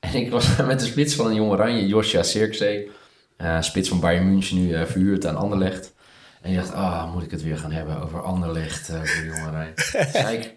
En 0.00 0.14
ik 0.14 0.30
was 0.30 0.56
met 0.66 0.80
de 0.80 0.86
spits 0.86 1.14
van 1.14 1.26
een 1.26 1.34
Jong 1.34 1.50
Oranje, 1.50 1.86
Josja 1.86 2.22
Sirkzee. 2.22 2.90
eh, 3.36 3.60
spits 3.60 3.88
van 3.88 4.00
Bayern 4.00 4.30
München, 4.30 4.56
nu 4.56 4.72
eh, 4.74 4.84
verhuurd 4.84 5.26
aan 5.26 5.36
Anderlecht. 5.36 5.94
En 6.42 6.50
je 6.50 6.56
dacht, 6.56 6.72
ah, 6.72 7.12
moet 7.12 7.22
ik 7.22 7.30
het 7.30 7.42
weer 7.42 7.58
gaan 7.58 7.72
hebben 7.72 8.02
over 8.02 8.22
Anderlecht, 8.22 8.88
eh 8.88 9.00
voor 9.02 9.24
Jong 9.24 9.46
Oranje. 9.48 9.72
zei 10.12 10.36
ik, 10.36 10.54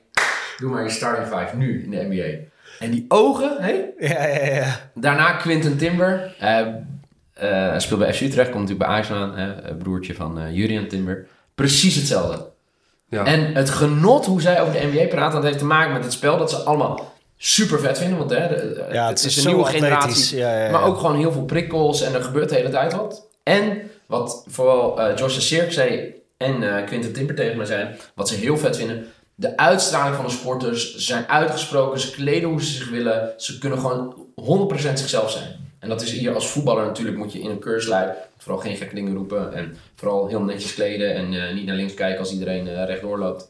doe 0.57 0.71
maar 0.71 0.83
je 0.83 0.89
starting 0.89 1.27
five 1.27 1.55
nu 1.55 1.83
in 1.83 1.89
de 1.91 2.05
NBA. 2.09 2.47
En 2.79 2.91
die 2.91 3.05
ogen, 3.07 3.55
hé? 3.59 3.73
ja, 4.07 4.27
ja, 4.27 4.45
ja. 4.55 4.89
Daarna 4.93 5.31
Quinten 5.31 5.77
Timber. 5.77 6.35
eh 6.39 6.59
eh, 7.33 7.49
hij 7.49 7.79
speelt 7.79 7.99
bij 7.99 8.13
FC 8.13 8.21
Utrecht, 8.21 8.49
komt 8.49 8.61
natuurlijk 8.69 8.89
bij 8.89 8.89
Ajax 8.89 9.11
aan. 9.11 9.37
hè, 9.37 9.75
broertje 9.75 10.15
van 10.15 10.53
Jurian 10.53 10.87
Timber. 10.87 11.27
Precies 11.55 11.95
hetzelfde. 11.95 12.45
Ja. 13.09 13.25
En 13.25 13.53
het 13.55 13.69
genot 13.69 14.25
hoe 14.25 14.41
zij 14.41 14.61
over 14.61 14.73
de 14.73 14.89
NBA 14.93 15.07
praten, 15.07 15.33
dat 15.33 15.43
heeft 15.43 15.57
te 15.57 15.65
maken 15.65 15.93
met 15.93 16.03
het 16.03 16.13
spel 16.13 16.37
dat 16.37 16.49
ze 16.49 16.55
allemaal 16.57 17.13
super 17.41 17.79
vet 17.79 17.97
vinden. 17.97 18.17
Want 18.17 18.29
hè, 18.29 18.47
de- 18.47 18.85
Ja, 18.91 19.07
het, 19.07 19.23
is 19.23 19.37
een 19.37 19.45
nieuwe 19.45 19.63
atletisch. 19.63 19.87
generatie. 19.87 20.37
Ja, 20.37 20.63
ja. 20.65 20.71
Maar 20.71 20.83
ook 20.83 20.97
gewoon 20.97 21.17
heel 21.17 21.31
veel 21.31 21.45
prikkels 21.45 22.01
en 22.01 22.13
er 22.13 22.23
gebeurt 22.23 22.49
de 22.49 22.55
hele 22.55 22.69
tijd 22.69 22.93
wat. 22.93 23.27
En 23.43 23.81
wat 24.05 24.43
vooral 24.47 24.99
eh 25.01 25.17
Joshua 25.17 25.39
Sirk 25.41 25.71
zei 25.73 26.13
en 26.37 26.75
eh 26.77 26.85
Quinten 26.85 27.13
Timber 27.13 27.35
tegen 27.35 27.57
me 27.57 27.65
zijn, 27.65 27.97
wat 28.15 28.27
ze 28.29 28.35
heel 28.35 28.57
vet 28.57 28.77
vinden. 28.77 29.05
de 29.35 29.57
uitstraling 29.57 30.15
van 30.15 30.25
de 30.25 30.31
sporters. 30.31 30.93
Ze 30.93 31.01
zijn 31.01 31.27
uitgesproken, 31.27 31.99
ze 31.99 32.11
kleden 32.11 32.49
hoe 32.49 32.63
ze 32.63 32.71
zich 32.73 32.89
willen. 32.89 33.33
Ze 33.37 33.57
kunnen 33.57 33.79
gewoon 33.79 34.15
100% 34.35 34.99
zichzelf 34.99 35.31
zijn. 35.31 35.67
En 35.79 35.89
dat 35.89 36.01
is 36.01 36.11
hier 36.11 36.33
als 36.33 36.47
voetballer 36.47 36.85
natuurlijk, 36.85 37.17
moet 37.17 37.33
je 37.33 37.39
in 37.41 37.49
een 37.49 37.59
keurslui 37.59 38.09
vooral 38.37 38.61
geen 38.61 38.75
gekke 38.77 38.95
dingen 38.95 39.15
roepen. 39.15 39.53
En 39.53 39.77
vooral 39.95 40.27
heel 40.27 40.41
netjes 40.41 40.73
kleden 40.73 41.13
en 41.15 41.33
eh, 41.33 41.53
niet 41.53 41.65
naar 41.65 41.75
links 41.75 41.93
kijken 41.93 42.19
als 42.19 42.31
iedereen 42.31 42.67
uh, 42.67 42.85
rechtdoor 42.85 43.17
loopt. 43.19 43.49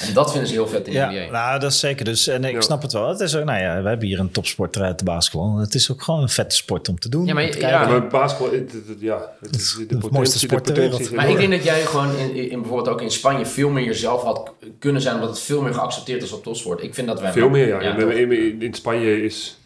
En 0.00 0.14
dat 0.14 0.30
vinden 0.30 0.48
ze 0.48 0.54
heel 0.54 0.66
vet 0.68 0.86
in 0.86 0.92
de 0.92 0.98
Ja, 0.98 1.10
NBA. 1.10 1.30
nou, 1.32 1.60
dat 1.60 1.70
is 1.72 1.78
zeker. 1.78 2.04
Dus, 2.04 2.26
en 2.28 2.44
ik 2.44 2.52
Ja. 2.54 2.60
snap 2.60 2.82
het 2.82 2.92
wel. 2.92 3.08
Het 3.08 3.20
is 3.20 3.36
ook, 3.36 3.44
nou 3.44 3.60
ja, 3.60 3.82
we 3.82 3.88
hebben 3.88 4.06
hier 4.08 4.18
een 4.20 4.30
topsporter 4.30 4.82
uit 4.82 4.98
de 4.98 5.04
basketbal. 5.04 5.56
Het 5.56 5.74
is 5.74 5.90
ook 5.92 6.02
gewoon 6.02 6.22
een 6.22 6.28
vette 6.28 6.56
sport 6.56 6.88
om 6.88 6.98
te 6.98 7.08
doen. 7.08 7.26
Ja, 7.26 7.34
maar 7.34 7.44
om 7.44 7.50
te 7.50 7.58
ja, 7.60 7.68
kijken. 7.68 7.94
Ja, 7.94 7.98
maar 7.98 8.08
basketbal, 8.08 8.58
het, 8.58 8.72
het- 8.72 8.88
het- 8.88 9.00
ja, 9.00 9.30
het 9.40 9.54
is 9.56 9.74
de 9.78 9.86
de 9.86 9.94
mooiste 9.94 10.08
potentie, 10.10 10.32
de 10.32 10.38
sport 10.46 10.64
ter 10.64 10.74
wereld. 10.74 11.10
Maar 11.10 11.28
ik 11.30 11.36
denk 11.36 11.50
dat 11.50 11.64
jij 11.64 11.80
gewoon 11.86 12.16
in, 12.16 12.50
in 12.50 12.60
bijvoorbeeld 12.60 12.88
ook 12.88 13.02
in 13.02 13.10
Spanje 13.10 13.46
veel 13.46 13.68
meer 13.70 13.84
jezelf 13.84 14.22
had 14.22 14.52
kunnen 14.78 15.02
zijn, 15.02 15.14
omdat 15.14 15.30
het 15.30 15.40
veel 15.40 15.62
meer 15.62 15.74
geaccepteerd 15.74 16.22
is 16.22 16.32
op 16.32 16.42
topsport. 16.42 16.82
Ik 16.82 16.94
vind 16.94 17.06
dat 17.06 17.20
wij 17.20 17.32
Veel 17.32 17.48
meer, 17.48 17.82
ja. 17.82 17.96
in, 17.96 18.62
in 18.62 18.74
Spanje 18.74 19.22
is, 19.22 19.57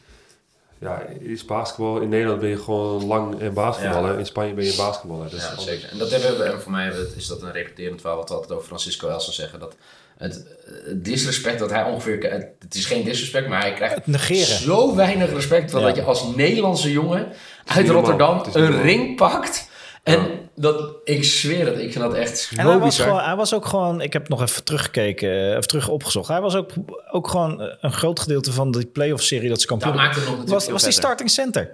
ja, 0.82 1.02
is 1.20 1.44
basketbal. 1.44 2.00
In 2.00 2.08
Nederland 2.08 2.40
ben 2.40 2.48
je 2.48 2.58
gewoon 2.58 3.06
lang 3.06 3.40
en 3.40 3.54
basketballer. 3.54 4.12
Ja. 4.12 4.18
In 4.18 4.26
Spanje 4.26 4.54
ben 4.54 4.64
je 4.64 4.74
basketballer. 4.76 5.26
Is 5.26 5.42
Ja, 5.42 5.48
anders. 5.48 5.64
zeker. 5.66 5.88
En 5.90 5.98
dat 5.98 6.10
hebben 6.10 6.38
we, 6.38 6.44
en 6.44 6.60
voor 6.60 6.72
mij 6.72 6.92
is 7.16 7.26
dat 7.26 7.42
een 7.42 7.52
repeterend 7.52 8.00
verhaal 8.00 8.18
wat 8.18 8.28
we 8.28 8.34
altijd 8.34 8.52
over 8.52 8.66
Francisco 8.66 9.08
Elsa 9.08 9.32
zeggen. 9.32 9.58
Dat 9.60 9.76
het, 10.18 10.44
het 10.84 11.04
disrespect 11.04 11.58
dat 11.58 11.70
hij 11.70 11.82
ongeveer, 11.84 12.30
het, 12.32 12.46
het 12.58 12.74
is 12.74 12.86
geen 12.86 13.04
disrespect, 13.04 13.48
maar 13.48 13.60
hij 13.60 13.72
krijgt 13.74 13.94
Het 13.94 14.06
negeren. 14.06 14.44
zo 14.58 14.94
weinig 14.94 15.32
respect 15.32 15.70
van 15.70 15.80
Ja. 15.80 15.86
dat 15.86 15.96
je 15.96 16.02
als 16.02 16.24
Nederlandse 16.36 16.92
jongen 16.92 17.32
uit. 17.64 17.88
Rotterdam 17.88 18.42
een 18.52 18.82
ring 18.82 19.16
pakt. 19.16 19.70
En 20.02 20.20
Ja. 20.20 20.26
Dat, 20.62 20.94
ik 21.04 21.24
zweer 21.24 21.66
het, 21.66 21.78
ik 21.78 21.92
vind 21.92 22.04
dat 22.04 22.14
echt 22.14 22.38
zo 22.38 22.56
En 22.56 22.66
hij 22.66 22.78
was, 22.78 22.98
gewoon, 22.98 23.20
hij 23.20 23.36
was 23.36 23.54
ook 23.54 23.66
gewoon, 23.66 24.00
ik 24.00 24.12
heb 24.12 24.28
nog 24.28 24.42
even 24.42 24.64
teruggekeken, 24.64 25.50
eh, 25.50 25.56
of 25.56 25.66
terug 25.66 25.88
opgezocht. 25.88 26.28
Hij 26.28 26.40
was 26.40 26.54
ook, 26.54 26.70
ook 27.10 27.28
gewoon 27.28 27.60
eh, 27.60 27.74
een 27.80 27.92
groot 27.92 28.20
gedeelte 28.20 28.52
van 28.52 28.70
die 28.70 28.86
playoff 28.86 29.22
serie 29.22 29.48
dat 29.48 29.60
ze 29.60 29.66
dat 29.66 29.78
kampioen 29.78 30.02
maakt 30.02 30.14
het 30.14 30.24
nog 30.24 30.32
natuurlijk 30.36 30.60
was, 30.60 30.68
was 30.68 30.82
die 30.82 30.92
starting 30.92 31.30
center. 31.30 31.70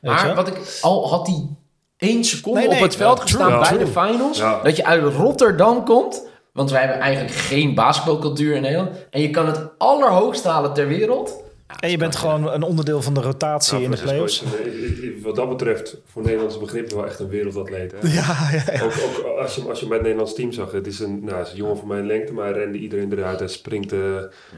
Ja. 0.00 0.12
Maar 0.12 0.34
wat 0.34 0.48
ik 0.48 0.78
al 0.80 1.08
had 1.08 1.26
hij 1.26 1.46
één 1.96 2.24
seconde 2.24 2.58
Nee, 2.58 2.68
nee, 2.68 2.76
op 2.76 2.82
het 2.84 2.96
veld 2.96 3.20
gestaan 3.20 3.58
bij 3.58 3.68
true. 3.68 3.78
de 3.78 3.86
finals, 3.86 4.38
dat 4.38 4.76
je 4.76 4.84
uit 4.84 5.14
Rotterdam 5.14 5.84
komt, 5.84 6.28
want 6.52 6.70
wij 6.70 6.80
hebben 6.80 7.00
eigenlijk 7.00 7.34
geen 7.34 7.74
basketbalcultuur 7.74 8.54
in 8.54 8.62
Nederland, 8.62 8.90
en 9.10 9.20
je 9.20 9.30
kan 9.30 9.46
het 9.46 9.68
allerhoogst 9.78 10.44
halen 10.44 10.72
ter 10.72 10.88
wereld. 10.88 11.42
En 11.80 11.90
je 11.90 11.96
bent 11.96 12.16
gewoon 12.16 12.52
een 12.52 12.62
onderdeel 12.62 13.02
van 13.02 13.14
de 13.14 13.20
rotatie 13.20 13.78
Ja, 13.78 13.84
in 13.84 13.90
de 13.90 13.96
playoffs. 14.02 14.42
wat 15.22 15.36
dat 15.36 15.48
betreft, 15.48 15.96
voor 16.12 16.22
Nederlandse 16.22 16.58
begrippen 16.58 16.96
wel 16.96 17.06
echt 17.06 17.18
een 17.18 17.28
wereldatleet. 17.28 17.92
Hè? 18.00 18.08
Ja, 18.08 18.36
ja, 18.52 18.72
ja. 18.72 18.82
Ook, 18.82 18.92
ook 19.26 19.36
als, 19.38 19.54
je, 19.54 19.60
hem- 19.60 19.70
als 19.70 19.78
je 19.80 19.84
hem 19.86 19.88
bij 19.88 19.96
het 19.98 20.02
Nederlands 20.06 20.34
team 20.34 20.52
zag, 20.52 20.72
het 20.72 20.86
is 20.86 21.00
een, 21.00 21.24
nou, 21.24 21.36
het 21.38 21.46
is 21.46 21.52
een 21.52 21.58
jongen 21.58 21.76
van 21.76 21.88
mijn 21.88 22.06
lengte, 22.06 22.32
maar 22.32 22.44
hij 22.44 22.52
rende 22.58 22.78
iedereen 22.78 23.12
eruit. 23.12 23.38
Hij 23.38 23.48
springt, 23.48 23.92
eh, 23.92 23.98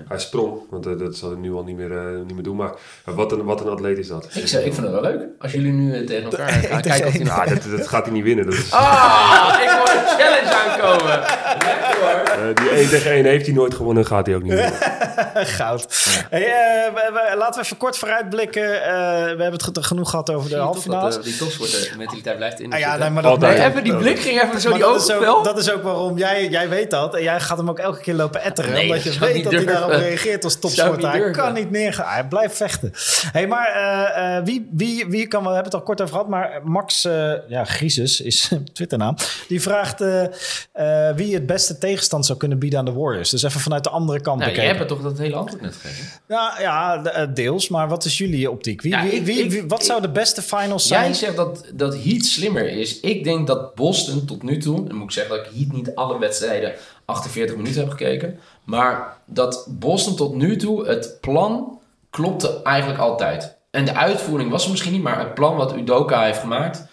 hij 0.09 0.18
sprong, 0.18 0.59
want 0.70 0.87
eh, 0.87 0.98
dat 0.98 1.16
zal 1.16 1.31
hij 1.31 1.38
nu 1.38 1.53
al 1.53 1.64
niet 1.64 1.77
meer, 1.77 1.96
eh, 1.96 2.16
niet 2.27 2.35
meer 2.35 2.42
doen. 2.42 2.57
Maar 2.57 2.72
wat 3.05 3.33
een, 3.33 3.44
wat 3.44 3.61
een 3.61 3.68
atleet 3.68 3.98
is 3.98 4.09
dat. 4.09 4.29
Ik, 4.35 4.46
zeg, 4.48 4.64
ik 4.64 4.74
vind 4.74 4.87
het 4.87 5.00
wel 5.00 5.03
leuk 5.03 5.22
als 5.38 5.53
jullie 5.53 5.72
nu 5.72 6.05
tegen 6.05 6.24
elkaar 6.24 6.48
gaan 6.70 6.81
kijken 6.81 7.07
of 7.07 7.12
die 7.12 7.24
Ja, 7.24 7.44
dat, 7.46 7.62
dat 7.77 7.88
gaat 7.88 8.05
hij 8.05 8.14
niet 8.14 8.24
winnen. 8.24 8.44
Dat 8.44 8.55
is, 8.55 8.70
Ah, 8.72 9.59
ik 9.62 9.68
hoor 9.68 9.88
een 9.96 10.07
challenge 10.18 10.55
aankomen. 10.55 11.18
Lekker 11.59 11.94
hoor. 12.01 12.21
eh, 12.49 12.55
die 12.55 12.71
1 12.71 12.89
tegen 12.89 13.11
1 13.13 13.25
heeft 13.25 13.47
hij 13.47 13.55
nooit 13.55 13.75
gewonnen, 13.75 14.07
gaat 14.07 14.27
hij 14.27 14.35
ook 14.35 14.43
niet 14.43 14.53
winnen. 14.53 14.73
Goud. 15.59 15.87
Hey, 16.31 16.43
eh, 16.45 16.95
we- 16.95 17.11
we- 17.13 17.37
laten 17.37 17.61
we 17.61 17.65
even 17.65 17.77
kort 17.77 17.97
vooruitblikken. 17.99 18.83
Eh, 18.83 18.91
we 19.23 19.43
hebben 19.43 19.53
het 19.53 19.63
ge- 19.63 19.83
genoeg 19.83 20.11
gehad 20.11 20.31
over 20.31 20.51
de 20.51 20.57
halve 20.57 20.81
finales. 20.81 21.21
die 21.23 21.37
topsporter 21.37 21.95
mentaliteit 21.99 22.37
blijft 22.37 22.61
in. 22.61 22.73
Ah, 22.73 22.79
ja, 22.79 22.97
nee, 22.97 23.11
maar 23.11 23.23
dat, 23.23 23.33
Altijd. 23.33 23.59
nee, 23.59 23.67
even 23.67 23.85
die 23.85 23.97
blik 23.97 24.19
ging 24.19 24.43
even 24.43 24.61
zo 24.61 24.69
maar 24.71 24.79
die 24.79 24.87
dat, 24.89 25.03
is 25.03 25.13
ook, 25.13 25.45
dat 25.45 25.59
is 25.59 25.71
ook 25.71 25.83
waarom 25.83 26.19
jij, 26.19 26.49
jij 26.49 26.69
weet 26.69 26.91
dat. 26.91 27.15
En 27.15 27.23
jij 27.23 27.41
gaat 27.41 27.57
hem 27.59 27.69
ook 27.69 27.79
elke 27.79 28.01
keer 28.01 28.15
lopen 28.15 28.43
etteren. 28.43 28.73
Nee, 28.73 28.83
omdat 28.83 28.97
dat 28.97 29.05
je 29.05 29.13
zou 29.13 29.25
ik 29.25 29.27
weet 29.33 29.35
niet 29.35 29.45
dat 29.45 29.53
hij 29.53 29.65
durven. 29.65 29.89
daarop 29.89 30.01
reageert 30.07 30.45
als 30.45 30.53
Zou 30.61 30.65
ik 30.67 30.77
topsporter. 30.77 30.97
niet 30.97 31.07
Hij 31.11 31.19
durven. 31.19 31.43
kan 31.43 31.53
niet 31.53 31.71
neergaan. 31.71 32.13
Hij 32.13 32.25
blijft 32.25 32.57
vechten. 32.57 32.93
hey, 33.33 33.47
maar 33.47 33.69
eh, 33.69 34.37
eh, 34.37 34.45
wie, 34.45 34.69
wie, 34.73 35.07
wie 35.09 35.27
kan... 35.27 35.41
We 35.43 35.47
hebben 35.47 35.65
het 35.65 35.75
al 35.75 35.83
kort 35.83 36.01
over 36.01 36.13
gehad. 36.15 36.29
Maar 36.29 36.61
Max 36.65 37.05
eh 37.05 37.33
ja, 37.49 37.65
Griesus 37.65 38.21
is 38.21 38.51
Twitternaam. 38.73 39.17
Die 39.49 39.63
vraagt 39.63 40.01
eh, 40.01 40.23
eh, 40.73 41.17
wie 41.17 41.35
het 41.35 41.47
beste 41.47 41.79
tegenstand 41.87 42.27
zou 42.27 42.38
kunnen 42.38 42.59
bieden 42.59 42.79
aan 42.79 42.85
de 42.85 42.92
Warriors. 42.92 43.31
Dus 43.31 43.42
even 43.42 43.61
vanuit 43.61 43.85
de 43.85 43.90
andere 43.90 44.20
kant 44.20 44.38
Nou, 44.38 44.51
jij 44.51 44.61
bekeken. 44.61 44.77
hebt 44.79 44.90
het 44.90 45.01
toch 45.01 45.11
dat 45.11 45.18
hele 45.25 45.37
antwoord 45.37 45.62
net 45.62 45.75
gegeven? 45.75 46.20
Ja, 46.29 46.55
ja, 46.61 46.99
de- 46.99 47.11
eh, 47.11 47.27
deels. 47.35 47.68
Maar 47.68 47.88
wat 47.88 48.05
is 48.05 48.18
jullie 48.18 48.51
optiek? 48.51 48.83
Wie, 48.83 48.92
Ja, 48.92 49.03
wie, 49.03 49.12
ik- 49.12 49.25
wie, 49.25 49.38
ik- 49.44 49.51
wie- 49.51 49.64
wat 49.68 49.79
ik- 49.81 49.85
zou 49.87 50.01
de 50.01 50.09
beste 50.11 50.42
finals 50.42 50.87
zijn? 50.87 51.05
Jij 51.05 51.14
zegt 51.14 51.37
dat, 51.37 51.64
dat 51.75 51.94
Heat 52.03 52.25
slimmer 52.25 52.68
is. 52.68 53.01
Ik 53.01 53.25
denk 53.25 53.47
dat 53.47 53.75
Boston 53.75 54.25
tot 54.25 54.42
nu 54.42 54.59
toe... 54.59 54.85
Dan 54.85 54.94
moet 54.97 55.05
ik 55.05 55.11
zeggen 55.11 55.37
dat 55.37 55.47
ik 55.47 55.53
Heat 55.57 55.73
niet 55.73 55.94
alle 55.94 56.18
wedstrijden 56.18 56.73
48 57.05 57.57
minuten 57.57 57.81
heb 57.81 57.90
gekeken. 57.90 58.38
Maar 58.64 59.16
dat 59.27 59.66
Boston 59.70 60.14
tot 60.16 60.35
nu 60.35 60.57
toe, 60.57 60.87
het 60.87 61.18
plan 61.20 61.79
klopte 62.11 62.61
eigenlijk 62.62 63.01
altijd. 63.01 63.57
En 63.70 63.85
de 63.85 63.94
uitvoering 63.94 64.51
was 64.51 64.64
er 64.64 64.70
misschien 64.70 64.92
niet, 64.92 65.03
maar 65.03 65.18
het 65.18 65.35
plan 65.35 65.57
wat 65.57 65.77
Udoka 65.77 66.23
heeft 66.25 66.38
gemaakt. 66.40 66.87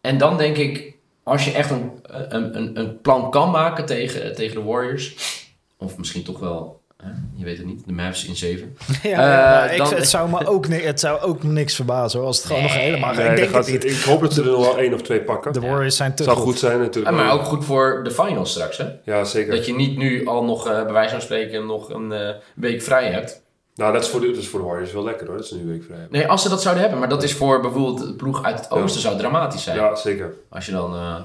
En 0.00 0.18
dan 0.18 0.36
denk 0.36 0.56
ik, 0.56 0.89
als 1.22 1.44
je 1.44 1.52
echt 1.52 1.70
een, 1.70 1.90
een, 2.28 2.56
een, 2.56 2.78
een 2.78 3.00
plan 3.00 3.30
kan 3.30 3.50
maken 3.50 3.86
tegen, 3.86 4.34
tegen 4.34 4.54
de 4.56 4.62
Warriors... 4.62 5.38
Of 5.82 5.96
misschien 5.98 6.22
toch 6.24 6.38
wel, 6.38 6.80
hè, 6.96 7.08
je 7.34 7.44
weet 7.44 7.56
het 7.56 7.66
niet, 7.66 7.82
de 7.86 7.92
Mavs 7.92 8.24
in 8.26 8.36
7. 8.36 8.76
Ja, 9.02 9.10
Eh, 9.10 9.16
ja, 9.16 9.70
ik, 9.70 9.78
dan- 9.78 9.94
het, 9.94 10.08
zou 10.08 10.30
me 10.30 10.46
ook, 10.46 10.66
het 10.68 11.00
zou 11.00 11.20
ook 11.20 11.42
niks 11.42 11.74
verbazen 11.74 12.18
hoor, 12.18 12.26
als 12.28 12.36
het 12.36 12.46
gewoon 12.46 12.62
Nee. 12.62 12.70
nog 12.70 12.80
helemaal... 12.80 13.14
Nee, 13.14 13.28
ik 13.28 13.36
denk 13.36 13.52
dat 13.52 13.64
gaat- 13.64 13.72
het 13.72 13.84
niet. 13.84 13.92
Ik 13.92 14.02
hoop 14.02 14.20
dat 14.20 14.32
ze 14.34 14.40
er 14.42 14.46
nog 14.50 14.60
wel 14.66 14.78
één 14.78 14.94
of 14.94 15.02
twee 15.02 15.20
pakken. 15.20 15.52
De 15.52 15.60
Warriors 15.60 15.96
zijn 15.96 16.14
te 16.14 16.22
zou 16.22 16.36
goed. 16.36 16.44
goed 16.46 16.58
zijn 16.58 16.78
natuurlijk. 16.80 17.16
maar 17.16 17.32
ook 17.32 17.42
goed 17.44 17.64
voor 17.64 18.00
de 18.04 18.10
finals 18.10 18.50
straks, 18.50 18.76
hè? 18.76 18.86
Ja, 19.04 19.24
zeker. 19.24 19.54
Dat 19.56 19.66
je 19.66 19.74
niet 19.74 19.96
nu 19.96 20.26
al 20.26 20.44
nog, 20.44 20.66
eh, 20.68 20.82
bij 20.84 20.92
wijze 20.92 21.10
van 21.12 21.22
spreken, 21.22 21.66
nog 21.66 21.90
een 21.90 22.12
eh, 22.12 22.28
week 22.54 22.82
vrij 22.82 23.10
hebt. 23.10 23.42
Nou, 23.80 23.92
dat 23.92 24.02
is, 24.02 24.08
voor 24.08 24.20
de, 24.20 24.26
dat 24.26 24.36
is 24.36 24.48
voor 24.48 24.60
de 24.60 24.66
Warriors 24.66 24.92
wel 24.92 25.04
lekker 25.04 25.26
hoor, 25.26 25.36
dat 25.36 25.46
ze 25.46 25.54
nu 25.54 25.60
een 25.60 25.68
week 25.68 25.82
vrij 25.84 25.98
hebben. 25.98 26.18
Nee, 26.18 26.28
als 26.28 26.42
ze 26.42 26.48
dat 26.48 26.62
zouden 26.62 26.82
hebben. 26.82 27.00
Maar 27.00 27.08
dat 27.08 27.22
is 27.22 27.32
voor 27.34 27.60
bijvoorbeeld 27.60 27.98
de 27.98 28.14
ploeg 28.14 28.42
uit 28.44 28.58
het 28.58 28.70
oosten 28.70 29.00
zou 29.00 29.16
dramatisch 29.18 29.62
zijn. 29.62 29.76
Ja, 29.76 29.94
zeker. 29.94 30.34
Als 30.48 30.66
je 30.66 30.72
dan... 30.72 30.94
eh 30.94 31.20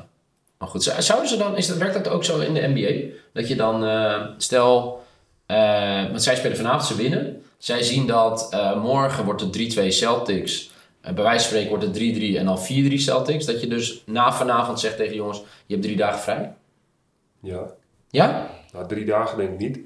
maar 0.57 0.67
goed, 0.67 0.83
zou- 0.83 1.01
zouden 1.01 1.29
ze 1.29 1.37
dan... 1.37 1.57
Is 1.57 1.67
dat, 1.67 1.77
werkt 1.77 1.93
dat 2.03 2.07
ook 2.07 2.23
zo 2.23 2.39
in 2.39 2.53
de 2.53 2.67
NBA? 2.73 3.13
Dat 3.33 3.47
je 3.47 3.55
dan... 3.55 3.85
eh, 3.85 4.21
stel... 4.37 5.03
eh, 5.45 6.03
want 6.03 6.23
zij 6.23 6.35
spelen 6.35 6.57
vanavond, 6.57 6.83
ze 6.85 6.95
winnen. 6.95 7.41
Zij 7.57 7.83
zien 7.83 8.07
dat 8.07 8.57
morgen 8.81 9.25
wordt 9.25 9.41
het 9.41 9.77
3-2 9.79 9.87
Celtics. 9.87 10.71
Bij 11.01 11.13
wijze 11.13 11.39
van 11.39 11.39
spreken 11.39 11.69
wordt 11.69 11.83
het 11.83 11.95
3-3 11.97 12.37
en 12.37 12.45
dan 12.45 12.59
4-3 12.91 12.93
Celtics. 12.93 13.45
Dat 13.45 13.61
je 13.61 13.67
dus 13.67 14.03
na 14.05 14.33
vanavond 14.33 14.79
zegt 14.79 14.97
tegen 14.97 15.15
jongens... 15.15 15.43
Je 15.65 15.73
hebt 15.73 15.85
drie 15.85 15.97
dagen 15.97 16.19
vrij. 16.19 16.53
Ja. 17.41 17.63
Ja? 18.09 18.49
Nou, 18.73 18.87
drie 18.87 19.05
dagen 19.05 19.37
denk 19.37 19.49
ik 19.51 19.59
niet. 19.59 19.79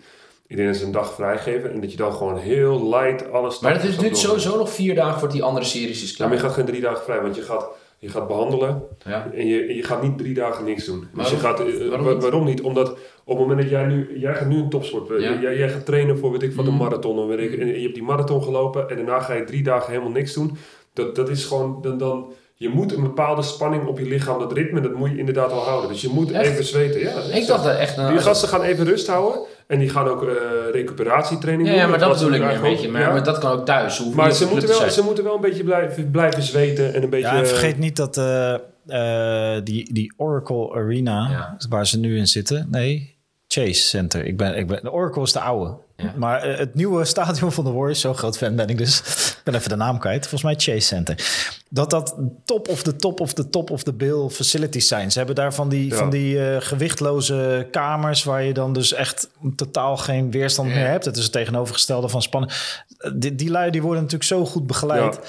Ik 0.50 0.56
denk 0.56 0.68
dat 0.68 0.78
ze 0.78 0.86
een 0.86 0.92
dag 0.92 1.14
vrijgeven 1.14 1.72
en 1.74 1.82
dat 1.82 1.92
je 1.92 1.98
dan 1.98 2.14
gewoon 2.14 2.38
heel 2.38 2.90
light 2.90 3.32
alles... 3.32 3.60
Maar 3.60 3.74
het 3.74 3.84
is- 3.84 3.98
doen. 3.98 4.16
sowieso 4.16 4.58
nog 4.58 4.70
vier 4.70 4.96
dagen 4.96 5.20
voor 5.20 5.32
die 5.32 5.44
andere 5.44 5.66
series 5.66 6.04
is 6.04 6.10
Ja, 6.10 6.16
klaar. 6.16 6.28
maar 6.28 6.38
je 6.38 6.44
gaat 6.44 6.54
geen 6.54 6.66
drie 6.66 6.82
dagen 6.82 7.04
vrij, 7.04 7.22
want 7.22 7.36
je 7.36 7.42
gaat, 7.42 7.66
je 7.98 8.10
gaat 8.10 8.28
behandelen 8.28 8.84
Ja. 9.06 9.30
en 9.36 9.48
je, 9.48 9.76
je 9.76 9.84
gaat 9.84 10.02
niet 10.02 10.18
drie 10.18 10.34
dagen 10.34 10.66
niks 10.66 10.86
doen. 10.86 11.00
Dus 11.00 11.10
Waarom? 11.14 11.34
je 11.34 11.40
gaat, 11.40 11.60
eh, 11.82 11.88
Waarom 11.90 12.06
wa- 12.06 12.14
niet? 12.14 12.22
waarom 12.22 12.46
niet? 12.46 12.62
Omdat 12.62 12.90
op 12.90 12.98
het 13.26 13.38
moment 13.38 13.62
dat 13.62 13.70
jij 13.70 13.86
nu, 13.86 14.20
jij 14.20 14.36
gaat 14.36 14.48
nu 14.48 14.58
een 14.58 14.70
topsport, 14.70 15.10
eh, 15.12 15.20
Ja. 15.22 15.40
jij, 15.42 15.58
jij 15.58 15.70
gaat 15.70 15.86
trainen 15.86 16.18
voor 16.18 16.32
weet 16.32 16.44
ik 16.44 16.54
wat 16.54 16.66
een 16.66 16.74
Mhm. 16.74 16.84
marathon, 16.84 17.20
en, 17.20 17.28
weet 17.28 17.52
ik, 17.54 17.60
en 17.60 17.68
je 17.68 17.82
hebt 17.82 17.94
die 17.94 18.04
marathon 18.04 18.44
gelopen 18.44 18.90
en 18.90 18.96
daarna 18.96 19.20
ga 19.20 19.34
je 19.34 19.44
drie 19.44 19.64
dagen 19.64 19.90
helemaal 19.92 20.12
niks 20.12 20.34
doen. 20.34 20.58
Dat, 20.94 21.16
dat 21.16 21.30
is 21.30 21.46
gewoon, 21.46 21.80
dan, 21.82 21.98
dan, 21.98 22.32
je 22.56 22.70
moet 22.70 22.94
een 22.96 23.04
bepaalde 23.04 23.42
spanning 23.42 23.86
op 23.88 24.00
je 24.00 24.06
lichaam, 24.06 24.40
dat 24.40 24.54
ritme, 24.54 24.82
dat 24.82 24.94
moet 24.94 25.10
je 25.10 25.18
inderdaad 25.18 25.52
wel 25.52 25.60
houden. 25.64 25.90
Dus 25.90 26.02
je 26.02 26.10
moet 26.14 26.32
Echt? 26.32 26.50
even 26.52 26.64
zweten. 26.64 27.00
Ja, 27.00 27.14
is 27.16 27.30
Ik 27.30 27.44
zo. 27.44 27.48
dacht 27.54 27.64
dat 27.64 27.78
echt... 27.78 27.96
Die 27.96 28.18
gasten 28.20 28.50
gaan 28.50 28.62
even 28.62 28.86
rust 28.86 29.08
houden 29.08 29.42
en 29.70 29.80
die 29.80 29.90
gaan 29.90 30.08
ook 30.08 30.24
eh, 30.24 30.34
recuperatietraining 30.72 31.68
Ja, 31.68 31.74
doen. 31.74 31.84
ja, 31.84 31.90
maar 31.90 32.00
dat 32.00 32.14
bedoel 32.14 32.34
ik 32.34 32.42
een 32.42 32.62
beetje. 32.62 32.90
Maar, 32.90 33.02
ja. 33.02 33.12
maar 33.12 33.24
dat 33.24 33.38
kan 33.38 33.52
ook 33.52 33.66
thuis. 33.66 34.04
Maar 34.16 34.32
ze 34.32 34.48
moeten, 34.48 34.68
wel, 34.70 34.90
ze 34.90 35.02
moeten 35.04 35.24
wel 35.24 35.36
een 35.36 35.42
beetje 35.42 35.64
blijven, 35.64 36.12
blijven 36.12 36.44
zweten 36.44 36.94
en 36.94 37.04
een 37.04 37.10
beetje... 37.10 37.28
Ja, 37.28 37.38
en 37.38 37.48
vergeet 37.48 37.78
niet 37.78 37.96
dat 37.96 38.18
eh, 38.18 38.54
eh, 38.88 39.64
die, 39.64 39.94
die 39.94 40.14
Oracle 40.18 40.74
Arena, 40.74 41.28
Ja. 41.30 41.58
waar 41.70 41.88
ze 41.88 42.00
nu 42.00 42.18
in 42.18 42.28
zitten, 42.28 42.68
nee, 42.72 43.18
Chase 43.48 43.74
Center. 43.82 44.26
Ik 44.26 44.38
ben, 44.38 44.58
ik 44.58 44.68
ben, 44.68 44.80
de 44.84 44.92
Oracle 44.92 45.22
is 45.24 45.32
de 45.34 45.40
oude. 45.40 45.74
Ja. 45.96 46.14
Maar 46.18 46.58
het 46.58 46.76
nieuwe 46.76 47.06
stadion 47.06 47.52
van 47.52 47.64
de 47.64 47.72
Warriors, 47.72 48.00
zo 48.02 48.14
groot 48.14 48.38
fan 48.38 48.56
ben 48.56 48.68
ik 48.68 48.78
dus. 48.78 49.02
Ik 49.50 49.56
ben 49.56 49.64
even 49.68 49.78
de 49.78 49.84
naam 49.86 50.00
kwijt. 50.00 50.20
Volgens 50.28 50.44
mij 50.44 50.54
Chase 50.58 50.88
Center. 50.88 51.16
Dat 51.70 51.90
dat 51.90 52.16
top 52.46 52.68
of 52.68 52.84
de 52.84 52.96
top 52.96 53.20
of 53.20 53.34
de 53.34 53.50
top 53.50 53.70
of 53.70 53.84
de 53.84 53.94
bill 53.94 54.30
facilities 54.30 54.88
zijn. 54.88 55.12
Ze 55.12 55.18
hebben 55.18 55.36
daar 55.36 55.54
van 55.54 55.70
die, 55.70 55.90
Ja. 55.90 55.96
van 55.96 56.10
die 56.10 56.50
eh, 56.50 56.62
gewichtloze 56.62 57.68
kamers... 57.72 58.24
waar 58.24 58.44
je 58.44 58.54
dan 58.54 58.74
dus 58.74 58.94
echt 58.94 59.30
totaal 59.56 59.98
geen 59.98 60.32
weerstand 60.32 60.70
Ja. 60.70 60.76
meer 60.76 60.88
hebt. 60.88 61.06
Het 61.06 61.18
is 61.18 61.24
het 61.24 61.32
tegenovergestelde 61.32 62.10
van 62.10 62.22
spannen. 62.22 62.50
Eh, 62.98 63.12
Die, 63.16 63.36
die 63.36 63.50
lui 63.50 63.72
die 63.72 63.82
worden 63.82 64.04
natuurlijk 64.04 64.30
zo 64.30 64.46
goed 64.46 64.68
begeleid. 64.68 65.20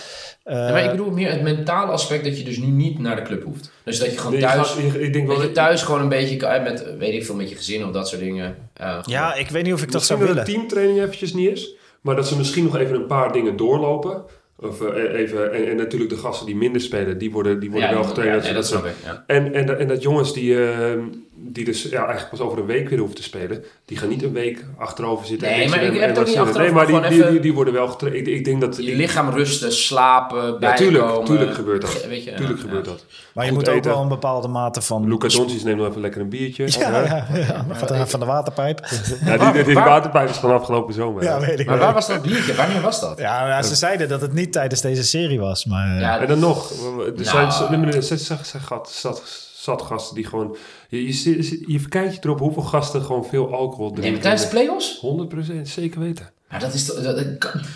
Eh, 0.44 0.56
Ja, 0.56 0.70
maar 0.70 0.84
ik 0.84 0.90
bedoel 0.90 1.10
meer 1.10 1.30
het 1.30 1.42
mentale 1.42 1.92
aspect 1.92 2.24
dat 2.24 2.38
je 2.38 2.44
dus 2.44 2.56
nu 2.56 2.66
niet 2.66 2.98
naar 2.98 3.16
de 3.16 3.22
club 3.22 3.42
hoeft. 3.44 3.70
Dus 3.84 3.98
dat 3.98 4.10
je 4.10 4.16
gewoon 4.18 4.32
Nee, 4.32 4.40
je 4.40 4.46
thuis, 4.46 4.74
je- 4.74 5.02
ik 5.02 5.12
denk 5.12 5.26
wel 5.26 5.36
dat 5.36 5.46
je 5.46 5.52
dat- 5.52 5.64
thuis 5.64 5.82
gewoon 5.82 6.00
een 6.00 6.08
beetje 6.08 6.60
met, 6.62 6.84
weet 6.98 7.14
ik 7.14 7.24
veel, 7.24 7.34
met 7.34 7.48
je 7.50 7.56
gezin 7.56 7.84
of 7.86 7.92
dat 7.92 8.08
soort 8.08 8.20
dingen. 8.20 8.56
eh, 8.74 8.98
ja, 9.02 9.34
ik 9.34 9.48
weet 9.48 9.64
niet 9.64 9.72
of 9.72 9.82
ik 9.82 9.86
dat 9.92 9.94
Misschien 9.94 10.16
zou 10.16 10.34
dat 10.34 10.44
willen. 10.46 10.60
een 10.62 10.68
teamtraining 10.68 10.98
eventjes 11.00 11.32
niet 11.32 11.50
is. 11.50 11.74
Maar 12.00 12.16
dat 12.16 12.28
ze 12.28 12.36
misschien 12.36 12.64
nog 12.64 12.76
even 12.76 12.94
een 12.96 13.06
paar 13.06 13.32
dingen 13.32 13.56
doorlopen. 13.56 14.24
Of 14.56 14.82
eh, 14.82 15.20
even, 15.20 15.52
en, 15.52 15.68
en 15.70 15.76
natuurlijk 15.76 16.10
de 16.10 16.16
gasten 16.16 16.46
die 16.46 16.56
minder 16.56 16.80
spelen, 16.80 17.18
die 17.18 17.30
worden, 17.30 17.60
die 17.60 17.70
worden 17.70 17.88
Ja, 17.88 17.94
wel 17.94 18.04
getraind. 18.04 18.46
ja, 18.46 18.52
dat 18.52 18.66
snap 18.66 18.84
ik. 18.84 18.92
Ja. 19.04 19.24
En, 19.26 19.52
en, 19.54 19.78
en 19.78 19.88
dat 19.88 20.02
jongens 20.02 20.32
die, 20.32 20.64
eh, 20.64 20.98
die 21.42 21.64
dus 21.64 21.82
ja, 21.82 21.98
eigenlijk 21.98 22.30
pas 22.30 22.40
over 22.40 22.58
een 22.58 22.66
week 22.66 22.88
weer 22.88 22.98
hoeven 22.98 23.16
te 23.16 23.22
spelen, 23.22 23.64
die 23.84 23.96
gaan 23.98 24.08
niet 24.08 24.22
een 24.22 24.32
week 24.32 24.64
achterover 24.78 25.26
zitten. 25.26 25.48
Nee, 25.48 25.62
en 25.64 25.70
maar 25.70 25.82
ik 25.82 25.88
en- 25.94 26.00
heb 26.00 26.02
en 26.02 26.08
niet 26.08 26.16
zitten. 26.16 26.34
Nee, 26.34 26.44
achterover, 26.46 26.74
maar 26.74 26.86
die, 26.86 27.00
die, 27.00 27.18
even- 27.20 27.30
die, 27.32 27.40
die 27.40 27.54
worden 27.54 27.72
wel 27.74 27.88
getraind. 27.88 28.16
Ik, 28.16 28.26
ik 28.26 28.44
denk 28.44 28.60
dat... 28.60 28.76
Je 28.76 28.94
lichaam 28.96 29.28
rusten, 29.30 29.72
slapen, 29.72 30.44
ja, 30.44 30.58
bijkomen. 30.58 30.76
tuurlijk, 30.92 31.24
tuurlijk 31.24 31.54
gebeurt 31.54 31.80
dat. 31.82 32.06
Weet 32.08 32.24
je, 32.24 32.34
tuurlijk 32.34 32.58
ja, 32.58 32.64
gebeurt 32.64 32.84
ja. 32.86 32.90
dat. 32.92 33.04
Maar 33.34 33.44
je 33.44 33.50
Goed 33.50 33.58
moet 33.66 33.68
ook 33.76 33.84
wel 33.84 34.02
een 34.02 34.08
bepaalde 34.08 34.48
mate 34.48 34.80
van... 34.82 35.08
Luca 35.08 35.28
Doncic 35.28 35.62
neemt 35.64 35.78
nog 35.78 35.88
even 35.88 36.00
lekker 36.00 36.20
een 36.20 36.28
biertje. 36.28 36.64
Ja, 36.78 36.90
ja, 37.04 37.26
ja. 37.34 37.66
Gaat 37.72 37.90
er 37.90 38.06
van 38.08 38.20
de 38.20 38.26
waterpijp. 38.26 38.80
Ja, 39.24 39.36
die, 39.36 39.52
die, 39.52 39.64
die 39.64 39.74
Waar- 39.74 39.88
waterpijp 39.88 40.28
is 40.28 40.36
van 40.36 40.50
afgelopen 40.52 40.94
zomer. 40.94 41.22
Ja, 41.22 41.40
weet 41.40 41.60
ik 41.60 41.66
Maar 41.66 41.78
waar 41.78 41.94
was 41.94 42.06
dat 42.08 42.22
biertje? 42.22 42.54
Wanneer 42.54 42.80
was 42.80 43.00
dat? 43.00 43.18
Ja, 43.18 43.48
ja, 43.48 43.62
ze 43.62 43.74
zeiden 43.74 44.08
dat 44.08 44.20
het 44.20 44.32
niet 44.32 44.52
tijdens 44.52 44.80
deze 44.80 45.04
serie 45.04 45.40
was, 45.40 45.64
maar... 45.64 45.94
eh, 45.94 46.00
Ja, 46.00 46.20
En 46.20 46.26
dan 46.28 46.38
nog, 46.38 46.70
er 46.70 47.12
Nou. 47.12 47.24
zijn, 47.24 47.46
er 48.52 48.60
gat- 48.60 48.90
zat, 48.90 49.22
zat 49.62 49.82
gasten 49.82 50.14
die 50.14 50.24
gewoon... 50.26 50.56
Je, 50.88 51.06
je, 51.06 51.30
je, 51.36 51.62
je 51.66 51.80
verkijkt 51.80 52.14
je 52.14 52.20
erop 52.22 52.38
hoeveel 52.38 52.62
gasten 52.62 53.02
gewoon 53.02 53.24
veel 53.24 53.54
alcohol 53.54 53.84
Nee, 53.84 53.92
maar 53.92 54.00
drinken. 54.00 54.20
tijdens 54.22 54.42
de 54.42 54.48
play-offs? 54.48 55.04
100% 55.58 55.62
zeker 55.62 56.00
weten. 56.00 56.30
Maar 56.50 56.60
dat 56.60 56.74
is 56.74 56.86
dat- 56.86 57.04
dat 57.04 57.16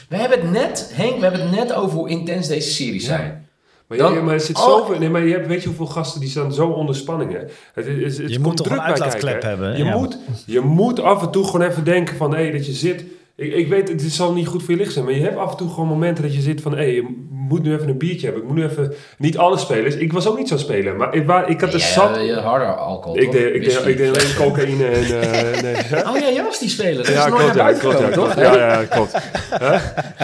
we 0.09 0.17
hebben 0.17 0.41
het 0.41 0.51
net, 0.51 0.91
Henk, 0.95 1.15
we 1.17 1.21
hebben 1.23 1.41
het 1.41 1.51
net 1.51 1.73
over 1.73 1.97
hoe 1.99 2.09
intens 2.09 2.49
deze 2.49 2.71
series 2.71 3.05
zijn. 3.05 3.47
Maar, 3.87 3.99
Dan- 3.99 4.15
je, 4.15 4.21
maar 4.21 4.35
er 4.35 4.41
zit 4.41 4.57
Oh. 4.57 4.63
zoveel... 4.65 4.99
Nee, 4.99 5.11
maar 5.11 5.25
je 5.27 5.33
hebt, 5.33 5.47
weet 5.47 5.61
je 5.63 5.69
hoeveel 5.69 5.87
gasten 5.87 6.21
die 6.21 6.29
staan 6.31 6.53
zo 6.55 6.69
onder 6.69 6.95
spanning, 6.97 7.33
hè? 7.33 7.39
Het, 7.75 7.87
is- 7.87 8.13
het, 8.13 8.19
het 8.23 8.33
Je 8.33 8.39
moet 8.39 8.57
toch 8.57 8.67
druk 8.67 8.79
een 8.79 8.85
uitlaatklep 8.85 9.43
hebben, 9.43 9.69
hè? 9.71 9.77
Je, 9.77 9.85
Ja. 9.85 9.97
moet, 9.99 10.19
je 10.47 10.61
moet 10.61 11.01
af 11.01 11.23
en 11.23 11.31
toe 11.31 11.45
gewoon 11.45 11.67
even 11.71 11.85
denken 11.85 12.17
van... 12.17 12.35
Hé, 12.35 12.51
dat 12.53 12.67
je 12.67 12.73
zit... 12.73 13.05
Ik, 13.37 13.53
ik 13.55 13.69
weet, 13.69 13.89
het 13.89 14.03
zal 14.03 14.33
niet 14.33 14.47
goed 14.47 14.63
voor 14.63 14.71
je 14.75 14.77
licht 14.81 14.93
zijn, 14.93 15.05
maar 15.05 15.15
je 15.15 15.21
hebt 15.21 15.37
af 15.37 15.51
en 15.51 15.57
toe 15.57 15.69
gewoon 15.71 15.89
momenten 15.89 16.23
dat 16.25 16.35
je 16.35 16.41
zit 16.41 16.61
van... 16.61 16.73
Hé, 16.77 16.83
je 16.83 17.27
moet 17.49 17.63
nu 17.63 17.75
even 17.75 17.89
een 17.89 17.99
biertje 17.99 18.25
hebben. 18.25 18.43
Ik 18.43 18.49
moet 18.49 18.57
nu 18.57 18.65
even... 18.65 18.95
Niet 19.19 19.39
alle 19.39 19.59
spelers. 19.59 19.95
Ik 19.95 20.13
was 20.13 20.27
ook 20.27 20.39
niet 20.39 20.49
zo'n 20.49 20.59
speler, 20.59 20.97
maar 20.97 21.15
ik, 21.15 21.27
waar, 21.27 21.51
ik 21.51 21.61
had 21.61 21.81
zat... 21.81 22.17
eh, 22.17 22.45
harder 22.45 22.77
alcohol, 22.77 23.19
ik, 23.19 23.25
toch? 23.25 23.33
deed, 23.33 23.55
ik, 23.55 23.65
deed, 23.65 23.87
ik 23.87 23.97
deed 23.97 24.17
alleen 24.17 24.35
cocaïne 24.35 24.87
en... 24.87 25.03
eh, 25.21 25.63
nee, 25.63 25.75
hè? 25.75 26.09
Oh 26.09 26.19
ja, 26.19 26.31
jij 26.31 26.43
was 26.43 26.59
die 26.59 26.69
speler. 26.69 26.97
Dat 26.97 27.09
is 27.09 27.15
Ja, 27.15 27.29
nooit 27.29 27.41
klopt, 27.41 27.57
ja, 27.57 27.73
klopt, 27.73 27.99
ja, 27.99 28.07
gekomen, 28.07 28.13
klopt. 28.13 28.35
toch? 28.35 28.45
Ja, 28.45 28.79
ja, 28.81 28.85
klopt. 28.85 29.13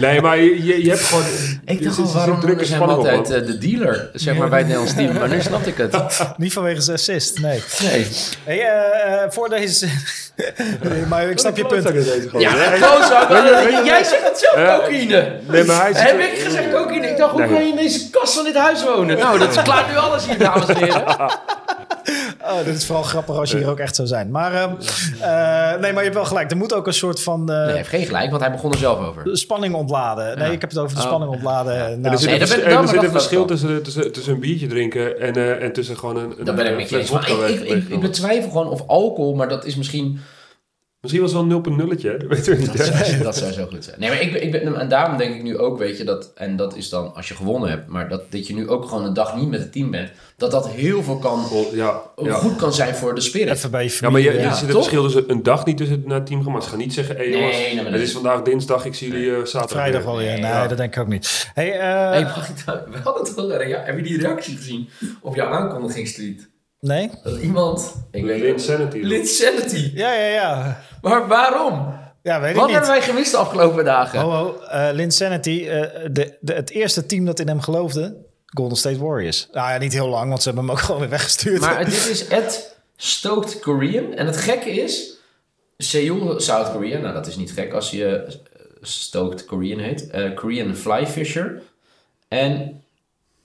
Nee, 0.01 0.21
maar 0.21 0.39
je, 0.39 0.65
je, 0.65 0.85
je 0.85 0.91
hebt 0.91 1.03
gewoon... 1.03 1.25
Ik 1.65 1.79
je 1.79 1.85
dacht 1.85 1.97
je 1.97 2.03
waarom 2.03 2.41
spanning 2.59 2.99
op, 2.99 3.07
altijd 3.07 3.31
eh, 3.31 3.47
de 3.47 3.59
dealer, 3.59 4.11
zeg 4.13 4.37
maar, 4.37 4.49
bij 4.49 4.59
het 4.59 4.67
Nederlands 4.67 4.97
team. 4.97 5.15
Maar 5.15 5.29
nu 5.29 5.41
snap 5.41 5.67
ik 5.67 5.77
het. 5.77 5.97
Niet 6.37 6.53
vanwege 6.53 6.81
zijn 6.81 6.97
assist, 6.97 7.41
nee. 7.41 7.63
Nee. 7.83 8.07
Hey, 8.45 8.61
eh, 8.61 9.23
eh, 9.23 9.31
voor 9.31 9.49
deze... 9.49 9.89
nee, 10.89 11.07
maar 11.09 11.23
ik 11.31 11.39
snap 11.39 11.57
je 11.57 11.67
punt. 11.67 11.89
Ja, 12.39 12.53
klootzak. 12.79 13.31
Jij 13.85 14.05
zegt 14.05 14.29
het 14.29 14.39
zelf, 14.39 14.55
Ja. 14.57 14.77
cocaïne. 14.77 15.33
Nee, 15.47 15.65
maar 15.65 15.81
hij 15.81 15.93
Heb 15.95 16.19
ik 16.21 16.39
gezegd 16.39 16.73
cocaïne? 16.73 17.09
Ik 17.09 17.17
dacht, 17.17 17.33
hoe 17.33 17.47
kan 17.47 17.63
je 17.65 17.71
in 17.71 17.77
deze 17.77 18.11
kast 18.11 18.35
van 18.35 18.45
dit 18.45 18.57
huis 18.57 18.85
wonen? 18.85 19.19
Nou, 19.19 19.39
dat 19.39 19.53
verklaart 19.53 19.89
nu 19.91 19.97
alles 19.97 20.27
hier, 20.27 20.39
dames 20.39 20.67
en 20.69 20.77
heren. 20.77 21.05
Oh, 22.51 22.65
dit 22.65 22.75
is 22.77 22.87
vooral 22.87 23.05
grappig 23.05 23.37
als 23.37 23.51
je 23.51 23.57
hier 23.57 23.69
ook 23.71 23.79
echt 23.79 23.97
zou 23.97 24.09
zijn. 24.09 24.31
Maar 24.31 24.53
ehm, 24.55 24.71
eh, 25.21 25.81
nee, 25.81 25.93
maar 25.93 25.93
je 25.93 26.03
hebt 26.03 26.15
wel 26.15 26.25
gelijk. 26.25 26.51
Er 26.51 26.57
moet 26.57 26.75
ook 26.75 26.87
een 26.87 26.93
soort 26.95 27.23
van 27.23 27.41
eh, 27.41 27.47
Nee, 27.57 27.65
hij 27.67 27.77
heeft 27.77 27.89
geen 27.89 28.07
gelijk, 28.07 28.31
want 28.31 28.43
hij 28.43 28.51
begon 28.53 28.73
er 28.73 28.79
zelf 28.79 28.99
over. 29.09 29.23
spanning 29.37 29.75
ontladen. 29.75 30.39
Nee, 30.39 30.47
Ja. 30.47 30.53
ik 30.55 30.61
heb 30.61 30.71
het 30.71 30.79
over 30.79 30.95
de 30.97 31.01
Oh. 31.03 31.07
spanning 31.07 31.33
ontladen. 31.33 31.87
En 31.87 32.01
Nou, 32.01 32.13
er 32.15 32.19
zit 32.21 32.29
Nee, 32.29 32.37
een, 32.37 32.79
er 32.83 32.89
zit 32.89 33.11
verschil 33.11 33.45
tussen, 33.45 33.83
tussen, 33.83 34.13
tussen 34.13 34.33
een 34.33 34.41
biertje 34.41 34.67
drinken 34.67 35.21
en, 35.21 35.35
eh, 35.35 35.63
en 35.63 35.73
tussen 35.73 35.99
gewoon 35.99 36.17
een, 36.17 36.35
een 36.39 36.45
Dat 36.45 36.57
ben 36.57 36.65
ik 36.65 36.71
een 36.71 36.77
met 36.77 36.89
je 36.89 37.05
fles 37.05 37.11
eens. 37.11 37.51
Ik, 37.51 37.61
ik, 37.61 37.69
ik, 37.69 37.89
ik 37.89 38.01
betwijfel 38.01 38.51
gewoon 38.51 38.69
of 38.69 38.83
alcohol, 38.87 39.35
maar 39.35 39.49
dat 39.49 39.65
is 39.65 39.77
misschien... 39.77 40.21
Misschien 41.01 41.23
was 41.23 41.33
het 41.33 41.47
wel 41.47 41.63
een 41.79 41.97
0.0'tje, 41.99 42.03
hè? 42.03 42.17
dat 42.27 42.29
weten 42.29 42.53
we 42.53 42.59
niet. 42.59 42.77
Dat 42.77 42.87
zou, 43.07 43.23
dat 43.23 43.37
zou 43.37 43.53
zo 43.53 43.67
goed 43.67 43.85
zijn. 43.85 43.97
Nee, 44.01 44.09
maar 44.09 44.21
ik, 44.21 44.33
ben- 44.33 44.43
ik 44.43 44.51
ben, 44.51 44.77
en 44.81 44.89
daarom 44.89 45.17
denk 45.17 45.35
ik 45.35 45.43
nu 45.43 45.59
ook, 45.59 45.79
weet 45.79 45.99
je, 45.99 46.05
dat, 46.05 46.33
en 46.35 46.57
dat 46.57 46.77
is 46.77 46.89
dan 46.89 47.15
als 47.15 47.29
je 47.29 47.35
gewonnen 47.35 47.71
hebt, 47.71 47.87
maar 47.89 48.09
dat, 48.09 48.33
dat 48.33 48.47
je 48.47 48.55
nu 48.55 48.69
ook 48.69 48.85
gewoon 48.89 49.05
een 49.05 49.15
dag 49.15 49.37
niet 49.37 49.49
met 49.49 49.61
het 49.61 49.73
team 49.73 49.91
bent, 49.91 50.11
dat 50.37 50.51
dat 50.51 50.69
heel 50.69 51.03
veel 51.03 51.19
kan, 51.19 51.45
Ja, 51.73 52.01
ja. 52.17 52.33
goed 52.35 52.57
kan 52.57 52.73
zijn 52.73 52.95
voor 52.95 53.15
de 53.15 53.21
spirit. 53.21 53.49
even 53.57 53.71
bij 53.71 53.85
je 53.85 53.89
Ja, 53.91 53.97
maar 54.01 54.11
familie. 54.11 54.31
je, 54.33 54.37
je 54.39 54.43
Ja, 54.45 54.55
zit 54.55 54.63
een 54.63 54.75
toch? 54.75 54.79
verschil 54.83 55.03
tussen 55.03 55.31
een 55.31 55.43
dag 55.43 55.65
niet 55.65 55.77
tussen 55.77 56.03
naar 56.07 56.17
het 56.19 56.27
team 56.27 56.43
gaan. 56.43 56.53
Maar 56.53 56.63
ze 56.63 56.69
gaan 56.69 56.79
niet 56.79 56.95
zeggen, 56.95 57.17
hé 57.17 57.23
hey, 57.23 57.31
Nee, 57.31 57.39
jongens, 57.41 57.57
nee, 57.59 57.77
dat 57.85 57.93
het 57.93 58.03
is- 58.03 58.13
vandaag 58.13 58.43
dinsdag, 58.43 58.85
ik 58.85 58.95
zie 58.95 59.11
jullie 59.11 59.31
eh, 59.31 59.37
zaterdag 59.37 59.71
Vrijdag 59.71 60.01
weer. 60.05 60.11
wel 60.11 60.17
weer. 60.21 60.33
Nee, 60.33 60.41
Ja. 60.41 60.67
dat 60.67 60.77
denk 60.79 60.95
ik 60.95 61.01
ook 61.03 61.09
niet. 61.09 61.51
Hey, 61.55 61.79
eh, 61.79 62.11
Hey, 62.11 62.23
mag 62.23 62.49
ik 62.49 62.57
we 62.65 62.99
hadden 63.03 63.23
het 63.25 63.35
wel, 63.35 63.63
ja, 63.67 63.83
heb 63.85 63.97
je 63.97 64.03
die 64.03 64.21
reactie 64.21 64.57
gezien 64.57 64.89
op 65.21 65.35
jouw 65.35 65.49
aankondigingstweet? 65.51 66.49
Nee? 66.81 67.11
Dat 67.23 67.39
iemand, 67.39 67.95
ik 68.11 68.25
weet 68.25 68.41
Lin 68.41 68.53
het, 68.53 68.63
Sanity. 68.63 68.99
Linsanity. 68.99 69.91
Ja, 69.95 70.13
ja, 70.15 70.27
ja. 70.27 70.81
Maar 71.03 71.29
waarom? 71.29 71.99
Ja, 72.23 72.41
weet 72.41 72.51
ik 72.51 72.57
Wat 72.57 72.67
niet. 72.67 72.75
hebben 72.77 72.95
wij 72.95 73.03
gemist 73.03 73.31
de 73.31 73.37
afgelopen 73.37 73.85
dagen? 73.85 74.21
Ho, 74.21 74.31
ho. 74.31 74.61
eh, 74.61 74.89
Linsanity, 74.93 75.67
eh, 75.69 75.81
de, 76.13 76.37
de, 76.41 76.53
het 76.53 76.71
eerste 76.71 77.07
team 77.07 77.25
dat 77.25 77.39
in 77.41 77.49
hem 77.49 77.61
geloofde, 77.61 78.17
Golden 78.47 78.77
State 78.79 78.99
Warriors. 78.99 79.49
Nou 79.53 79.71
ja, 79.73 79.79
niet 79.79 79.93
heel 79.93 80.09
lang, 80.09 80.29
want 80.29 80.43
ze 80.43 80.49
hebben 80.49 80.67
hem 80.67 80.75
ook 80.75 80.81
gewoon 80.85 81.01
weer 81.01 81.11
weggestuurd. 81.11 81.61
Maar 81.61 81.85
dit 81.85 82.07
is 82.09 82.29
het 82.29 82.77
Stoked 82.97 83.59
Korean. 83.61 84.13
En 84.15 84.27
het 84.27 84.37
gekke 84.37 84.71
is, 84.71 85.15
Seoul, 85.79 86.41
South 86.41 86.73
Korea. 86.73 86.99
Nou, 86.99 87.15
dat 87.15 87.27
is 87.27 87.37
niet 87.37 87.53
gek 87.53 87.73
als 87.73 87.91
je 87.91 88.07
eh, 88.17 88.33
Stoked 88.81 89.45
Korean 89.45 89.79
heet. 89.81 90.11
Eh, 90.11 90.35
Korean 90.35 90.75
Fly 90.77 91.07
Fisher. 91.07 91.63
En 92.29 92.83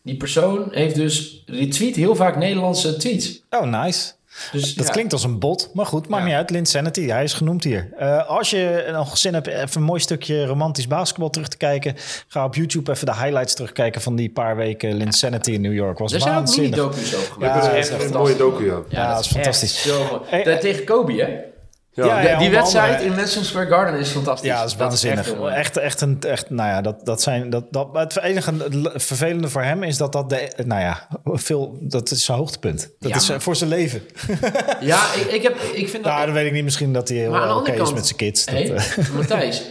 die 0.05 0.17
persoon 0.17 0.67
heeft 0.71 0.95
dus 0.95 1.43
retweet 1.45 1.95
heel 1.95 2.15
vaak 2.15 2.35
Nederlandse 2.37 2.97
tweets. 2.97 3.41
Oh, 3.49 3.63
nice. 3.83 4.11
Dus, 4.51 4.73
Dat 4.75 4.85
ja. 4.85 4.91
klinkt 4.91 5.13
als 5.13 5.23
een 5.23 5.39
bot, 5.39 5.69
maar 5.73 5.85
goed, 5.85 6.07
maakt 6.07 6.21
Ja. 6.23 6.27
niet 6.27 6.37
uit. 6.37 6.49
Linsanity, 6.49 7.05
hij 7.07 7.23
is 7.23 7.33
genoemd 7.33 7.63
hier. 7.63 7.89
Eh, 7.97 8.27
als 8.29 8.49
je 8.49 8.89
nog 8.91 9.17
zin 9.17 9.33
hebt 9.33 9.47
even 9.47 9.69
een 9.73 9.83
mooi 9.83 9.99
stukje 9.99 10.45
romantisch 10.45 10.87
basketbal 10.87 11.29
terug 11.29 11.47
te 11.47 11.57
kijken, 11.57 11.93
ga 12.27 12.45
op 12.45 12.55
YouTube 12.55 12.91
even 12.91 13.05
de 13.05 13.15
highlights 13.15 13.53
terugkijken 13.53 14.01
van 14.01 14.15
die 14.15 14.29
paar 14.29 14.55
weken 14.55 14.93
Linsanity 14.93 15.51
in 15.51 15.61
New 15.61 15.73
York. 15.73 15.97
Was 15.97 16.13
Er 16.13 16.21
zijn 16.21 16.37
ook 16.37 16.55
mini-docu's 16.55 17.15
over 17.15 17.31
gemaakt. 17.33 17.53
Ja, 17.55 17.61
dat 17.69 17.77
is 17.77 17.89
echt 17.89 18.03
Een 18.03 18.11
mooie 18.11 18.35
docu, 18.35 18.65
ja. 18.65 18.79
Ja, 18.89 19.13
dat 19.13 19.25
is 19.25 19.31
fantastisch. 19.31 19.87
Hey, 20.25 20.43
De- 20.43 20.57
tegen 20.57 20.83
Kobe, 20.83 21.13
hè? 21.13 21.37
Ja. 21.95 22.05
Ja, 22.05 22.21
De- 22.21 22.27
ja, 22.27 22.39
die 22.39 22.49
wedstrijd 22.49 22.91
andere- 22.91 23.09
in 23.09 23.15
Madison 23.15 23.43
Square 23.43 23.67
Garden 23.67 23.99
is 23.99 24.09
fantastisch. 24.09 24.49
Ja, 24.49 24.55
dat 24.59 24.65
is 24.67 24.73
echt 24.73 24.81
waanzinnig. 24.81 25.35
mooi. 25.37 25.53
echt, 25.53 25.77
echt 25.77 26.01
een, 26.01 26.17
echt, 26.21 26.49
nou 26.49 26.69
ja, 26.69 26.81
dat, 26.81 27.05
dat 27.05 27.21
zijn, 27.21 27.49
dat, 27.49 27.63
dat, 27.71 27.87
het 27.93 28.19
enige 28.21 28.53
vervelende 28.95 29.49
voor 29.49 29.61
hem 29.63 29.83
is 29.83 29.97
dat 29.97 30.11
dat, 30.11 30.29
de, 30.29 30.51
nou 30.65 30.81
ja, 30.81 31.07
veel, 31.23 31.77
dat 31.81 32.11
is 32.11 32.25
zijn 32.25 32.37
hoogtepunt. 32.37 32.89
Dat 32.99 33.09
Ja, 33.11 33.17
is 33.17 33.29
maar- 33.29 33.41
voor 33.41 33.55
zijn 33.55 33.69
leven. 33.69 34.01
Ja, 34.79 35.13
ik, 35.13 35.31
ik, 35.31 35.41
heb, 35.43 35.55
ik 35.73 35.89
vind 35.89 36.03
dat... 36.03 36.13
Nou, 36.13 36.25
dan 36.25 36.33
weet 36.33 36.45
ik 36.45 36.51
niet, 36.53 36.63
misschien 36.63 36.93
dat 36.93 37.07
hij 37.07 37.17
heel 37.17 37.31
Maar 37.31 37.41
aan 37.41 37.47
de 37.47 37.53
oké 37.53 37.59
andere 37.59 37.77
is 37.77 37.83
kant- 37.83 37.95
met 37.95 38.05
zijn 38.05 38.17
kids. 38.17 38.45
Dat, 38.45 38.53
Hey, 38.55 38.73
eh, 38.73 39.09
Matthijs, 39.15 39.63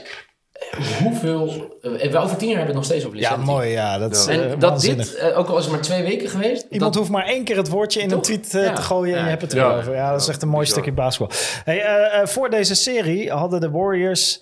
hoeveel... 1.02 1.76
eh, 1.82 2.10
we 2.10 2.18
over 2.18 2.36
tien 2.36 2.48
jaar 2.48 2.56
hebben 2.56 2.56
we 2.56 2.58
het 2.58 2.74
nog 2.74 2.84
steeds 2.84 3.04
over 3.06 3.18
ja, 3.18 3.28
Lisanti. 3.28 3.50
mooi, 3.50 3.68
ja. 3.68 3.98
Dat 3.98 4.12
is 4.16 4.26
En 4.26 4.50
eh, 4.50 4.58
dat 4.58 4.80
dit, 4.80 5.14
eh, 5.14 5.38
ook 5.38 5.48
al 5.48 5.58
is 5.58 5.64
het 5.64 5.72
maar 5.72 5.82
twee 5.82 6.02
weken 6.02 6.28
geweest... 6.28 6.66
Iemand 6.70 6.92
dat, 6.92 6.94
hoeft 7.02 7.10
maar 7.14 7.26
één 7.26 7.44
keer 7.44 7.56
het 7.56 7.68
woordje 7.68 8.00
in 8.00 8.10
een 8.10 8.20
tweet 8.20 8.54
eh, 8.54 8.62
Ja. 8.64 8.72
te 8.72 8.82
gooien 8.82 9.12
en 9.14 9.18
Ja, 9.18 9.24
je 9.24 9.30
hebt 9.30 9.42
het 9.42 9.52
ja. 9.52 9.70
erover. 9.72 9.94
Ja, 9.94 10.10
dat 10.10 10.20
is 10.20 10.28
echt 10.28 10.42
een 10.42 10.48
mooi 10.48 10.66
stukje 10.66 10.92
basketbal. 10.92 11.36
Hey, 11.64 11.82
eh, 11.82 12.20
eh, 12.20 12.26
voor 12.26 12.50
deze 12.50 12.74
serie 12.74 13.30
hadden 13.30 13.60
de 13.60 13.70
Warriors 13.70 14.40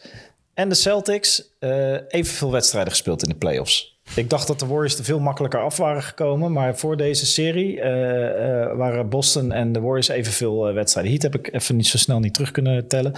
en 0.55 0.69
de 0.69 0.75
Celtics 0.75 1.43
eh, 1.59 1.93
evenveel 2.09 2.51
wedstrijden 2.51 2.93
gespeeld 2.93 3.23
in 3.23 3.29
de 3.29 3.35
playoffs. 3.37 4.01
Ik 4.17 4.31
dacht 4.31 4.47
dat 4.47 4.59
de 4.61 4.67
Warriors 4.67 4.99
er 4.99 5.05
veel 5.05 5.21
makkelijker 5.21 5.61
af 5.61 5.77
waren 5.77 6.03
gekomen. 6.03 6.53
Maar 6.53 6.77
voor 6.77 6.97
deze 6.97 7.27
serie 7.27 7.81
eh, 7.81 8.63
eh, 8.63 8.77
waren 8.77 9.09
Boston 9.09 9.53
en 9.53 9.73
de 9.73 9.81
Warriors 9.81 10.09
evenveel 10.09 10.69
eh, 10.69 10.75
wedstrijden. 10.75 11.13
Heat 11.13 11.23
heb 11.33 11.35
ik 11.35 11.55
even 11.55 11.77
niet 11.77 11.87
zo 11.87 11.99
snel 11.99 12.19
niet 12.19 12.35
terug 12.35 12.51
kunnen 12.51 12.87
tellen. 12.89 13.13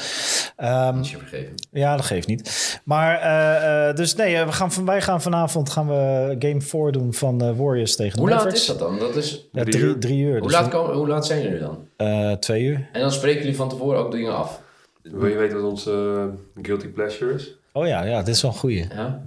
Ehm, 0.56 1.00
is 1.00 1.10
je 1.10 1.16
vergeven. 1.18 1.54
ja, 1.70 1.96
dat 1.96 2.04
geeft 2.04 2.26
niet. 2.26 2.80
Maar 2.84 3.18
eh, 3.20 3.88
eh, 3.88 3.96
dus 3.96 4.14
nee, 4.14 4.44
we 4.44 4.52
gaan, 4.52 4.72
van- 4.72 4.84
wij 4.84 5.00
gaan 5.02 5.22
vanavond 5.22 5.70
gaan 5.70 5.86
we 5.88 6.36
game 6.38 6.60
4 6.60 6.92
doen 6.92 7.14
van 7.14 7.38
de 7.38 7.54
Warriors 7.54 7.96
tegen 7.96 8.18
Hoe 8.18 8.28
de 8.28 8.34
laat 8.34 8.44
Mavericks. 8.44 8.70
is 8.70 8.78
dat 8.78 8.88
dan? 8.88 8.98
Dat 8.98 9.16
is, 9.16 9.48
Ja, 9.52 9.62
Drie 9.62 9.72
drie, 9.74 9.84
uur. 9.84 9.98
drie 10.00 10.22
uur. 10.22 10.32
hoe, 10.38 10.42
dus 10.42 10.52
laat 10.52 10.68
komen, 10.68 10.94
hoe 10.96 11.08
laat 11.08 11.26
zijn 11.26 11.42
jullie 11.42 11.58
dan? 11.58 11.78
eh, 11.96 12.32
twee 12.32 12.62
uur. 12.62 12.88
En 12.92 13.00
dan 13.00 13.12
spreken 13.12 13.40
jullie 13.40 13.56
van 13.56 13.68
tevoren 13.68 13.98
ook 13.98 14.12
dingen 14.12 14.36
af. 14.36 14.60
Wil 15.02 15.26
je 15.26 15.36
weten 15.36 15.60
wat 15.62 15.70
onze 15.70 16.28
guilty 16.62 16.86
pleasure 16.86 17.34
is? 17.34 17.54
Oh 17.72 17.86
ja, 17.86 18.02
ja, 18.04 18.18
dit 18.22 18.34
is 18.34 18.42
wel 18.42 18.50
een 18.50 18.56
goeie. 18.56 18.86
Ja? 18.94 19.22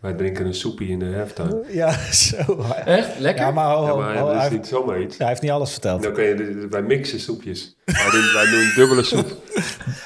Wij 0.00 0.12
drinken 0.12 0.46
een 0.46 0.54
soepie 0.54 0.88
in 0.88 0.98
de 0.98 1.14
halftime. 1.16 1.64
Ja, 1.80 1.92
zo. 2.12 2.36
Echt? 2.84 3.18
Lekker? 3.18 3.44
Ja, 3.44 3.50
maar, 3.50 3.64
Ja, 3.68 3.76
ho, 3.76 4.26
dat 4.26 4.34
hij, 4.34 4.46
is 4.46 4.52
niet 4.52 4.66
zomaar 4.66 5.00
iets. 5.00 5.18
hij 5.18 5.26
heeft 5.28 5.42
niet 5.42 5.50
alles 5.50 5.72
verteld. 5.72 6.02
Dan 6.02 6.12
kan 6.12 6.24
je, 6.24 6.66
wij 6.70 6.82
mixen 6.82 7.20
soepjes. 7.20 7.76
Wij 7.84 8.10
doen, 8.10 8.32
wij 8.34 8.50
doen 8.50 8.72
dubbele 8.76 9.02
soep. 9.02 9.26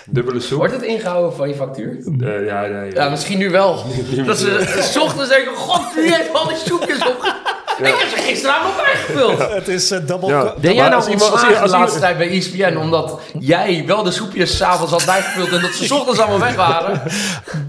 Dubbele 0.06 0.40
soep. 0.40 0.58
Wordt 0.58 0.72
het 0.72 0.82
ingehouden 0.82 1.32
van 1.36 1.48
je 1.48 1.54
factuur? 1.54 1.98
Eh, 2.20 2.46
ja, 2.46 2.66
nee. 2.66 2.92
Ja, 2.92 3.08
misschien 3.08 3.38
nu 3.38 3.50
wel. 3.50 3.82
Dat 4.26 4.38
ze 4.38 4.78
s 4.92 4.96
ochtends 4.96 5.28
denken, 5.30 5.54
god, 5.54 5.94
wie 5.94 6.14
heeft 6.14 6.32
al 6.34 6.48
die 6.48 6.56
soepjes 6.56 6.98
op? 7.08 7.42
Ik 7.82 7.94
heb 7.98 8.08
ze 8.08 8.16
gisteravond 8.16 8.76
nog 8.76 8.84
bijgevuld. 8.84 9.52
Het 9.52 9.68
is 9.68 9.90
eh, 9.90 9.98
double... 10.06 10.28
Ja. 10.28 10.54
Ben 10.60 10.74
jij 10.74 10.82
nou 10.82 10.94
als 10.94 11.06
iemand- 11.08 11.22
als 11.22 11.30
ontslagen 11.32 11.56
de 11.56 11.62
als 11.62 11.70
laatste 11.70 11.98
tijd 12.00 12.18
bij 12.18 12.28
ESPN 12.30 12.76
omdat 12.76 13.18
jij 13.38 13.84
wel 13.86 14.02
de 14.02 14.10
soepjes 14.10 14.56
s'avonds 14.56 14.92
had 14.92 15.04
bijgevuld 15.04 15.52
en 15.52 15.60
dat 15.60 15.70
ze 15.70 15.84
's 15.84 15.90
ochtends 15.90 16.20
allemaal 16.20 16.38
weg 16.38 16.54
waren? 16.56 17.02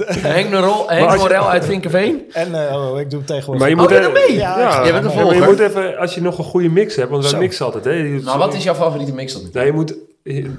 Henk, 0.07 0.49
je- 0.49 1.15
Morel 1.17 1.49
uit 1.49 1.65
Vinkenveen? 1.65 2.21
En 2.33 2.67
eh, 2.69 2.75
oh, 2.91 2.99
ik 2.99 3.09
doe 3.09 3.19
het 3.19 3.27
tegenwoordig. 3.27 3.61
Maar 3.61 3.69
je 3.69 3.75
Oh, 3.75 3.81
moet 3.81 3.89
je 3.89 3.95
er- 3.95 4.01
dat 4.01 4.27
mee? 4.27 4.37
Ja, 4.37 4.59
Ja, 4.59 4.83
Jij 4.83 4.91
bent 4.91 5.05
een 5.05 5.11
Ja, 5.11 5.15
maar 5.15 5.25
je 5.25 5.31
volger. 5.31 5.45
moet 5.49 5.59
even, 5.59 5.97
als 5.97 6.15
je 6.15 6.21
nog 6.21 6.37
een 6.37 6.43
goede 6.43 6.69
mix 6.69 6.95
hebt, 6.95 7.09
want 7.09 7.21
wij 7.21 7.31
Zo. 7.31 7.37
mixen 7.37 7.65
altijd. 7.65 7.85
Hè. 7.85 7.91
Je- 7.91 8.21
Nou, 8.23 8.37
wat 8.37 8.53
is 8.53 8.63
jouw 8.63 8.75
favoriete 8.75 9.13
mix 9.13 9.33
dan? 9.33 9.49
Nou, 9.53 9.65
je 9.65 9.71
moet, 9.71 9.95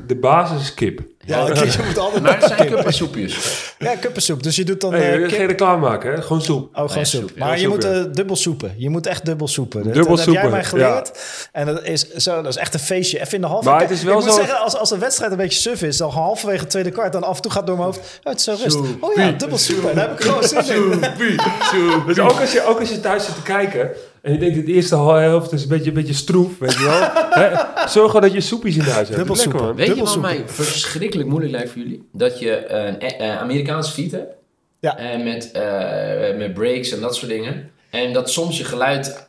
De 0.07 0.17
basis 0.21 0.61
is 0.63 0.75
kip. 0.75 1.01
Ja, 1.25 1.43
oké, 1.43 1.65
je 1.65 1.79
moet 1.87 1.99
altijd 1.99 2.23
Maar 2.23 2.43
zijn 2.43 2.57
kip. 2.57 2.75
kuppensoepjes. 2.75 3.75
Ja, 3.79 3.97
kuppensoep. 3.97 4.43
Dus 4.43 4.57
je 4.57 4.65
doet 4.65 4.81
dan 4.81 4.95
eh, 4.95 5.13
geen 5.13 5.27
kip... 5.27 5.47
reclame 5.49 5.81
maken, 5.81 6.13
hè? 6.13 6.23
Gewoon 6.23 6.43
soep. 6.43 6.69
Oh, 6.69 6.75
gewoon 6.77 6.95
Nee, 6.95 7.05
soep. 7.05 7.21
soep, 7.21 7.39
ja. 7.39 7.45
Maar 7.47 7.55
je 7.55 7.63
Soep, 7.63 7.73
moet 7.73 7.83
ja. 7.83 7.93
eh, 7.93 8.05
dubbel 8.13 8.37
soepen. 8.37 8.75
Je 8.77 8.91
moet 8.91 9.07
echt 9.07 9.25
dubbel 9.25 9.49
soepen. 9.49 9.83
Dat, 9.83 9.93
Dubbel 9.95 10.17
dat 10.17 10.25
heb 10.25 10.35
jij 10.35 10.49
mij 10.49 10.65
geleerd. 10.65 11.13
En 11.53 11.67
dat 11.67 11.85
is, 11.85 12.09
zo, 12.15 12.35
dat 12.43 12.53
is 12.53 12.57
echt 12.57 12.75
een 12.75 12.81
feestje. 12.81 13.21
Even 13.21 13.35
in 13.35 13.41
de 13.41 13.47
halve 13.47 13.69
Maar 13.69 13.81
het 13.81 13.91
is 13.91 14.03
wel 14.03 14.19
Ik 14.19 14.25
moet 14.25 14.35
zeggen, 14.35 14.59
als, 14.61 14.77
als 14.77 14.91
een 14.91 14.99
wedstrijd 14.99 15.31
een 15.31 15.37
beetje 15.39 15.61
suf 15.61 15.83
is... 15.83 15.97
dan 15.97 16.11
halverwege 16.11 16.61
het 16.61 16.71
tweede 16.71 16.91
kwart... 16.91 17.13
dan 17.13 17.23
af 17.23 17.37
en 17.37 17.43
toe 17.43 17.53
gaat 17.53 17.67
door 17.67 17.77
mijn 17.77 17.87
hoofd... 17.89 17.99
Oh, 17.99 18.05
het 18.33 18.39
is 18.39 18.45
zo 18.45 18.57
rust. 18.63 18.79
Oh 19.01 19.15
ja, 19.15 19.31
dubbel 19.31 19.59
soepen. 19.59 19.95
Daar 19.95 20.09
heb 20.09 20.19
ik 20.21 20.25
gewoon 20.27 20.43
zin 20.65 20.93
in. 20.93 21.01
Dus 22.07 22.19
ook 22.19 22.41
als, 22.41 22.53
je, 22.53 22.63
ook 22.67 22.81
als 22.81 22.89
je 22.89 23.01
thuis 23.01 23.25
zit 23.25 23.35
te 23.35 23.43
kijken 23.43 23.91
en 24.27 24.33
je 24.33 24.39
denkt, 24.39 24.67
de 24.67 24.73
eerste 24.73 24.97
helft 24.97 25.53
is 25.53 25.63
een 25.63 25.69
beetje, 25.69 25.89
een 25.89 25.95
beetje 25.95 26.15
stroef, 26.15 26.59
weet 26.59 26.73
je 26.73 26.85
wel. 26.85 27.01
Hè? 27.43 27.49
Zorg 27.89 28.07
gewoon 28.07 28.23
dat 28.23 28.33
je 28.33 28.41
soepjes 28.41 28.77
in 28.77 28.83
huis 28.83 29.09
hebt. 29.09 29.17
Dubbel 29.19 29.37
soep. 29.37 29.73
Weet 29.77 29.87
je 29.87 30.03
wat 30.03 30.21
mij 30.21 30.43
verschrikkelijk 30.47 31.29
moeilijk 31.29 31.53
lijkt 31.53 31.71
voor 31.71 31.83
jullie? 31.83 32.09
Dat 32.13 32.39
je 32.39 32.71
een 32.71 33.01
eh, 33.01 33.39
Amerikaanse 33.39 33.93
fiets 33.93 34.13
hebt. 34.13 34.35
Ja. 34.81 34.99
En 34.99 35.25
met, 35.25 35.51
eh, 35.53 36.37
met 36.37 36.55
breaks 36.55 36.91
en 36.91 37.01
dat 37.01 37.17
soort 37.17 37.31
dingen. 37.31 37.71
En 37.91 38.13
dat 38.13 38.31
soms 38.31 38.59
je 38.59 38.65
geluid 38.65 39.27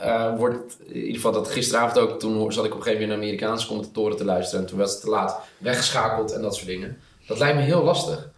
eh, 0.00 0.36
wordt... 0.36 0.76
In 0.86 0.96
ieder 0.96 1.14
geval 1.14 1.32
dat 1.32 1.50
gisteravond 1.50 1.98
ook. 1.98 2.20
Toen 2.20 2.52
zat 2.52 2.64
ik 2.64 2.72
op 2.72 2.76
een 2.76 2.82
gegeven 2.82 3.08
moment 3.08 3.20
naar 3.20 3.28
Amerikaanse 3.28 3.66
commentatoren 3.66 4.16
te 4.16 4.24
luisteren. 4.24 4.64
En 4.64 4.70
toen 4.70 4.78
was 4.78 4.92
het 4.92 5.00
te 5.00 5.10
laat 5.10 5.38
weggeschakeld 5.58 6.32
en 6.32 6.42
dat 6.42 6.54
soort 6.54 6.66
dingen. 6.66 6.98
Dat 7.26 7.38
lijkt 7.38 7.56
me 7.56 7.62
heel 7.62 7.82
lastig. 7.82 8.30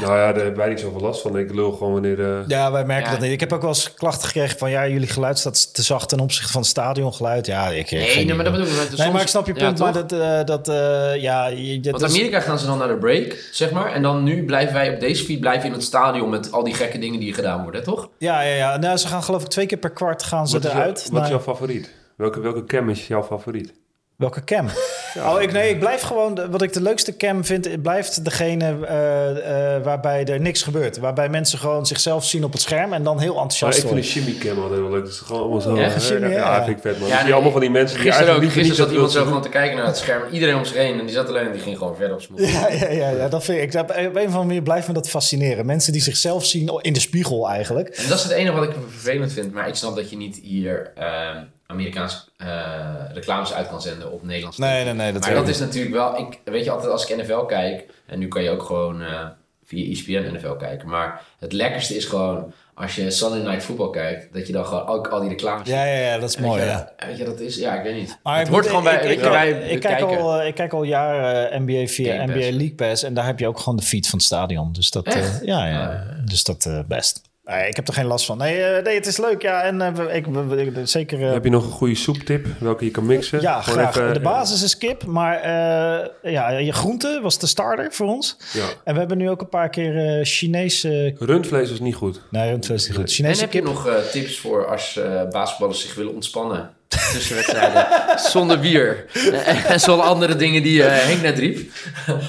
Nou 0.00 0.12
ja, 0.18 0.32
daar 0.32 0.34
hebben 0.42 0.56
wij 0.56 0.68
niet 0.68 0.80
zoveel 0.80 1.00
last 1.00 1.20
van. 1.22 1.38
Ik 1.38 1.54
lul 1.54 1.72
gewoon 1.72 1.92
wanneer... 1.92 2.20
eh, 2.38 2.46
Ja, 2.46 2.72
wij 2.72 2.84
merken 2.84 3.04
Ja. 3.04 3.10
dat 3.10 3.20
niet. 3.20 3.30
Ik 3.32 3.40
heb 3.40 3.52
ook 3.52 3.60
wel 3.60 3.70
eens 3.70 3.94
klachten 3.94 4.26
gekregen 4.26 4.58
van... 4.58 4.70
ja, 4.70 4.88
jullie 4.88 5.08
geluid 5.08 5.38
staat 5.38 5.74
te 5.74 5.82
zacht 5.82 6.08
ten 6.08 6.20
opzichte 6.20 6.52
van 6.52 6.60
het 6.60 6.70
stadiongeluid. 6.70 7.46
Ja, 7.46 7.68
ik, 7.68 7.90
Nee, 7.90 8.24
nee, 8.24 8.34
maar 8.34 8.44
dat 8.44 8.52
bedoel 8.52 8.68
ik. 8.68 8.72
Nee, 8.76 8.86
Soms- 8.88 9.12
maar 9.12 9.20
ik 9.20 9.28
snap 9.28 9.46
je 9.46 9.54
Ja, 9.56 9.64
punt. 9.66 9.78
maar 9.78 9.92
dat, 9.92 10.12
eh, 10.12 10.44
dat 10.44 10.68
eh, 10.68 11.16
ja... 11.22 11.46
Je, 11.46 11.80
dat 11.80 12.00
Want 12.00 12.12
is- 12.12 12.18
Amerika 12.18 12.40
gaan 12.40 12.58
ze 12.58 12.66
dan 12.66 12.78
naar 12.78 12.88
de 12.88 12.96
break, 12.98 13.48
zeg 13.52 13.70
maar. 13.70 13.92
En 13.92 14.02
dan 14.02 14.22
nu 14.22 14.44
blijven 14.44 14.74
wij 14.74 14.94
op 14.94 15.00
deze 15.00 15.24
feed 15.24 15.40
blijven 15.40 15.66
in 15.66 15.72
het 15.72 15.82
stadion 15.82 16.30
met 16.30 16.52
al 16.52 16.64
die 16.64 16.74
gekke 16.74 16.98
dingen 16.98 17.20
die 17.20 17.34
gedaan 17.34 17.62
worden, 17.62 17.82
toch? 17.82 18.08
Ja, 18.18 18.40
ja, 18.40 18.54
ja. 18.54 18.76
Nou, 18.76 18.96
ze 18.96 19.06
gaan 19.08 19.22
geloof 19.22 19.42
ik 19.42 19.48
twee 19.48 19.66
keer 19.66 19.78
per 19.78 19.90
kwart 19.90 20.22
gaan 20.22 20.48
ze 20.48 20.54
wat 20.54 20.64
is, 20.64 20.70
jouw- 20.70 20.80
eruit. 20.80 21.08
wat 21.12 21.22
is 21.22 21.28
jouw 21.28 21.40
favoriet? 21.40 21.90
Welke, 22.16 22.40
welke 22.40 22.64
cam 22.64 22.88
is 22.88 23.06
jouw 23.06 23.22
favoriet? 23.22 23.72
Welke 24.16 24.44
cam? 24.44 24.66
Oh, 25.18 25.42
ik, 25.42 25.52
nee, 25.52 25.70
ik 25.70 25.78
blijf 25.78 26.00
gewoon... 26.00 26.50
Wat 26.50 26.62
ik 26.62 26.72
de 26.72 26.82
leukste 26.82 27.16
cam 27.16 27.44
vind, 27.44 27.82
blijft 27.82 28.24
degene 28.24 28.86
eh, 28.86 29.74
eh, 29.76 29.82
waarbij 29.82 30.24
er 30.24 30.40
niks 30.40 30.62
gebeurt. 30.62 30.98
Waarbij 30.98 31.28
mensen 31.28 31.58
gewoon 31.58 31.86
zichzelf 31.86 32.24
zien 32.24 32.44
op 32.44 32.52
het 32.52 32.60
scherm 32.60 32.92
en 32.92 33.02
dan 33.02 33.18
heel 33.18 33.34
Maar 33.34 33.42
enthousiast 33.42 33.78
ik 33.78 33.88
vind 33.88 34.02
de 34.02 34.20
worden. 34.20 34.34
shimmy 34.34 34.54
cam 34.54 34.62
altijd 34.62 34.80
wel 34.80 34.90
leuk. 34.90 35.04
Dat 35.04 35.12
is 35.12 35.18
gewoon 35.18 35.40
allemaal 35.40 35.60
zo... 35.60 35.76
Ja, 35.76 36.28
ja, 36.28 36.64
vind 36.64 36.76
ik 36.76 36.82
vet, 36.82 36.98
man. 36.98 37.08
Ja, 37.08 37.22
nee, 37.22 37.32
allemaal 37.32 37.52
van 37.52 37.60
die 37.60 37.70
mensen 37.70 37.96
die 37.98 38.06
Gisteren 38.06 38.34
ook. 38.34 38.40
eigenlijk 38.40 38.66
Gisteren 38.66 38.86
zat 38.86 38.94
iemand 38.94 39.12
zo 39.12 39.24
gewoon 39.24 39.42
te 39.42 39.48
kijken 39.48 39.76
naar 39.76 39.86
het 39.86 39.96
scherm. 39.96 40.22
Iedereen 40.32 40.56
om 40.56 40.64
zich 40.64 40.76
heen. 40.76 40.98
En 40.98 41.06
die 41.06 41.14
zat 41.14 41.28
alleen 41.28 41.46
en 41.46 41.52
die 41.52 41.60
ging 41.60 41.78
gewoon 41.78 41.96
verder 41.96 42.14
op 42.14 42.22
zijn 42.22 42.32
moed. 42.32 42.50
Ja, 42.50 42.68
ja, 42.68 42.90
ja, 42.90 43.10
ja, 43.10 43.28
dat 43.28 43.44
vind 43.44 43.62
ik. 43.62 43.72
Dat, 43.72 43.90
op 43.90 43.96
een 43.96 44.06
of 44.06 44.16
andere 44.16 44.44
manier 44.44 44.62
blijft 44.62 44.88
me 44.88 44.94
dat 44.94 45.08
fascineren. 45.08 45.66
Mensen 45.66 45.92
die 45.92 46.02
zichzelf 46.02 46.44
zien 46.46 46.78
in 46.82 46.92
de 46.92 47.00
spiegel 47.00 47.48
eigenlijk. 47.48 47.88
En 47.88 48.08
dat 48.08 48.18
is 48.18 48.22
het 48.22 48.32
enige 48.32 48.54
wat 48.54 48.64
ik 48.64 48.74
vervelend 48.88 49.32
vind. 49.32 49.52
Maar 49.52 49.68
ik 49.68 49.74
snap 49.74 49.96
dat 49.96 50.10
je 50.10 50.16
niet 50.16 50.40
hier 50.42 50.92
ehm 50.94 51.42
Amerikaans 51.70 52.30
eh, 52.36 52.48
reclames 53.12 53.52
uit 53.52 53.68
kan 53.68 53.82
zenden 53.82 54.12
op 54.12 54.22
Nederlands. 54.24 54.58
Nee, 54.58 54.84
nee, 54.84 54.94
nee. 54.94 55.12
Dat 55.12 55.22
maar 55.22 55.34
dat 55.34 55.48
is 55.48 55.58
natuurlijk 55.58 55.94
wel... 55.94 56.18
Ik, 56.18 56.40
weet 56.44 56.64
je, 56.64 56.70
altijd 56.70 56.92
als 56.92 57.06
ik 57.06 57.16
NFL 57.16 57.38
kijk... 57.44 57.84
En 58.06 58.18
nu 58.18 58.28
kan 58.28 58.42
je 58.42 58.50
ook 58.50 58.62
gewoon 58.62 59.02
eh, 59.02 59.26
via 59.64 59.90
ESPN 59.90 60.34
NFL 60.36 60.52
kijken. 60.52 60.88
Maar 60.88 61.22
het 61.38 61.52
lekkerste 61.52 61.96
is 61.96 62.04
gewoon... 62.04 62.52
Als 62.74 62.94
je 62.94 63.10
Sunday 63.10 63.40
Night 63.40 63.62
Football 63.64 63.90
kijkt... 63.90 64.32
Dat 64.34 64.46
je 64.46 64.52
dan 64.52 64.66
gewoon 64.66 64.86
ook 64.86 65.08
al 65.08 65.20
die 65.20 65.28
reclames 65.28 65.68
Ja, 65.68 65.84
ja, 65.84 65.98
ja, 66.12 66.18
dat 66.18 66.28
is 66.28 66.36
En 66.36 66.42
weet 66.42 66.50
mooi. 66.50 66.62
je, 66.62 66.68
Ja. 66.68 66.92
Weet 67.06 67.18
je, 67.18 67.24
dat 67.24 67.40
is... 67.40 67.56
Ja, 67.56 67.74
ik 67.74 67.82
weet 67.82 67.94
niet. 67.94 68.18
Maar 68.22 68.38
het 68.38 68.50
moet- 68.50 68.66
gewoon 68.66 68.84
bij... 68.84 69.00
ik- 69.06 69.80
kijk 69.80 70.00
al, 70.02 70.40
eh, 70.40 70.46
ik 70.46 70.54
kijk 70.54 70.72
al 70.72 70.82
jaren 70.82 71.62
NBA 71.64 71.86
via 71.86 72.12
Game 72.12 72.24
NBA 72.24 72.32
Pass. 72.32 72.48
League 72.50 72.74
Pass. 72.74 73.02
En 73.02 73.14
daar 73.14 73.26
heb 73.26 73.38
je 73.38 73.46
ook 73.46 73.58
gewoon 73.58 73.76
de 73.76 73.82
feed 73.84 74.06
van 74.08 74.18
het 74.18 74.26
stadion. 74.26 74.72
Dus 74.72 74.90
dat, 74.90 75.06
eh, 75.06 75.16
Echt? 75.16 75.40
ja, 75.44 75.66
ja, 75.66 75.86
Ah, 75.90 76.26
dus 76.26 76.44
dat 76.44 76.68
best. 76.88 77.20
Nee, 77.50 77.68
ik 77.68 77.76
heb 77.76 77.88
er 77.88 77.94
geen 77.94 78.06
last 78.06 78.26
van. 78.26 78.38
Nee, 78.38 78.62
eh, 78.62 78.84
nee 78.84 78.94
het 78.94 79.06
is 79.06 79.16
leuk. 79.18 79.42
Ja, 79.42 79.62
en 79.62 79.80
eh, 79.80 80.16
ik, 80.16 80.26
zeker. 80.84 81.22
eh, 81.26 81.32
Heb 81.32 81.44
je 81.44 81.50
nog 81.50 81.64
een 81.64 81.70
goede 81.70 81.94
soeptip? 81.94 82.46
Welke 82.58 82.84
je 82.84 82.90
kan 82.90 83.06
mixen? 83.06 83.40
ja, 83.40 83.60
Gewoon 83.60 83.78
graag. 83.78 83.96
even- 83.96 84.14
de 84.14 84.20
basis 84.20 84.62
is 84.62 84.78
kip, 84.78 85.04
maar 85.04 85.36
eh, 85.40 86.32
ja, 86.32 86.50
je 86.50 86.72
groente 86.72 87.18
was 87.22 87.38
de 87.38 87.46
starter 87.46 87.92
voor 87.92 88.06
ons. 88.06 88.36
Ja. 88.52 88.64
En 88.84 88.92
we 88.92 88.98
hebben 88.98 89.18
nu 89.18 89.30
ook 89.30 89.40
een 89.40 89.48
paar 89.48 89.68
keer 89.70 89.96
eh 90.18 90.24
Chinese. 90.24 91.14
Rundvlees 91.18 91.70
is 91.70 91.80
niet 91.80 91.94
goed. 91.94 92.20
Nee, 92.30 92.50
het 92.52 92.70
is 92.70 92.86
niet 92.86 92.96
goed. 92.96 93.04
En 93.06 93.10
Chinese 93.14 93.40
heb 93.40 93.52
je 93.52 93.58
kip. 93.58 93.68
nog 93.68 93.86
eh, 93.86 93.94
tips 93.94 94.38
voor 94.38 94.66
als 94.66 94.96
eh 94.96 95.22
basketballers 95.30 95.80
zich 95.80 95.94
willen 95.94 96.14
ontspannen 96.14 96.70
tussen 97.12 97.34
wedstrijden 97.34 97.86
zonder 98.18 98.60
bier 98.60 99.06
en 99.66 99.80
zo'n 99.80 100.00
andere 100.00 100.36
dingen 100.36 100.62
die 100.62 100.84
eh, 100.84 101.06
Henk 101.06 101.22
net 101.22 101.38
riep? 101.38 101.70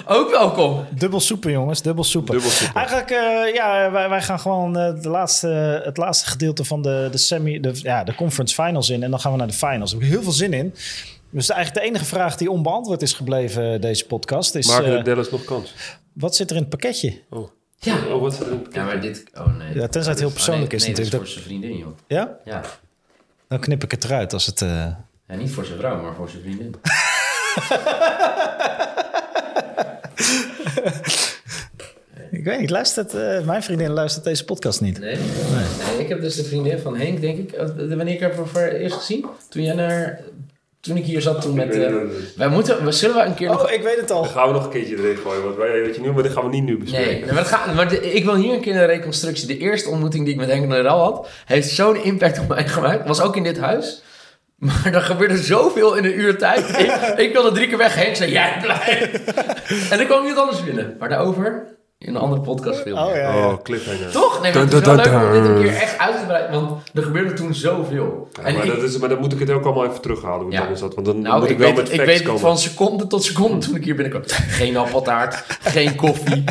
Ook 0.05 0.31
welkom. 0.31 0.85
Dubbel 0.89 1.19
soepen, 1.19 1.51
jongens. 1.51 1.81
Dubbel 1.81 2.03
soepen. 2.03 2.33
Dubbel 2.33 2.51
soep. 2.51 2.75
Eigenlijk, 2.75 3.09
eh, 3.09 3.53
ja, 3.53 3.91
wij, 3.91 4.09
wij 4.09 4.21
gaan 4.21 4.39
gewoon 4.39 4.77
eh, 4.77 5.01
de 5.01 5.09
laatste, 5.09 5.81
het 5.83 5.97
laatste 5.97 6.29
gedeelte 6.29 6.63
van 6.63 6.81
de, 6.81 7.07
de, 7.11 7.17
semi, 7.17 7.59
de, 7.59 7.71
ja, 7.73 8.03
de 8.03 8.15
conference 8.15 8.63
finals 8.63 8.89
in. 8.89 9.03
En 9.03 9.09
dan 9.09 9.19
gaan 9.19 9.31
we 9.31 9.37
naar 9.37 9.47
de 9.47 9.53
finals. 9.53 9.91
Daar 9.91 9.99
heb 9.99 10.09
ik 10.09 10.15
heel 10.15 10.23
veel 10.23 10.31
zin 10.31 10.53
in. 10.53 10.75
Dus 11.29 11.49
eigenlijk 11.49 11.85
de 11.85 11.91
enige 11.91 12.05
vraag 12.05 12.37
die 12.37 12.51
onbeantwoord 12.51 13.01
is 13.01 13.13
gebleven 13.13 13.81
deze 13.81 14.05
podcast 14.05 14.55
is... 14.55 14.67
Maken 14.67 14.97
de 14.97 15.01
Dallas 15.01 15.29
nog 15.29 15.43
kans? 15.43 15.73
wat 16.13 16.35
zit 16.35 16.49
er 16.49 16.55
in 16.55 16.61
het 16.61 16.71
pakketje? 16.71 17.21
Oh. 17.29 17.49
Ja. 17.77 17.95
Oh, 18.07 18.21
wat 18.21 18.33
is 18.33 18.39
er 18.39 18.51
in 18.51 18.61
het 18.63 18.73
Ja, 18.73 18.85
maar 18.85 19.01
dit... 19.01 19.23
Oh 19.33 19.57
nee. 19.57 19.75
Ja, 19.75 19.87
tenzij 19.87 20.11
het 20.11 20.21
heel 20.21 20.31
persoonlijk 20.31 20.71
Oh, 20.71 20.77
is 20.77 20.85
nee, 20.85 20.93
nee, 20.93 21.03
natuurlijk. 21.03 21.11
dat 21.11 21.21
is 21.21 21.33
voor 21.33 21.51
zijn 21.51 21.61
vriendin, 21.61 21.77
joh. 21.77 21.97
Ja? 22.07 22.37
Ja. 22.45 22.61
Dan 23.51 23.59
knip 23.59 23.83
ik 23.83 23.91
het 23.91 24.03
eruit 24.03 24.33
als 24.33 24.45
het... 24.45 24.61
eh, 24.61 24.85
ja. 25.27 25.35
Niet 25.35 25.51
voor 25.51 25.65
zijn 25.65 25.77
vrouw, 25.79 26.01
maar 26.01 26.13
voor 26.15 26.29
zijn 26.29 26.41
vriendin. 26.41 26.75
ik 32.31 32.43
weet 32.43 32.59
niet, 32.59 32.69
luistert, 32.69 33.13
eh, 33.13 33.41
mijn 33.45 33.63
vriendin 33.63 33.89
luistert 33.91 34.23
deze 34.25 34.45
podcast 34.45 34.81
niet. 34.81 34.99
Nee? 34.99 35.15
nee. 35.15 35.99
ik 35.99 36.09
heb 36.09 36.21
dus 36.21 36.35
de 36.35 36.43
vriendin 36.43 36.79
van 36.79 36.97
Henk, 36.97 37.21
denk 37.21 37.37
ik. 37.37 37.51
eh, 37.51 37.67
Wanneer 37.67 38.07
ik 38.13 38.19
heb 38.19 38.35
haar 38.35 38.47
voor 38.47 38.61
het 38.61 38.73
eerst 38.73 38.95
gezien? 38.95 39.25
Toen 39.49 39.63
jij 39.63 39.73
naar... 39.75 40.19
Toen 40.81 40.97
ik 40.97 41.03
hier 41.05 41.21
zat 41.21 41.41
toen 41.41 41.55
met... 41.55 41.75
eh, 41.75 41.93
wij 42.35 42.47
moeten... 42.47 42.85
We 42.85 42.91
zullen 42.91 43.15
we 43.15 43.21
een 43.23 43.33
keer 43.33 43.47
nog... 43.49 43.65
Oh, 43.65 43.71
ik 43.71 43.81
weet 43.83 43.99
het 43.99 44.11
al. 44.11 44.21
Dan 44.23 44.31
gaan 44.31 44.47
we 44.47 44.53
nog 44.53 44.63
een 44.63 44.69
keertje 44.69 44.97
erin 44.97 45.17
gooien. 45.17 45.43
Want 45.43 45.55
wij, 45.55 45.71
weet 45.81 45.95
je 45.95 46.01
nu, 46.01 46.11
maar 46.11 46.23
dit 46.23 46.31
gaan 46.31 46.43
we 46.43 46.49
niet 46.49 46.63
nu 46.63 46.77
bespreken. 46.77 47.11
Nee, 47.11 47.25
maar, 47.25 47.37
het 47.37 47.47
gaat, 47.47 47.73
maar 47.75 47.89
de- 47.89 48.13
ik 48.13 48.23
wil 48.25 48.35
hier 48.35 48.53
een 48.53 48.61
keer 48.61 48.75
een 48.75 48.85
reconstructie. 48.85 49.47
De 49.47 49.57
eerste 49.57 49.89
ontmoeting 49.89 50.23
die 50.25 50.33
ik 50.33 50.39
met 50.39 50.49
Henk 50.49 50.67
Noël 50.67 50.99
had, 50.99 51.27
heeft 51.45 51.69
zo'n 51.69 52.03
impact 52.03 52.39
op 52.39 52.47
mij 52.47 52.67
gemaakt. 52.67 53.07
Was 53.07 53.21
ook 53.21 53.35
in 53.35 53.43
dit 53.43 53.59
huis. 53.59 54.01
Maar 54.55 54.89
er 54.93 55.01
gebeurde 55.01 55.37
zoveel 55.37 55.95
in 55.95 56.05
een 56.05 56.19
uur 56.19 56.37
tijd. 56.37 56.69
ik, 56.79 57.17
ik 57.17 57.33
wilde 57.33 57.51
drie 57.51 57.67
keer 57.67 57.77
weg. 57.77 57.95
Henk 57.95 58.15
zei, 58.15 58.31
jij 58.31 58.57
blijft. 58.61 59.23
en 59.91 59.97
dan 59.97 60.05
kwam 60.05 60.21
iemand 60.21 60.37
anders 60.39 60.63
binnen. 60.63 60.95
Maar 60.99 61.09
daarover 61.09 61.65
in 62.03 62.15
een 62.15 62.21
andere 62.21 62.41
podcast 62.41 62.79
filmen. 62.79 63.03
Oh 63.05 63.15
ja, 63.15 63.17
ja. 63.35 63.47
Oh, 63.47 63.61
cliffhanger. 63.63 64.11
Toch? 64.11 64.41
Nee, 64.41 64.53
maar 64.53 64.61
het 64.63 64.73
is 64.73 64.79
wel 64.79 64.95
leuk 64.95 65.05
om 65.05 65.31
dit 65.31 65.45
een 65.45 65.61
keer 65.61 65.73
echt 65.81 65.97
uit 65.97 66.19
te 66.19 66.25
breiden. 66.25 66.51
Want 66.51 66.81
er 66.93 67.03
gebeurde 67.03 67.33
toen 67.33 67.53
zoveel. 67.55 68.27
Ja, 68.33 68.43
en 68.43 68.53
maar, 68.55 68.65
ik, 68.65 68.73
dat 68.73 68.83
is, 68.83 68.97
maar 68.97 69.09
dan 69.09 69.19
moet 69.19 69.33
ik 69.33 69.39
het 69.39 69.49
ook 69.51 69.63
allemaal 69.65 69.85
even 69.85 70.01
terughalen 70.01 70.41
hoe 70.43 70.51
Ja. 70.51 70.75
zat. 70.75 70.93
Want 70.93 71.07
dan, 71.07 71.21
nou, 71.21 71.35
moet 71.39 71.43
ik, 71.43 71.51
ik, 71.51 71.57
wel 71.57 71.67
weet, 71.67 71.77
met 71.77 71.87
ik 71.91 71.95
facts 71.95 72.05
weet 72.11 72.21
komen. 72.23 72.41
van 72.41 72.57
seconde 72.57 73.07
tot 73.07 73.23
seconde 73.23 73.57
toen 73.65 73.75
ik 73.75 73.83
hier 73.83 73.95
binnenkwam. 73.95 74.23
Geen 74.49 74.77
appeltaart, 74.77 75.43
geen 75.61 75.95
koffie. 75.95 76.43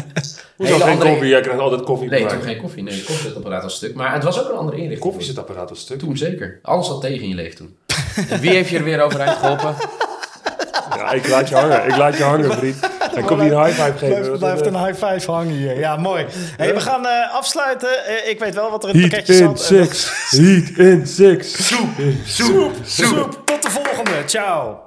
Hoezo 0.56 0.74
geen 0.78 0.90
andere- 0.90 1.10
koffie? 1.10 1.28
Jij 1.28 1.40
krijgt 1.40 1.60
altijd 1.60 1.82
koffie 1.82 2.08
Nee, 2.08 2.26
toen 2.26 2.42
geen 2.42 2.60
koffie. 2.60 2.82
Nee, 2.82 2.94
het 2.94 3.04
koffiezetapparaat 3.04 3.62
was 3.62 3.74
stuk. 3.74 3.94
Maar 3.94 4.12
het 4.12 4.24
was 4.24 4.40
ook 4.42 4.48
een 4.50 4.56
andere 4.56 4.76
inrichting. 4.76 5.02
Koffiezetapparaat 5.10 5.68
was 5.68 5.78
stuk. 5.80 5.98
Toen 5.98 6.16
zeker. 6.16 6.58
Alles 6.62 6.86
zat 6.86 7.00
tegen 7.00 7.20
in 7.22 7.28
je 7.28 7.34
leven 7.34 7.56
toen. 7.56 7.76
En 8.28 8.40
wie 8.40 8.50
heeft 8.50 8.68
je 8.70 8.78
er 8.78 8.84
weer 8.84 9.02
overeind 9.02 9.36
geholpen? 9.38 9.74
Ja, 10.96 11.12
ik 11.12 11.28
laat 11.28 11.48
je 11.48 11.54
hangen. 11.54 11.86
Ik 11.88 11.96
laat 11.96 12.16
je 12.16 12.22
hangen, 12.22 12.52
vriend. 12.52 12.76
En 13.14 13.24
kom 13.24 13.42
je 13.42 13.50
een 13.52 13.64
high 13.64 13.82
five 13.82 13.98
geven. 13.98 14.08
Blijft, 14.20 14.38
blijft 14.38 14.66
een 14.66 14.84
high 14.86 15.06
five 15.06 15.30
hangen 15.30 15.54
hier. 15.54 15.78
Ja, 15.78 15.96
mooi. 15.96 16.26
Hey, 16.56 16.74
we 16.74 16.80
gaan 16.80 17.06
eh, 17.06 17.34
afsluiten. 17.34 18.04
Eh, 18.06 18.30
ik 18.30 18.38
weet 18.38 18.54
wel 18.54 18.70
wat 18.70 18.84
er 18.84 18.90
in 18.94 19.02
het 19.02 19.10
Heat 19.12 19.24
pakketje 19.24 19.44
in 19.44 19.56
zat. 19.56 19.70
En 19.70 19.76
dat- 19.78 19.88
six. 19.96 20.30
Heat 20.30 20.86
in 20.86 21.06
six. 21.06 21.66
Soep. 21.66 21.88
Soep, 22.26 22.72
soep. 22.84 23.42
Tot 23.44 23.62
de 23.62 23.70
volgende. 23.70 24.12
Ciao. 24.26 24.78